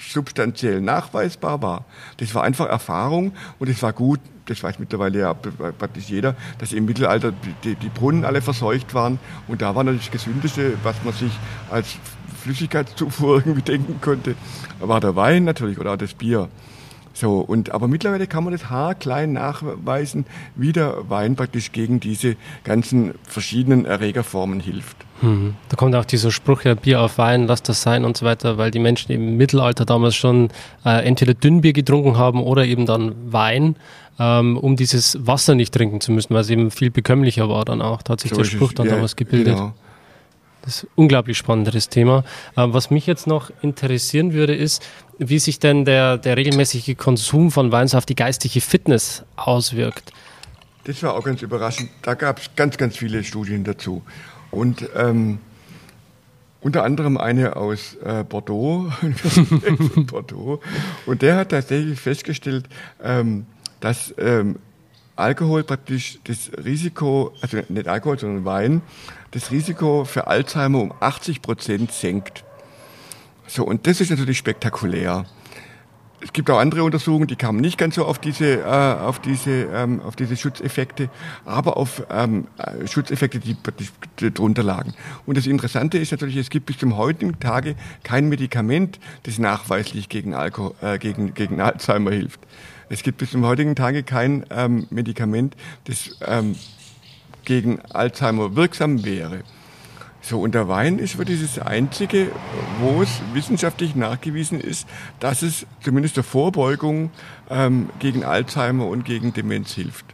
substanziell 0.09 0.81
nachweisbar 0.81 1.63
war. 1.63 1.85
Das 2.17 2.35
war 2.35 2.43
einfach 2.43 2.69
Erfahrung 2.69 3.33
und 3.59 3.69
es 3.69 3.83
war 3.83 3.93
gut, 3.93 4.21
das 4.47 4.63
weiß 4.63 4.79
mittlerweile 4.79 5.21
ja 5.21 5.35
praktisch 5.35 6.09
jeder, 6.09 6.35
dass 6.59 6.73
im 6.73 6.87
Mittelalter 6.87 7.33
die, 7.65 7.75
die 7.75 7.89
Brunnen 7.89 8.25
alle 8.25 8.43
verseucht 8.43 8.95
waren 8.95 9.19
und 9.47 9.63
da 9.63 9.75
war 9.75 9.85
natürlich 9.85 10.11
das 10.11 10.25
Gesündeste, 10.25 10.73
was 10.83 10.97
man 11.05 11.13
sich 11.13 11.33
als 11.71 11.97
Flüssigkeitszufuhr 12.43 13.37
irgendwie 13.47 13.63
denken 13.63 14.01
konnte, 14.01 14.35
war 14.81 15.01
der 15.01 15.15
Wein 15.17 15.45
natürlich 15.45 15.79
oder 15.79 15.93
auch 15.93 15.99
das 15.99 16.15
Bier. 16.15 16.49
So, 17.13 17.41
und, 17.41 17.73
aber 17.73 17.89
mittlerweile 17.89 18.27
kann 18.27 18.45
man 18.45 18.53
das 18.53 18.71
haarklein 18.71 19.33
nachweisen, 19.33 20.25
wie 20.55 20.73
der 20.73 21.11
Wein 21.11 21.37
praktisch 21.37 21.73
gegen 21.73 22.01
diese 22.01 22.37
ganzen 22.65 23.15
verschiedenen 23.25 23.85
Erregerformen 23.85 24.61
hilft. 24.61 24.97
Hm. 25.21 25.55
Da 25.69 25.77
kommt 25.77 25.95
auch 25.95 26.05
dieser 26.05 26.31
Spruch, 26.31 26.63
ja, 26.63 26.75
Bier 26.75 27.01
auf 27.01 27.19
Wein, 27.19 27.47
lass 27.47 27.63
das 27.63 27.83
sein 27.83 28.05
und 28.05 28.17
so 28.17 28.25
weiter, 28.25 28.59
weil 28.59 28.71
die 28.71 28.79
Menschen 28.79 29.13
im 29.13 29.37
Mittelalter 29.37 29.85
damals 29.85 30.15
schon 30.15 30.49
äh, 30.85 31.05
entweder 31.05 31.35
Dünnbier 31.35 31.73
getrunken 31.73 32.17
haben 32.17 32.43
oder 32.43 32.65
eben 32.65 32.87
dann 32.87 33.15
Wein, 33.31 33.77
ähm, 34.19 34.57
um 34.57 34.77
dieses 34.77 35.19
Wasser 35.27 35.55
nicht 35.55 35.75
trinken 35.75 36.01
zu 36.01 36.13
müssen, 36.13 36.33
weil 36.33 36.43
es 36.43 36.51
eben 36.51 36.71
viel 36.71 36.91
bekömmlicher 36.91 37.49
war 37.49 37.65
dann 37.65 37.83
auch. 37.83 38.03
Da 38.03 38.13
hat 38.13 38.21
sich 38.21 38.31
so 38.31 38.39
der 38.39 38.45
Spruch 38.45 38.73
dann 38.73 38.87
ja, 38.87 38.95
damals 38.95 39.17
gebildet. 39.17 39.57
Genau. 39.57 39.75
Das 40.63 40.77
ist 40.77 40.85
ein 40.85 40.91
unglaublich 40.97 41.39
spannendes 41.39 41.89
Thema. 41.89 42.25
Äh, 42.57 42.67
was 42.69 42.91
mich 42.91 43.07
jetzt 43.07 43.27
noch 43.27 43.51
interessieren 43.63 44.33
würde, 44.33 44.55
ist, 44.55 44.83
wie 45.19 45.39
sich 45.39 45.59
denn 45.59 45.85
der, 45.85 46.19
der 46.19 46.37
regelmäßige 46.37 46.97
Konsum 46.97 47.51
von 47.51 47.73
Wein 47.73 47.93
auf 47.93 48.07
die 48.07 48.15
geistige 48.15 48.61
Fitness 48.61 49.25
auswirkt. 49.37 50.13
Das 50.85 51.03
war 51.03 51.15
auch 51.15 51.25
ganz 51.25 51.43
überraschend. 51.43 51.91
Da 52.03 52.15
gab 52.15 52.39
es 52.39 52.51
ganz, 52.57 52.77
ganz 52.77 52.97
viele 52.97 53.23
Studien 53.23 53.65
dazu. 53.65 54.03
Und 54.51 54.89
ähm, 54.97 55.39
unter 56.63 56.85
anderem 56.85 57.17
eine 57.17 57.57
aus 57.57 57.97
äh, 58.05 58.25
Bordeaux, 58.25 58.91
Bordeaux. 60.07 60.61
Und 61.07 61.23
der 61.23 61.37
hat 61.37 61.51
tatsächlich 61.51 61.99
festgestellt, 61.99 62.67
ähm, 63.03 63.47
dass 63.81 64.15
ähm, 64.19 64.57
Alkohol 65.17 65.65
praktisch 65.65 66.19
das 66.25 66.51
Risiko, 66.65 67.33
also 67.41 67.61
nicht 67.69 67.89
Alkohol, 67.89 68.19
sondern 68.19 68.45
Wein, 68.45 68.83
das 69.31 69.51
Risiko 69.51 70.05
für 70.05 70.27
Alzheimer 70.27 70.81
um 70.81 70.93
80 71.01 71.43
Prozent 71.43 71.93
senkt. 71.93 72.45
So, 73.47 73.65
und 73.65 73.87
das 73.87 74.01
ist 74.01 74.11
natürlich 74.11 74.39
spektakulär. 74.39 75.27
Es 76.23 76.35
gibt 76.35 76.51
auch 76.51 76.59
andere 76.59 76.85
Untersuchungen, 76.85 77.27
die 77.27 77.37
kamen 77.37 77.61
nicht 77.61 77.79
ganz 77.79 77.95
so 77.95 78.05
auf 78.05 78.19
diese, 78.19 78.61
äh, 78.61 78.65
auf 78.65 79.21
diese, 79.21 79.51
ähm, 79.73 80.03
auf 80.03 80.17
diese 80.17 80.37
Schutzeffekte, 80.37 81.09
aber 81.47 81.79
auf 81.79 82.03
ähm, 82.11 82.47
äh, 82.59 82.87
Schutzeffekte, 82.87 83.39
die, 83.39 83.57
die 84.19 84.33
drunter 84.33 84.63
lagen. 84.63 84.93
Und 85.25 85.39
das 85.39 85.47
Interessante 85.47 85.97
ist 85.97 86.13
natürlich, 86.13 86.37
es 86.37 86.51
gibt 86.51 86.67
bis 86.67 86.77
zum 86.77 86.99
heutigen 86.99 87.41
Tage 87.41 87.75
kein 88.03 88.29
Medikament, 88.29 89.01
das 89.23 89.39
nachweislich 89.39 90.11
gegen, 90.11 90.35
Alkohol, 90.35 90.75
äh, 90.83 90.99
gegen, 90.99 91.33
gegen 91.33 91.61
Alzheimer 91.61 92.11
hilft. 92.11 92.41
Es 92.91 93.03
gibt 93.03 93.19
bis 93.19 93.31
zum 93.31 93.47
heutigen 93.47 93.75
Tage 93.75 94.03
kein 94.03 94.45
ähm, 94.51 94.87
Medikament, 94.91 95.57
das 95.85 96.19
ähm, 96.27 96.55
gegen 97.45 97.81
Alzheimer 97.91 98.57
wirksam 98.57 99.05
wäre. 99.05 99.43
So, 100.23 100.41
und 100.41 100.55
der 100.55 100.69
Wein 100.69 100.99
ist 100.99 101.15
für 101.15 101.25
dieses 101.25 101.59
einzige, 101.59 102.31
wo 102.79 103.03
es 103.03 103.09
wissenschaftlich 103.33 103.97
nachgewiesen 103.97 104.61
ist, 104.61 104.87
dass 105.19 105.43
es 105.43 105.67
zumindest 105.83 106.17
der 106.17 106.25
Vorbeugung 106.25 107.11
ähm, 107.49 107.89
gegen 107.99 108.25
Alzheimer 108.25 108.87
und 108.87 109.05
gegen 109.05 109.33
Demenz 109.33 109.73
hilft. 109.73 110.05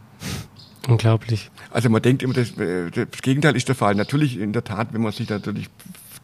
Unglaublich. 0.87 1.51
Also 1.71 1.89
man 1.89 2.01
denkt 2.01 2.23
immer, 2.23 2.33
das, 2.33 2.57
äh, 2.57 2.89
das 2.89 3.21
Gegenteil 3.21 3.55
ist 3.57 3.67
der 3.67 3.75
Fall. 3.75 3.95
Natürlich, 3.95 4.39
in 4.39 4.53
der 4.53 4.63
Tat, 4.63 4.93
wenn 4.93 5.01
man 5.01 5.11
sich 5.11 5.29
natürlich 5.29 5.67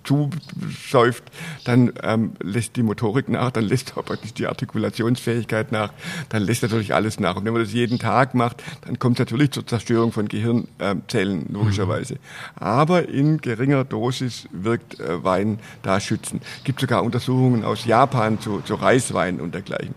zusäuft, 0.03 1.23
dann 1.63 1.93
ähm, 2.03 2.33
lässt 2.41 2.75
die 2.75 2.83
Motorik 2.83 3.29
nach, 3.29 3.51
dann 3.51 3.63
lässt 3.63 3.97
auch 3.97 4.05
praktisch 4.05 4.33
die 4.33 4.47
Artikulationsfähigkeit 4.47 5.71
nach, 5.71 5.93
dann 6.29 6.43
lässt 6.43 6.63
natürlich 6.63 6.93
alles 6.93 7.19
nach. 7.19 7.35
Und 7.35 7.45
wenn 7.45 7.53
man 7.53 7.61
das 7.61 7.73
jeden 7.73 7.99
Tag 7.99 8.33
macht, 8.35 8.63
dann 8.81 8.99
kommt 8.99 9.19
es 9.19 9.19
natürlich 9.19 9.51
zur 9.51 9.65
Zerstörung 9.65 10.11
von 10.11 10.27
Gehirnzellen, 10.27 11.45
logischerweise. 11.51 12.15
Mhm. 12.15 12.19
Aber 12.55 13.09
in 13.09 13.37
geringer 13.39 13.83
Dosis 13.83 14.47
wirkt 14.51 14.99
äh, 14.99 15.23
Wein 15.23 15.59
da 15.81 15.99
schützend. 15.99 16.43
Es 16.57 16.63
gibt 16.63 16.79
sogar 16.79 17.03
Untersuchungen 17.03 17.63
aus 17.63 17.85
Japan 17.85 18.39
zu, 18.39 18.61
zu 18.61 18.75
Reiswein 18.75 19.39
und 19.39 19.53
dergleichen. 19.53 19.95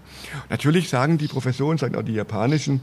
Natürlich 0.51 0.89
sagen 0.89 1.19
die 1.19 1.29
Professoren, 1.29 1.79
sagen 1.79 1.97
auch 1.97 2.03
die 2.03 2.15
japanischen, 2.15 2.81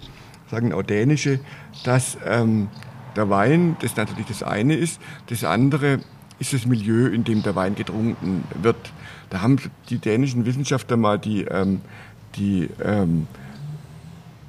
sagen 0.50 0.74
auch 0.74 0.84
dänische, 0.84 1.40
dass 1.84 2.18
ähm, 2.26 2.70
der 3.16 3.30
Wein, 3.30 3.76
das 3.82 3.96
natürlich 3.96 4.28
das 4.28 4.44
eine 4.44 4.76
ist, 4.76 5.00
das 5.28 5.44
andere 5.44 6.00
ist 6.44 6.54
das 6.54 6.66
Milieu, 6.66 7.08
in 7.08 7.24
dem 7.24 7.42
der 7.42 7.56
Wein 7.56 7.76
getrunken 7.76 8.44
wird. 8.62 8.76
Da 9.30 9.42
haben 9.42 9.58
die 9.90 9.98
dänischen 9.98 10.46
Wissenschaftler 10.46 10.98
mal 10.98 11.18
die, 11.18 11.44
ähm, 11.44 11.82
die 12.36 12.70
ähm, 12.84 13.28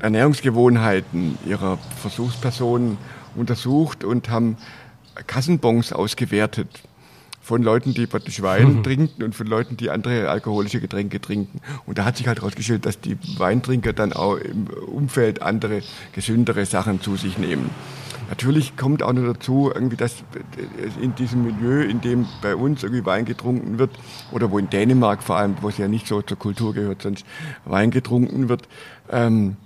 Ernährungsgewohnheiten 0.01 1.39
ihrer 1.47 1.79
Versuchspersonen 2.01 2.99
untersucht 3.37 4.03
und 4.03 4.29
haben 4.29 4.57
Kassenbons 5.27 5.93
ausgewertet 5.93 6.69
von 7.41 7.63
Leuten, 7.63 7.95
die 7.95 8.07
praktisch 8.07 8.43
Wein 8.43 8.79
mhm. 8.79 8.83
trinken 8.83 9.23
und 9.23 9.35
von 9.35 9.47
Leuten, 9.47 9.77
die 9.77 9.91
andere 9.91 10.29
alkoholische 10.31 10.81
Getränke 10.81 11.21
trinken. 11.21 11.61
Und 11.87 11.99
da 11.99 12.05
hat 12.05 12.17
sich 12.17 12.27
halt 12.27 12.41
herausgestellt, 12.41 12.87
dass 12.87 13.01
die 13.01 13.17
Weintrinker 13.39 13.93
dann 13.93 14.13
auch 14.13 14.37
im 14.37 14.67
Umfeld 14.67 15.43
andere, 15.43 15.83
gesündere 16.13 16.65
Sachen 16.67 17.01
zu 17.01 17.17
sich 17.17 17.39
nehmen. 17.39 17.71
Natürlich 18.29 18.77
kommt 18.77 19.03
auch 19.03 19.13
noch 19.13 19.33
dazu, 19.35 19.71
irgendwie, 19.75 19.97
dass 19.97 20.25
in 21.01 21.15
diesem 21.15 21.45
Milieu, 21.45 21.83
in 21.83 22.01
dem 22.01 22.27
bei 22.43 22.57
uns 22.57 22.83
irgendwie 22.83 23.05
Wein 23.05 23.25
getrunken 23.25 23.79
wird, 23.79 23.91
oder 24.33 24.51
wo 24.51 24.59
in 24.59 24.71
Dänemark 24.71 25.23
vor 25.23 25.37
allem, 25.37 25.57
wo 25.61 25.69
es 25.69 25.79
ja 25.79 25.89
nicht 25.89 26.07
so 26.07 26.23
zur 26.23 26.39
Kultur 26.39 26.75
gehört, 26.75 27.03
sonst 27.03 27.27
Wein 27.65 27.91
getrunken 27.91 28.49
wird, 28.49 28.69
ähm, 29.11 29.57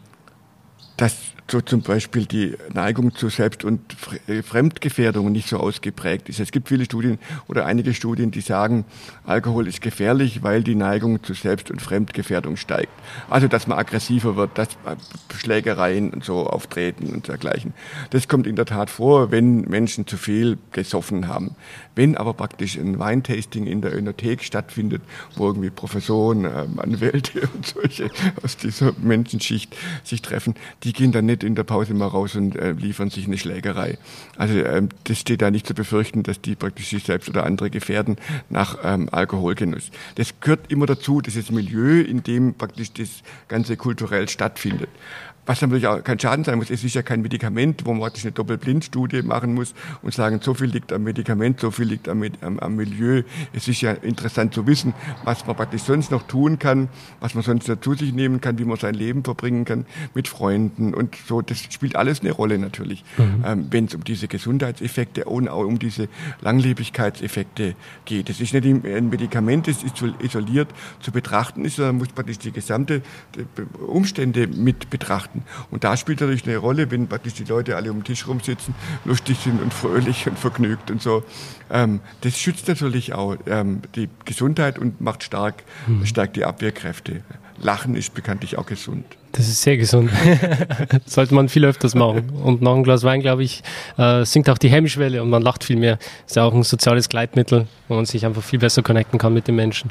dass 0.97 1.17
so 1.51 1.61
zum 1.61 1.81
Beispiel 1.83 2.27
die 2.27 2.55
Neigung 2.75 3.15
zu 3.15 3.29
Selbst- 3.31 3.65
und 3.65 3.81
äh, 4.27 4.43
Fremdgefährdung 4.43 5.33
nicht 5.33 5.49
so 5.49 5.59
ausgeprägt 5.59 6.29
ist. 6.29 6.41
Es 6.41 6.53
gibt 6.53 6.69
viele 6.69 6.85
Studien 6.85 7.19
oder 7.47 7.65
einige 7.65 7.95
Studien, 7.95 8.31
die 8.31 8.43
sagen, 8.43 8.85
Alkohol 9.25 9.67
ist 9.67 9.81
gefährlich, 9.81 10.43
weil 10.43 10.63
die 10.63 10.75
Neigung 10.75 11.23
zu 11.23 11.35
Selbst- 11.35 11.71
und 11.71 11.81
Fremdgefährdung 11.81 12.57
steigt. 12.57 12.93
Also, 13.31 13.49
dass 13.49 13.67
man 13.67 13.79
aggressiver 13.79 14.37
wird, 14.37 14.59
dass 14.59 14.69
Schlägereien 15.37 16.13
und 16.13 16.25
so 16.25 16.47
auftreten 16.47 17.15
und 17.15 17.29
dergleichen. 17.29 17.73
Das 18.11 18.29
kommt 18.29 18.47
in 18.47 18.57
der 18.57 18.67
Tat 18.67 18.91
vor, 18.91 19.31
wenn 19.31 19.63
Menschen 19.63 20.07
zu 20.07 20.17
viel 20.17 20.59
gesoffen 20.73 21.29
haben. 21.29 21.55
Wenn 21.95 22.17
aber 22.17 22.35
praktisch 22.35 22.77
ein 22.77 22.99
Weintasting 22.99 23.67
in 23.67 23.81
der 23.81 23.97
Önothek 23.97 24.45
stattfindet, 24.45 25.03
wo 25.35 25.47
irgendwie 25.47 25.71
Professoren, 25.71 26.45
ähm, 26.45 26.79
Anwälte 26.79 27.41
und 27.55 27.67
solche 27.67 28.11
aus 28.43 28.57
dieser 28.57 28.93
Menschenschicht 29.01 29.75
sich 30.05 30.23
treffen, 30.23 30.55
die 30.85 30.93
gehen 30.93 31.11
dann 31.11 31.27
nicht 31.27 31.38
nicht 31.39 31.45
in 31.49 31.55
der 31.55 31.65
Pause 31.65 31.95
mal 31.95 32.07
raus 32.07 32.35
und 32.35 32.57
äh, 32.57 32.73
liefern 32.73 33.11
sich 33.11 33.27
eine 33.27 33.39
Schlägerei. 33.39 33.99
Also 34.37 34.55
ähm, 34.55 34.89
das 35.05 35.19
steht 35.19 35.43
da 35.43 35.51
nicht 35.51 35.67
zu 35.67 35.75
befürchten, 35.75 36.23
dass 36.23 36.41
die 36.41 36.57
praktisch 36.57 36.89
sich 36.89 37.05
selbst 37.05 37.29
oder 37.29 37.45
andere 37.45 37.71
gefährden 37.71 38.17
nach 38.51 38.79
ähm, 38.83 39.09
Alkoholgenuss. 39.11 39.91
Das 40.17 40.35
gehört 40.41 40.71
immer 40.71 40.87
dazu, 40.87 41.21
dieses 41.21 41.51
Milieu, 41.51 42.01
in 42.01 42.23
dem 42.23 42.55
praktisch 42.55 42.93
das 42.93 43.23
Ganze 43.49 43.77
kulturell 43.77 44.29
stattfindet. 44.29 44.91
Was 45.49 45.63
natürlich 45.63 45.87
auch 45.87 46.05
kein 46.05 46.21
Schaden 46.21 46.45
sein 46.45 46.59
muss, 46.59 46.69
es 46.69 46.85
ist 46.85 46.95
ja 46.95 47.01
kein 47.01 47.23
Medikament, 47.23 47.87
wo 47.87 47.93
man 47.93 48.03
praktisch 48.03 48.25
eine 48.25 48.33
Doppelblindstudie 48.33 49.23
machen 49.23 49.55
muss 49.55 49.73
und 50.03 50.13
sagen, 50.13 50.41
so 50.43 50.53
viel 50.53 50.67
liegt 50.67 50.93
am 50.93 51.05
Medikament, 51.05 51.59
so 51.59 51.71
viel 51.71 51.87
liegt 51.87 52.07
am, 52.07 52.23
am, 52.43 52.59
am 52.59 52.77
Milieu. 52.77 53.23
Es 53.55 53.67
ist 53.67 53.81
ja 53.81 53.93
interessant 53.93 54.53
zu 54.53 54.67
wissen, 54.67 54.93
was 55.25 55.47
man 55.47 55.57
praktisch 55.57 55.85
sonst 55.85 56.11
noch 56.11 56.25
tun 56.25 56.59
kann, 56.59 56.91
was 57.21 57.35
man 57.35 57.43
sonst 57.45 57.67
dazu 57.67 57.95
sich 57.95 58.13
nehmen 58.13 58.43
kann, 58.43 58.59
wie 58.59 58.67
man 58.67 58.77
sein 58.77 58.93
Leben 58.93 59.25
verbringen 59.25 59.65
kann 59.65 59.87
mit 60.15 60.29
Freunden 60.29 60.93
und 60.93 61.17
so. 61.27 61.41
Das 61.41 61.61
spielt 61.61 61.97
alles 61.97 62.21
eine 62.21 62.33
Rolle 62.33 62.59
natürlich, 62.59 63.03
mhm. 63.17 63.43
ähm, 63.47 63.67
wenn 63.71 63.87
es 63.87 63.95
um 63.95 64.05
diese 64.05 64.29
Gesundheitseffekte 64.29 65.25
und 65.25 65.49
auch 65.49 65.65
um 65.65 65.79
diese 65.79 66.11
Langlebigkeitseffekte 66.43 67.75
geht. 68.05 68.29
Es 68.29 68.43
ist 68.43 68.53
nicht 68.53 68.67
ein 68.67 69.09
Medikament, 69.09 69.67
das 69.67 69.79
isoliert 70.21 70.69
zu 71.01 71.11
betrachten 71.11 71.65
ist, 71.65 71.77
sondern 71.77 71.97
man 71.97 72.05
muss 72.05 72.13
praktisch 72.13 72.39
die 72.39 72.53
gesamte 72.53 73.01
Umstände 73.87 74.47
mit 74.47 74.91
betrachten. 74.91 75.38
Weihnachten. 75.39 75.43
Und 75.71 75.85
da 75.85 75.97
spielt 75.97 76.21
natürlich 76.21 76.47
eine 76.47 76.57
Rolle, 76.57 76.91
wenn 76.91 77.09
praktisch 77.09 77.35
die 77.35 77.45
Leute 77.45 77.77
alle 77.77 77.91
um 77.91 77.99
den 77.99 78.05
Tisch 78.05 78.27
rumsitzen, 78.27 78.75
lustig 79.05 79.39
sind 79.39 79.61
und 79.61 79.73
fröhlich 79.73 80.27
und 80.29 80.39
vergnügt 80.39 80.91
und 80.91 81.03
so. 81.03 81.23
Ähm, 81.71 82.01
das 82.23 82.39
schützt 82.39 82.69
natürlich 82.69 83.13
auch 83.15 83.37
ähm, 83.47 83.83
die 83.95 84.09
Gesundheit 84.25 84.79
und 84.79 85.01
macht 85.01 85.23
stark, 85.23 85.63
mhm. 85.87 86.07
stärkt 86.07 86.37
die 86.37 86.45
Abwehrkräfte. 86.45 87.23
Lachen 87.61 87.95
ist 87.95 88.15
bekanntlich 88.15 88.57
auch 88.59 88.67
gesund. 88.67 89.05
Das 89.33 89.47
ist 89.47 89.63
sehr 89.63 89.77
gesund. 89.77 90.11
Sollte 91.07 91.35
man 91.35 91.49
viel 91.49 91.65
öfters 91.65 91.95
machen. 91.95 92.31
Und 92.43 92.63
nach 92.63 92.73
einem 92.73 92.83
Glas 92.83 93.05
Wein, 93.05 93.21
glaube 93.21 93.43
ich, 93.43 93.63
äh, 93.99 94.25
sinkt 94.25 94.49
auch 94.49 94.59
die 94.59 94.71
Hemmschwelle 94.71 95.23
und 95.23 95.29
man 95.29 95.43
lacht 95.43 95.65
viel 95.65 95.77
mehr. 95.77 95.99
Ist 96.27 96.37
ja 96.37 96.45
auch 96.45 96.55
ein 96.55 96.63
soziales 96.63 97.09
Gleitmittel, 97.09 97.67
wo 97.89 97.95
man 97.95 98.07
sich 98.07 98.25
einfach 98.25 98.43
viel 98.43 98.59
besser 98.59 98.83
connecten 98.83 99.19
kann 99.19 99.35
mit 99.35 99.47
den 99.47 99.57
Menschen. 99.57 99.91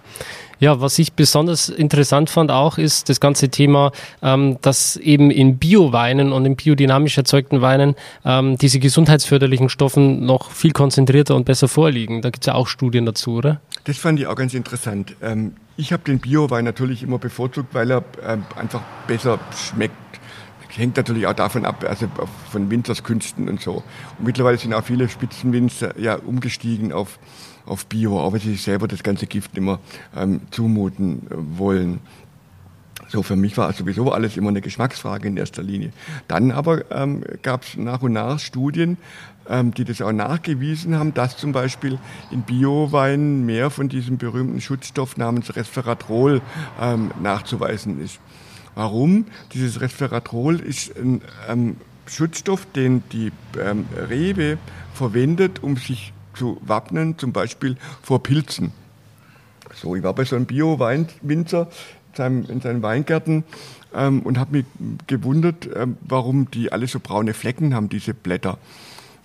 Ja, 0.59 0.82
was 0.82 0.97
ich 0.97 1.13
besonders 1.13 1.70
interessant 1.70 2.32
fand 2.32 2.49
auch, 2.49 2.80
ist 2.80 3.09
das 3.09 3.20
ganze 3.20 3.49
Thema, 3.49 3.91
ähm, 4.24 4.57
dass 4.61 4.97
eben 4.97 5.30
in 5.30 5.59
Bioweinen 5.59 6.32
und 6.32 6.45
in 6.45 6.55
biodynamisch 6.55 7.15
erzeugten 7.18 7.61
Weinen 7.61 7.95
ähm, 8.26 8.57
diese 8.57 8.80
gesundheitsförderlichen 8.80 9.70
Stoffen 9.70 10.26
noch 10.26 10.49
viel 10.49 10.72
konzentrierter 10.72 11.36
und 11.36 11.45
besser 11.45 11.68
vorliegen. 11.68 12.24
Da 12.24 12.32
gibt 12.32 12.43
es 12.43 12.47
ja 12.47 12.55
auch 12.55 12.68
Studien 12.68 13.05
dazu, 13.05 13.36
oder? 13.36 13.61
Das 13.88 13.97
fand 13.97 14.19
ich 14.19 14.27
auch 14.27 14.35
ganz 14.35 14.53
interessant. 14.53 15.15
Ähm, 15.21 15.53
ich 15.77 15.93
habe 15.93 16.03
den 16.03 16.19
Biowein 16.19 16.65
natürlich 16.65 17.03
immer 17.03 17.19
bevorzugt, 17.19 17.73
weil 17.73 17.89
er 17.89 18.03
ähm, 18.21 18.43
einfach 18.55 18.81
besser 19.07 19.39
schmeckt 19.55 19.95
hängt 20.77 20.95
natürlich 20.95 21.25
auch 21.25 21.33
davon 21.33 21.65
ab, 21.65 21.83
also 21.88 22.07
von 22.51 22.69
Winzerskünsten 22.69 23.49
und 23.49 23.61
so. 23.61 23.83
Und 24.17 24.25
mittlerweile 24.25 24.57
sind 24.57 24.73
auch 24.73 24.83
viele 24.83 25.09
Spitzenwinzer 25.09 25.99
ja 25.99 26.15
umgestiegen 26.15 26.93
auf 26.93 27.17
auf 27.65 27.85
Bio, 27.88 28.17
auch 28.19 28.31
wenn 28.31 28.39
sie 28.39 28.51
sich 28.51 28.61
selber 28.61 28.88
das 28.88 29.03
ganze 29.03 29.27
Gift 29.27 29.59
mehr 29.59 29.79
ähm, 30.15 30.41
zumuten 30.51 31.27
äh, 31.29 31.57
wollen. 31.57 31.99
So, 33.09 33.23
für 33.23 33.35
mich 33.35 33.57
war 33.57 33.73
sowieso 33.73 34.11
alles 34.11 34.38
immer 34.38 34.49
eine 34.49 34.61
Geschmacksfrage 34.61 35.27
in 35.27 35.35
erster 35.35 35.63
Linie. 35.63 35.91
Dann 36.29 36.51
aber 36.51 36.89
ähm, 36.91 37.23
gab 37.41 37.63
es 37.63 37.75
nach 37.75 38.01
und 38.01 38.13
nach 38.13 38.39
Studien, 38.39 38.97
die 39.49 39.85
das 39.85 40.01
auch 40.01 40.11
nachgewiesen 40.11 40.95
haben, 40.95 41.13
dass 41.13 41.37
zum 41.37 41.53
Beispiel 41.53 41.99
in 42.31 42.41
Bioweinen 42.41 43.45
mehr 43.45 43.69
von 43.69 43.87
diesem 43.87 44.17
berühmten 44.17 44.59
Schutzstoff 44.59 45.15
namens 45.15 45.55
Resveratrol 45.55 46.41
ähm, 46.81 47.11
nachzuweisen 47.21 48.03
ist. 48.03 48.19
Warum? 48.75 49.25
Dieses 49.53 49.81
Resveratrol 49.81 50.59
ist 50.59 50.95
ein 50.97 51.21
ähm, 51.47 51.77
Schutzstoff, 52.05 52.67
den 52.75 53.03
die 53.11 53.31
ähm, 53.59 53.85
Rewe 54.09 54.57
verwendet, 54.93 55.63
um 55.63 55.77
sich 55.77 56.13
zu 56.35 56.61
wappnen, 56.61 57.17
zum 57.17 57.33
Beispiel 57.33 57.77
vor 58.01 58.21
Pilzen. 58.21 58.71
So, 59.73 59.95
ich 59.95 60.03
war 60.03 60.13
bei 60.13 60.25
so 60.25 60.35
einem 60.35 60.45
Bio-Weinwinzer 60.45 61.69
in 62.17 62.61
seinen 62.61 62.81
Weingärten 62.81 63.43
ähm, 63.93 64.21
und 64.21 64.39
habe 64.39 64.57
mich 64.57 64.65
gewundert, 65.07 65.69
ähm, 65.75 65.97
warum 66.01 66.49
die 66.51 66.71
alle 66.71 66.87
so 66.87 66.99
braune 66.99 67.33
Flecken 67.33 67.75
haben, 67.75 67.89
diese 67.89 68.13
Blätter. 68.13 68.57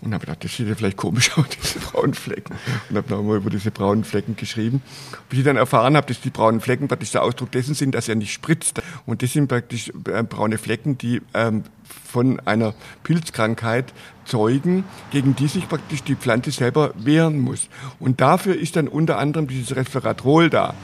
Und 0.02 0.12
habe 0.14 0.26
gedacht, 0.26 0.42
das 0.42 0.56
sieht 0.56 0.68
ja 0.68 0.74
vielleicht 0.74 0.96
komisch 0.96 1.30
aus, 1.38 1.46
diese 1.48 1.78
braunen 1.78 2.14
Flecken. 2.14 2.56
Und 2.90 2.96
habe 2.96 3.08
nochmal 3.08 3.36
über 3.36 3.50
diese 3.50 3.70
braunen 3.70 4.02
Flecken 4.02 4.34
geschrieben. 4.36 4.82
Bis 5.28 5.38
ich 5.38 5.44
dann 5.44 5.56
erfahren 5.56 5.96
habe, 5.96 6.08
dass 6.08 6.20
die 6.20 6.30
braunen 6.30 6.60
Flecken 6.60 6.88
praktisch 6.88 7.12
der 7.12 7.22
Ausdruck 7.22 7.52
dessen 7.52 7.74
sind, 7.74 7.94
dass 7.94 8.08
er 8.08 8.16
nicht 8.16 8.32
spritzt. 8.32 8.82
Und 9.06 9.22
das 9.22 9.32
sind 9.32 9.46
praktisch 9.46 9.92
äh, 10.12 10.22
braune 10.24 10.58
Flecken, 10.58 10.98
die 10.98 11.22
ähm, 11.34 11.62
von 11.84 12.40
einer 12.40 12.74
Pilzkrankheit 13.04 13.92
zeugen, 14.24 14.84
gegen 15.10 15.34
die 15.36 15.48
sich 15.48 15.68
praktisch 15.68 16.02
die 16.02 16.16
Pflanze 16.16 16.50
selber 16.50 16.92
wehren 16.96 17.40
muss. 17.40 17.68
Und 17.98 18.20
dafür 18.20 18.56
ist 18.56 18.76
dann 18.76 18.88
unter 18.88 19.18
anderem 19.18 19.46
dieses 19.46 19.74
Resveratrol 19.76 20.50
da. 20.50 20.74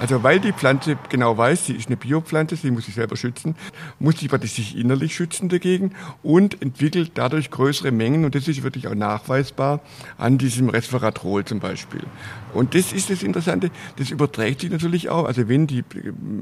Also 0.00 0.22
weil 0.22 0.38
die 0.38 0.52
Pflanze 0.52 0.96
genau 1.08 1.36
weiß, 1.36 1.66
sie 1.66 1.72
ist 1.74 1.88
eine 1.88 1.96
Biopflanze, 1.96 2.54
sie 2.54 2.70
muss 2.70 2.86
sich 2.86 2.94
selber 2.94 3.16
schützen, 3.16 3.56
muss 3.98 4.18
sie 4.18 4.28
praktisch 4.28 4.52
sich 4.52 4.76
innerlich 4.76 5.14
schützen 5.14 5.48
dagegen 5.48 5.92
und 6.22 6.62
entwickelt 6.62 7.12
dadurch 7.14 7.50
größere 7.50 7.90
Mengen, 7.90 8.24
und 8.24 8.36
das 8.36 8.46
ist 8.46 8.62
wirklich 8.62 8.86
auch 8.86 8.94
nachweisbar, 8.94 9.80
an 10.16 10.38
diesem 10.38 10.68
Resveratrol 10.68 11.44
zum 11.44 11.58
Beispiel. 11.58 12.02
Und 12.54 12.74
das 12.74 12.92
ist 12.92 13.10
das 13.10 13.22
Interessante, 13.22 13.70
das 13.96 14.10
überträgt 14.10 14.60
sich 14.60 14.70
natürlich 14.70 15.08
auch, 15.08 15.24
also 15.24 15.48
wenn 15.48 15.66
die 15.66 15.84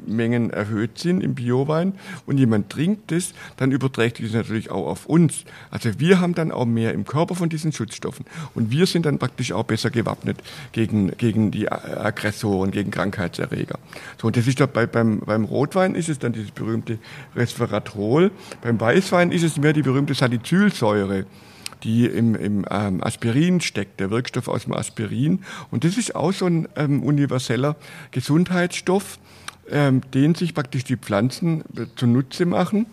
Mengen 0.06 0.50
erhöht 0.50 0.98
sind 0.98 1.22
im 1.22 1.34
Biowein 1.34 1.94
und 2.26 2.38
jemand 2.38 2.70
trinkt 2.70 3.10
das, 3.10 3.32
dann 3.56 3.72
überträgt 3.72 4.18
sich 4.18 4.26
das 4.26 4.34
natürlich 4.34 4.70
auch 4.70 4.86
auf 4.86 5.06
uns. 5.06 5.44
Also 5.70 5.98
wir 5.98 6.20
haben 6.20 6.34
dann 6.34 6.52
auch 6.52 6.66
mehr 6.66 6.92
im 6.94 7.04
Körper 7.04 7.34
von 7.34 7.48
diesen 7.48 7.72
Schutzstoffen 7.72 8.26
und 8.54 8.70
wir 8.70 8.86
sind 8.86 9.06
dann 9.06 9.18
praktisch 9.18 9.52
auch 9.52 9.64
besser 9.64 9.90
gewappnet 9.90 10.38
gegen, 10.72 11.16
gegen 11.16 11.50
die 11.50 11.70
Aggressoren, 11.70 12.70
gegen 12.70 12.90
Krankheitserreger. 12.90 13.56
Erreger. 13.56 13.78
So, 14.20 14.26
und 14.28 14.36
das 14.36 14.46
ist 14.46 14.60
dabei, 14.60 14.86
beim, 14.86 15.20
beim 15.20 15.44
Rotwein 15.44 15.94
ist 15.94 16.08
es 16.08 16.18
dann 16.18 16.32
dieses 16.32 16.50
berühmte 16.50 16.98
Resveratrol. 17.34 18.30
Beim 18.62 18.80
Weißwein 18.80 19.32
ist 19.32 19.42
es 19.42 19.56
mehr 19.56 19.72
die 19.72 19.82
berühmte 19.82 20.14
Salicylsäure 20.14 21.26
die 21.82 22.06
im, 22.06 22.34
im 22.34 22.64
ähm, 22.70 23.02
Aspirin 23.02 23.60
steckt, 23.60 24.00
der 24.00 24.10
Wirkstoff 24.10 24.48
aus 24.48 24.64
dem 24.64 24.72
Aspirin. 24.72 25.40
Und 25.70 25.84
das 25.84 25.96
ist 25.96 26.14
auch 26.14 26.32
so 26.32 26.46
ein 26.46 26.68
ähm, 26.76 27.02
universeller 27.02 27.76
Gesundheitsstoff, 28.10 29.18
ähm, 29.70 30.00
den 30.14 30.34
sich 30.34 30.54
praktisch 30.54 30.84
die 30.84 30.96
Pflanzen 30.96 31.62
äh, 31.76 31.86
zunutze 31.96 32.46
machen. 32.46 32.86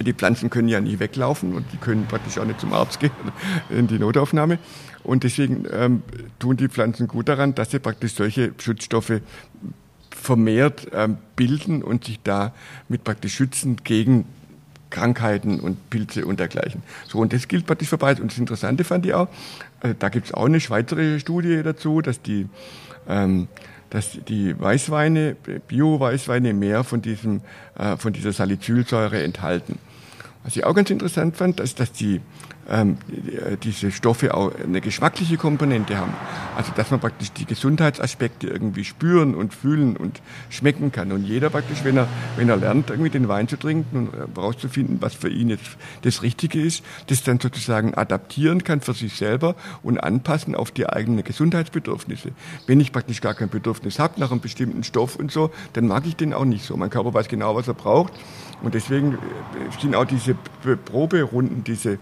Die 0.00 0.12
Pflanzen 0.12 0.50
können 0.50 0.68
ja 0.68 0.80
nie 0.80 0.98
weglaufen 0.98 1.54
und 1.54 1.64
die 1.72 1.76
können 1.76 2.06
praktisch 2.06 2.38
auch 2.38 2.44
nicht 2.44 2.60
zum 2.60 2.72
Arzt 2.72 3.00
gehen, 3.00 3.10
in 3.70 3.86
die 3.86 3.98
Notaufnahme. 3.98 4.58
Und 5.02 5.24
deswegen 5.24 5.64
ähm, 5.72 6.02
tun 6.38 6.56
die 6.56 6.68
Pflanzen 6.68 7.08
gut 7.08 7.28
daran, 7.28 7.54
dass 7.54 7.70
sie 7.70 7.78
praktisch 7.78 8.12
solche 8.14 8.52
Schutzstoffe 8.58 9.20
vermehrt 10.10 10.88
ähm, 10.92 11.18
bilden 11.36 11.82
und 11.82 12.04
sich 12.04 12.20
damit 12.22 13.04
praktisch 13.04 13.34
schützen 13.34 13.76
gegen 13.82 14.26
Krankheiten 14.90 15.60
und 15.60 15.90
Pilze 15.90 16.24
und 16.24 16.40
dergleichen. 16.40 16.82
So, 17.06 17.18
und 17.18 17.32
das 17.32 17.48
gilt 17.48 17.66
praktisch 17.66 17.88
für 17.88 17.98
beides. 17.98 18.20
Und 18.20 18.32
das 18.32 18.38
Interessante 18.38 18.84
fand 18.84 19.06
ich 19.06 19.14
auch, 19.14 19.28
also 19.80 19.94
da 19.98 20.08
gibt 20.08 20.26
es 20.26 20.34
auch 20.34 20.46
eine 20.46 20.60
schweizerische 20.60 21.20
Studie 21.20 21.62
dazu, 21.62 22.00
dass 22.00 22.22
die, 22.22 22.48
ähm, 23.08 23.48
dass 23.90 24.18
die 24.28 24.58
Weißweine, 24.58 25.36
Bio-Weißweine 25.68 26.54
mehr 26.54 26.84
von, 26.84 27.02
diesem, 27.02 27.42
äh, 27.78 27.96
von 27.96 28.12
dieser 28.12 28.32
Salicylsäure 28.32 29.22
enthalten. 29.22 29.78
Was 30.44 30.56
ich 30.56 30.64
auch 30.64 30.74
ganz 30.74 30.90
interessant 30.90 31.36
fand, 31.36 31.60
ist, 31.60 31.80
dass 31.80 31.92
die 31.92 32.20
ähm, 32.68 32.98
diese 33.62 33.90
Stoffe 33.90 34.34
auch 34.34 34.52
eine 34.54 34.80
geschmackliche 34.80 35.36
Komponente 35.36 35.96
haben. 35.96 36.12
Also 36.56 36.72
dass 36.76 36.90
man 36.90 37.00
praktisch 37.00 37.32
die 37.32 37.46
Gesundheitsaspekte 37.46 38.46
irgendwie 38.48 38.84
spüren 38.84 39.34
und 39.34 39.54
fühlen 39.54 39.96
und 39.96 40.20
schmecken 40.50 40.92
kann. 40.92 41.12
Und 41.12 41.24
jeder 41.24 41.50
praktisch, 41.50 41.84
wenn 41.84 41.96
er, 41.96 42.08
wenn 42.36 42.48
er 42.48 42.56
lernt, 42.56 42.90
irgendwie 42.90 43.10
den 43.10 43.28
Wein 43.28 43.48
zu 43.48 43.56
trinken 43.56 44.08
und 44.08 44.36
herauszufinden, 44.36 44.98
was 45.00 45.14
für 45.14 45.28
ihn 45.28 45.48
jetzt 45.48 45.76
das 46.02 46.22
Richtige 46.22 46.60
ist, 46.60 46.84
das 47.06 47.22
dann 47.22 47.40
sozusagen 47.40 47.94
adaptieren 47.94 48.64
kann 48.64 48.80
für 48.80 48.94
sich 48.94 49.14
selber 49.14 49.54
und 49.82 49.98
anpassen 49.98 50.54
auf 50.54 50.70
die 50.70 50.88
eigenen 50.88 51.24
Gesundheitsbedürfnisse. 51.24 52.32
Wenn 52.66 52.80
ich 52.80 52.92
praktisch 52.92 53.20
gar 53.20 53.34
kein 53.34 53.48
Bedürfnis 53.48 53.98
habe 53.98 54.20
nach 54.20 54.30
einem 54.30 54.40
bestimmten 54.40 54.84
Stoff 54.84 55.16
und 55.16 55.32
so, 55.32 55.50
dann 55.72 55.86
mag 55.86 56.06
ich 56.06 56.16
den 56.16 56.34
auch 56.34 56.44
nicht 56.44 56.64
so. 56.64 56.76
Mein 56.76 56.90
Körper 56.90 57.14
weiß 57.14 57.28
genau, 57.28 57.54
was 57.54 57.68
er 57.68 57.74
braucht. 57.74 58.12
Und 58.62 58.74
deswegen 58.74 59.14
äh, 59.14 59.18
sind 59.80 59.94
auch 59.94 60.04
diese 60.04 60.34
Proberunden, 60.84 61.62
diese 61.62 61.98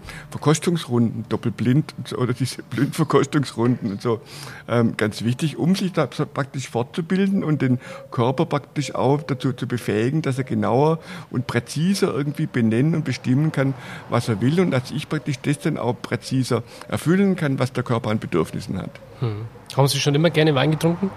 Verkostungsrunden, 0.57 1.25
doppelblind 1.29 1.93
oder 2.17 2.33
diese 2.33 2.63
Blindverkostungsrunden 2.63 3.91
und 3.91 4.01
so 4.01 4.21
ähm, 4.67 4.97
ganz 4.97 5.23
wichtig, 5.23 5.57
um 5.57 5.75
sich 5.75 5.93
da 5.93 6.07
praktisch 6.07 6.67
fortzubilden 6.69 7.43
und 7.43 7.61
den 7.61 7.79
Körper 8.11 8.45
praktisch 8.45 8.95
auch 8.95 9.21
dazu 9.21 9.53
zu 9.53 9.67
befähigen, 9.67 10.21
dass 10.23 10.37
er 10.37 10.43
genauer 10.43 10.99
und 11.29 11.45
präziser 11.45 12.13
irgendwie 12.13 12.47
benennen 12.47 12.95
und 12.95 13.05
bestimmen 13.05 13.51
kann, 13.51 13.75
was 14.09 14.29
er 14.29 14.41
will 14.41 14.59
und 14.59 14.71
dass 14.71 14.89
ich 14.91 15.07
praktisch 15.07 15.37
das 15.41 15.59
dann 15.59 15.77
auch 15.77 15.93
präziser 16.01 16.63
erfüllen 16.89 17.35
kann, 17.35 17.59
was 17.59 17.71
der 17.71 17.83
Körper 17.83 18.09
an 18.09 18.19
Bedürfnissen 18.19 18.77
hat. 18.79 18.91
Hm. 19.19 19.45
Haben 19.75 19.87
Sie 19.87 19.99
schon 19.99 20.15
immer 20.15 20.31
gerne 20.31 20.55
Wein 20.55 20.71
getrunken? 20.71 21.11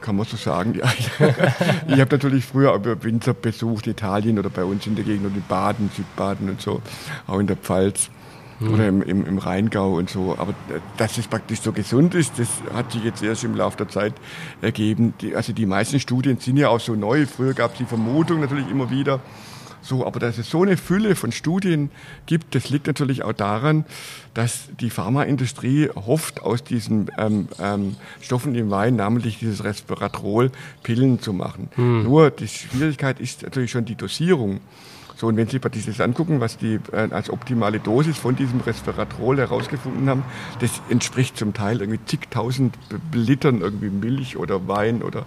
Kann 0.00 0.16
man 0.16 0.26
so 0.26 0.36
sagen. 0.36 0.74
Ja, 0.80 0.92
ich 1.94 2.00
habe 2.00 2.16
natürlich 2.16 2.44
früher 2.44 2.74
über 2.74 3.02
Winzer 3.02 3.34
besucht, 3.34 3.86
Italien 3.86 4.38
oder 4.38 4.50
bei 4.50 4.64
uns 4.64 4.86
in 4.86 4.94
der 4.94 5.04
Gegend 5.04 5.26
und 5.26 5.36
in 5.36 5.42
Baden, 5.48 5.90
Südbaden 5.94 6.48
und 6.48 6.60
so, 6.60 6.80
auch 7.26 7.38
in 7.38 7.46
der 7.46 7.56
Pfalz 7.56 8.10
mhm. 8.60 8.74
oder 8.74 8.88
im, 8.88 9.02
im, 9.02 9.26
im, 9.26 9.38
Rheingau 9.38 9.96
und 9.96 10.10
so. 10.10 10.36
Aber 10.38 10.54
dass 10.96 11.18
es 11.18 11.26
praktisch 11.26 11.60
so 11.60 11.72
gesund 11.72 12.14
ist, 12.14 12.38
das 12.38 12.48
hat 12.72 12.92
sich 12.92 13.04
jetzt 13.04 13.22
erst 13.22 13.44
im 13.44 13.54
Laufe 13.54 13.76
der 13.78 13.88
Zeit 13.88 14.14
ergeben. 14.60 15.14
Die, 15.20 15.34
also 15.34 15.52
die 15.52 15.66
meisten 15.66 16.00
Studien 16.00 16.38
sind 16.38 16.56
ja 16.56 16.68
auch 16.68 16.80
so 16.80 16.94
neu. 16.94 17.26
Früher 17.26 17.54
gab 17.54 17.72
es 17.72 17.78
die 17.78 17.86
Vermutung 17.86 18.40
natürlich 18.40 18.70
immer 18.70 18.90
wieder, 18.90 19.20
so, 19.82 20.06
aber 20.06 20.20
dass 20.20 20.38
es 20.38 20.50
so 20.50 20.62
eine 20.62 20.76
Fülle 20.76 21.16
von 21.16 21.32
Studien 21.32 21.90
gibt, 22.26 22.54
das 22.54 22.70
liegt 22.70 22.86
natürlich 22.86 23.22
auch 23.22 23.32
daran, 23.32 23.84
dass 24.34 24.68
die 24.80 24.90
Pharmaindustrie 24.90 25.90
hofft, 25.94 26.42
aus 26.42 26.62
diesen 26.62 27.10
ähm, 27.18 27.48
ähm, 27.58 27.96
Stoffen 28.20 28.54
im 28.54 28.70
Wein, 28.70 28.96
namentlich 28.96 29.38
dieses 29.38 29.64
Resveratrol, 29.64 30.50
Pillen 30.82 31.20
zu 31.20 31.32
machen. 31.32 31.68
Hm. 31.74 32.04
Nur 32.04 32.30
die 32.30 32.48
Schwierigkeit 32.48 33.20
ist 33.20 33.42
natürlich 33.42 33.70
schon 33.70 33.84
die 33.84 33.96
Dosierung. 33.96 34.60
So, 35.20 35.26
und 35.26 35.36
wenn 35.36 35.48
Sie 35.48 35.60
sich 35.60 35.84
das 35.84 36.00
angucken, 36.00 36.40
was 36.40 36.56
die 36.56 36.80
äh, 36.92 37.08
als 37.10 37.28
optimale 37.28 37.78
Dosis 37.78 38.16
von 38.16 38.36
diesem 38.36 38.60
Resveratrol 38.60 39.36
herausgefunden 39.36 40.08
haben, 40.08 40.22
das 40.60 40.80
entspricht 40.88 41.36
zum 41.36 41.52
Teil 41.52 41.82
irgendwie 41.82 42.02
zigtausend 42.06 42.78
Litern 43.12 43.60
irgendwie 43.60 43.90
Milch 43.90 44.38
oder 44.38 44.66
Wein 44.66 45.02
oder 45.02 45.26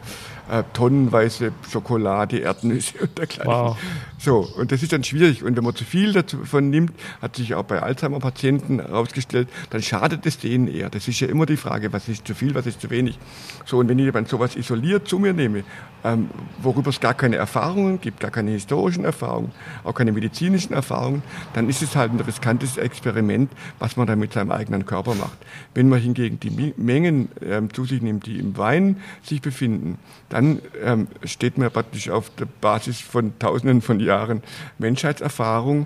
äh, 0.50 0.64
tonnenweise 0.74 1.52
Schokolade, 1.70 2.40
Erdnüsse 2.40 3.00
und 3.00 3.18
dergleichen. 3.18 3.52
Wow. 3.52 3.78
So, 4.18 4.48
und 4.58 4.72
das 4.72 4.84
ist 4.84 4.94
dann 4.94 5.04
schwierig. 5.04 5.44
Und 5.44 5.58
wenn 5.58 5.64
man 5.64 5.76
zu 5.76 5.84
viel 5.84 6.14
davon 6.14 6.70
nimmt, 6.70 6.94
hat 7.22 7.36
sich 7.36 7.56
auch 7.56 7.64
bei 7.64 7.82
Alzheimer-Patienten 7.82 8.80
herausgestellt, 8.80 9.50
dann 9.70 9.82
schadet 9.82 10.26
es 10.26 10.38
denen 10.38 10.68
eher. 10.68 10.90
Das 10.90 11.08
ist 11.08 11.20
ja 11.20 11.28
immer 11.28 11.46
die 11.46 11.58
Frage, 11.58 11.92
was 11.92 12.08
ist 12.08 12.26
zu 12.26 12.34
viel, 12.34 12.56
was 12.56 12.66
ist 12.66 12.82
zu 12.82 12.90
wenig. 12.90 13.18
So, 13.66 13.80
und 13.80 13.90
wenn 13.90 14.00
ich 14.00 14.12
dann 14.12 14.26
sowas 14.26 14.56
isoliert 14.56 15.08
zu 15.08 15.20
mir 15.20 15.34
nehme, 15.34 15.64
ähm, 16.06 16.30
worüber 16.62 16.90
es 16.90 17.00
gar 17.00 17.14
keine 17.14 17.38
Erfahrungen 17.38 18.00
gibt, 18.02 18.20
gar 18.20 18.32
keine 18.32 18.52
historischen 18.52 19.06
Erfahrungen, 19.06 19.52
auch 19.84 19.94
keine 19.94 20.12
medizinischen 20.12 20.74
Erfahrungen, 20.74 21.24
dann 21.54 21.70
ist 21.70 21.82
es 21.82 21.96
halt 21.96 22.14
ein 22.14 22.20
riskantes 22.20 22.78
Experiment, 22.78 23.52
was 23.80 23.98
man 23.98 24.08
da 24.08 24.16
mit 24.16 24.34
seinem 24.34 24.52
eigenen 24.52 24.86
Körper 24.86 25.16
macht. 25.16 25.38
Wenn 25.74 25.90
man 25.90 26.00
hingegen 26.00 26.40
die 26.40 26.74
Mengen 26.78 27.30
ähm, 27.42 27.74
zu 27.74 27.86
sich 27.86 28.02
nimmt, 28.02 28.26
die 28.26 28.40
im 28.40 28.58
Wein 28.58 28.98
sich 29.22 29.42
befinden, 29.42 29.98
dann 30.34 30.62
ähm, 30.84 31.08
steht 31.24 31.60
man 31.60 31.70
praktisch 31.70 32.10
auf 32.10 32.32
der 32.32 32.46
Basis 32.46 33.00
von 33.00 33.38
Tausenden 33.38 33.82
von 33.82 34.00
Jahren 34.00 34.42
Menschheitserfahrung 34.80 35.86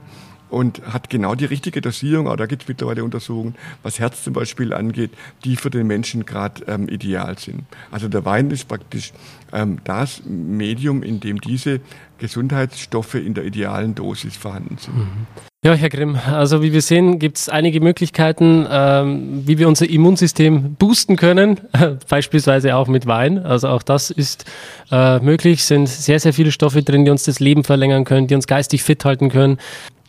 und 0.50 0.82
hat 0.86 1.10
genau 1.10 1.36
die 1.36 1.46
richtige 1.46 1.82
Dosierung. 1.82 2.28
Auch 2.28 2.36
da 2.36 2.46
gibt 2.46 2.64
es 2.64 2.68
mittlerweile 2.68 3.04
Untersuchungen, 3.04 3.56
was 3.84 4.00
Herz 4.00 4.24
zum 4.24 4.34
Beispiel 4.34 4.74
angeht, 4.74 5.12
die 5.44 5.56
für 5.56 5.70
den 5.70 5.88
Menschen 5.88 6.26
gerade 6.26 6.64
ähm, 6.68 6.88
ideal 6.90 7.38
sind. 7.38 7.64
Also 7.92 8.08
der 8.08 8.26
Wein 8.26 8.52
ist 8.52 8.68
praktisch 8.68 9.14
ähm, 9.54 9.80
das 9.84 10.24
Medium, 10.26 11.04
in 11.04 11.20
dem 11.20 11.42
diese 11.42 11.82
Gesundheitsstoffe 12.20 13.16
in 13.16 13.34
der 13.34 13.46
idealen 13.46 13.96
Dosis 13.96 14.36
vorhanden 14.36 14.78
sind. 14.78 14.96
Mhm. 14.96 15.28
Ja, 15.66 15.74
Herr 15.74 15.90
Grimm, 15.90 16.16
also 16.16 16.62
wie 16.62 16.72
wir 16.72 16.84
sehen, 16.84 17.18
gibt 17.18 17.40
es 17.40 17.50
einige 17.50 17.82
Möglichkeiten, 17.82 18.68
ähm, 18.70 19.42
wie 19.46 19.58
wir 19.58 19.68
unser 19.68 19.90
Immunsystem 19.90 20.76
boosten 20.76 21.16
können, 21.16 21.60
beispielsweise 22.10 22.76
auch 22.76 22.88
mit 22.88 23.08
Wein. 23.08 23.40
Also 23.40 23.68
auch 23.70 23.82
das 23.82 24.12
ist 24.12 24.46
äh, 24.92 25.20
möglich, 25.20 25.64
sind 25.66 25.90
sehr, 25.90 26.20
sehr 26.20 26.32
viele 26.32 26.52
Stoffe 26.52 26.84
drin, 26.84 27.06
die 27.06 27.12
uns 27.12 27.24
das 27.24 27.40
Leben 27.40 27.64
verlängern 27.64 28.06
können, 28.06 28.28
die 28.28 28.36
uns 28.36 28.46
geistig 28.46 28.84
fit 28.84 29.04
halten 29.04 29.30
können, 29.30 29.58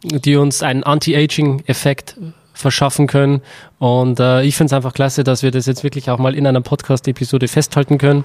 die 0.03 0.37
uns 0.37 0.63
einen 0.63 0.85
Anti-Aging-Effekt 0.85 2.17
verschaffen 2.53 3.07
können. 3.07 3.43
Und 3.79 4.21
äh, 4.21 4.43
ich 4.43 4.57
finde 4.57 4.69
es 4.69 4.73
einfach 4.73 4.93
klasse, 4.93 5.25
dass 5.25 5.43
wir 5.43 5.51
das 5.51 5.67
jetzt 5.67 5.85
wirklich 5.85 6.11
auch 6.11 6.19
mal 6.19 6.35
in 6.35 6.47
einer 6.47 6.61
Podcast-Episode 6.61 7.49
festhalten 7.49 7.99
können. 7.99 8.25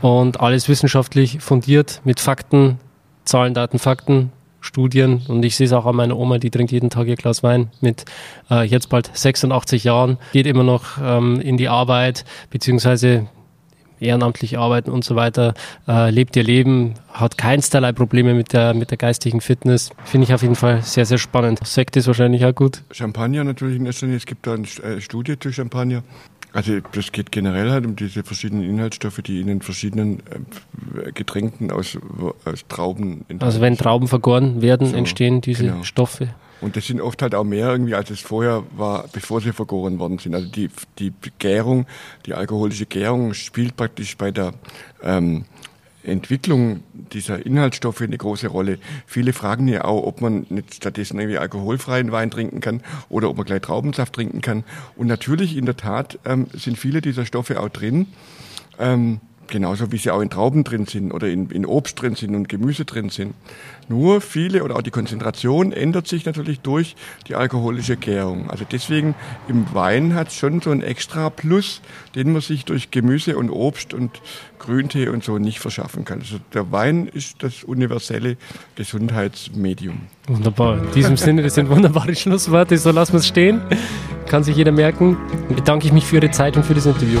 Und 0.00 0.40
alles 0.40 0.68
wissenschaftlich 0.68 1.38
fundiert 1.40 2.00
mit 2.04 2.18
Fakten, 2.18 2.80
Zahlen, 3.24 3.54
Daten, 3.54 3.78
Fakten 3.78 4.32
Studien. 4.62 5.22
Und 5.28 5.44
ich 5.44 5.56
sehe 5.56 5.66
es 5.66 5.72
auch 5.72 5.86
an 5.86 5.96
meiner 5.96 6.16
Oma, 6.16 6.38
die 6.38 6.50
trinkt 6.50 6.72
jeden 6.72 6.88
Tag 6.88 7.08
ihr 7.08 7.16
Glas 7.16 7.42
Wein 7.42 7.70
mit 7.80 8.04
äh, 8.50 8.64
jetzt 8.64 8.88
bald 8.88 9.10
86 9.12 9.84
Jahren, 9.84 10.18
geht 10.32 10.46
immer 10.46 10.62
noch 10.62 10.98
ähm, 11.02 11.40
in 11.40 11.56
die 11.56 11.68
Arbeit 11.68 12.24
beziehungsweise 12.50 13.26
ehrenamtlich 14.02 14.58
arbeiten 14.58 14.90
und 14.90 15.04
so 15.04 15.16
weiter, 15.16 15.54
äh, 15.88 16.10
lebt 16.10 16.36
ihr 16.36 16.42
Leben, 16.42 16.94
hat 17.12 17.38
keinsterlei 17.38 17.92
Probleme 17.92 18.34
mit 18.34 18.52
der, 18.52 18.74
mit 18.74 18.90
der 18.90 18.98
geistigen 18.98 19.40
Fitness. 19.40 19.90
Finde 20.04 20.26
ich 20.26 20.34
auf 20.34 20.42
jeden 20.42 20.56
Fall 20.56 20.82
sehr, 20.82 21.06
sehr 21.06 21.18
spannend. 21.18 21.66
Sekt 21.66 21.96
ist 21.96 22.06
wahrscheinlich 22.06 22.44
auch 22.44 22.54
gut. 22.54 22.82
Champagner 22.90 23.44
natürlich 23.44 23.76
in 23.76 23.86
erster 23.86 24.06
Linie. 24.06 24.18
Es 24.18 24.26
gibt 24.26 24.46
da 24.46 24.54
eine 24.54 24.64
äh, 24.64 25.00
Studie 25.00 25.38
zu 25.38 25.52
Champagner. 25.52 26.02
Also 26.54 26.80
das 26.92 27.12
geht 27.12 27.32
generell 27.32 27.70
halt 27.70 27.86
um 27.86 27.96
diese 27.96 28.22
verschiedenen 28.22 28.68
Inhaltsstoffe, 28.68 29.22
die 29.22 29.40
in 29.40 29.46
den 29.46 29.62
verschiedenen 29.62 30.20
äh, 30.20 31.12
Getränken 31.12 31.70
aus, 31.70 31.98
aus 32.44 32.66
Trauben 32.68 33.24
entstehen. 33.28 33.42
Also 33.42 33.60
wenn 33.60 33.76
Trauben 33.78 34.06
vergoren 34.06 34.60
werden, 34.60 34.88
so, 34.88 34.96
entstehen 34.96 35.40
diese 35.40 35.64
genau. 35.64 35.82
Stoffe. 35.82 36.28
Und 36.62 36.76
das 36.76 36.86
sind 36.86 37.00
oft 37.00 37.20
halt 37.20 37.34
auch 37.34 37.44
mehr 37.44 37.68
irgendwie, 37.68 37.94
als 37.94 38.10
es 38.10 38.20
vorher 38.20 38.62
war, 38.76 39.08
bevor 39.12 39.40
sie 39.40 39.52
vergoren 39.52 39.98
worden 39.98 40.18
sind. 40.18 40.34
Also 40.34 40.48
die, 40.48 40.70
die 40.98 41.12
Gärung, 41.38 41.86
die 42.24 42.34
alkoholische 42.34 42.86
Gärung 42.86 43.34
spielt 43.34 43.76
praktisch 43.76 44.16
bei 44.16 44.30
der 44.30 44.54
ähm, 45.02 45.44
Entwicklung 46.04 46.82
dieser 46.92 47.44
Inhaltsstoffe 47.44 48.00
eine 48.00 48.16
große 48.16 48.48
Rolle. 48.48 48.78
Viele 49.06 49.32
fragen 49.32 49.68
ja 49.68 49.84
auch, 49.84 50.04
ob 50.04 50.20
man 50.20 50.46
nicht 50.50 50.76
stattdessen 50.76 51.18
irgendwie 51.18 51.38
alkoholfreien 51.38 52.12
Wein 52.12 52.30
trinken 52.30 52.60
kann 52.60 52.82
oder 53.08 53.28
ob 53.28 53.36
man 53.36 53.46
gleich 53.46 53.62
Traubensaft 53.62 54.12
trinken 54.14 54.40
kann. 54.40 54.64
Und 54.96 55.08
natürlich, 55.08 55.56
in 55.56 55.66
der 55.66 55.76
Tat, 55.76 56.18
ähm, 56.24 56.46
sind 56.54 56.78
viele 56.78 57.00
dieser 57.00 57.26
Stoffe 57.26 57.60
auch 57.60 57.68
drin. 57.68 58.06
Ähm, 58.78 59.20
genauso 59.52 59.92
wie 59.92 59.98
sie 59.98 60.10
auch 60.10 60.20
in 60.20 60.30
Trauben 60.30 60.64
drin 60.64 60.86
sind 60.86 61.12
oder 61.12 61.28
in, 61.28 61.50
in, 61.50 61.64
Obst 61.64 62.00
drin 62.00 62.16
sind 62.16 62.34
und 62.34 62.48
Gemüse 62.48 62.84
drin 62.84 63.10
sind. 63.10 63.34
Nur 63.88 64.20
viele 64.20 64.64
oder 64.64 64.76
auch 64.76 64.82
die 64.82 64.90
Konzentration 64.90 65.72
ändert 65.72 66.08
sich 66.08 66.24
natürlich 66.24 66.60
durch 66.60 66.96
die 67.28 67.36
alkoholische 67.36 67.96
Gärung. 67.96 68.50
Also 68.50 68.64
deswegen 68.70 69.14
im 69.48 69.66
Wein 69.74 70.14
hat 70.14 70.28
es 70.28 70.34
schon 70.36 70.60
so 70.60 70.70
ein 70.70 70.82
extra 70.82 71.30
Plus, 71.30 71.82
den 72.14 72.32
man 72.32 72.40
sich 72.40 72.64
durch 72.64 72.90
Gemüse 72.90 73.36
und 73.36 73.50
Obst 73.50 73.94
und 73.94 74.22
Grüntee 74.58 75.08
und 75.08 75.22
so 75.22 75.38
nicht 75.38 75.60
verschaffen 75.60 76.04
kann. 76.04 76.20
Also 76.20 76.38
der 76.54 76.72
Wein 76.72 77.06
ist 77.06 77.42
das 77.42 77.62
universelle 77.62 78.38
Gesundheitsmedium. 78.76 80.00
Wunderbar. 80.28 80.78
In 80.78 80.92
diesem 80.92 81.16
Sinne, 81.16 81.42
das 81.42 81.54
sind 81.54 81.68
wunderbare 81.68 82.14
Schlussworte. 82.14 82.78
So 82.78 82.90
lassen 82.90 83.12
wir 83.12 83.20
es 83.20 83.28
stehen. 83.28 83.60
Kann 84.26 84.44
sich 84.44 84.56
jeder 84.56 84.72
merken. 84.72 85.18
Bedanke 85.48 85.86
ich 85.86 85.92
mich 85.92 86.06
für 86.06 86.16
Ihre 86.16 86.30
Zeit 86.30 86.56
und 86.56 86.64
für 86.64 86.74
das 86.74 86.86
Interview. 86.86 87.20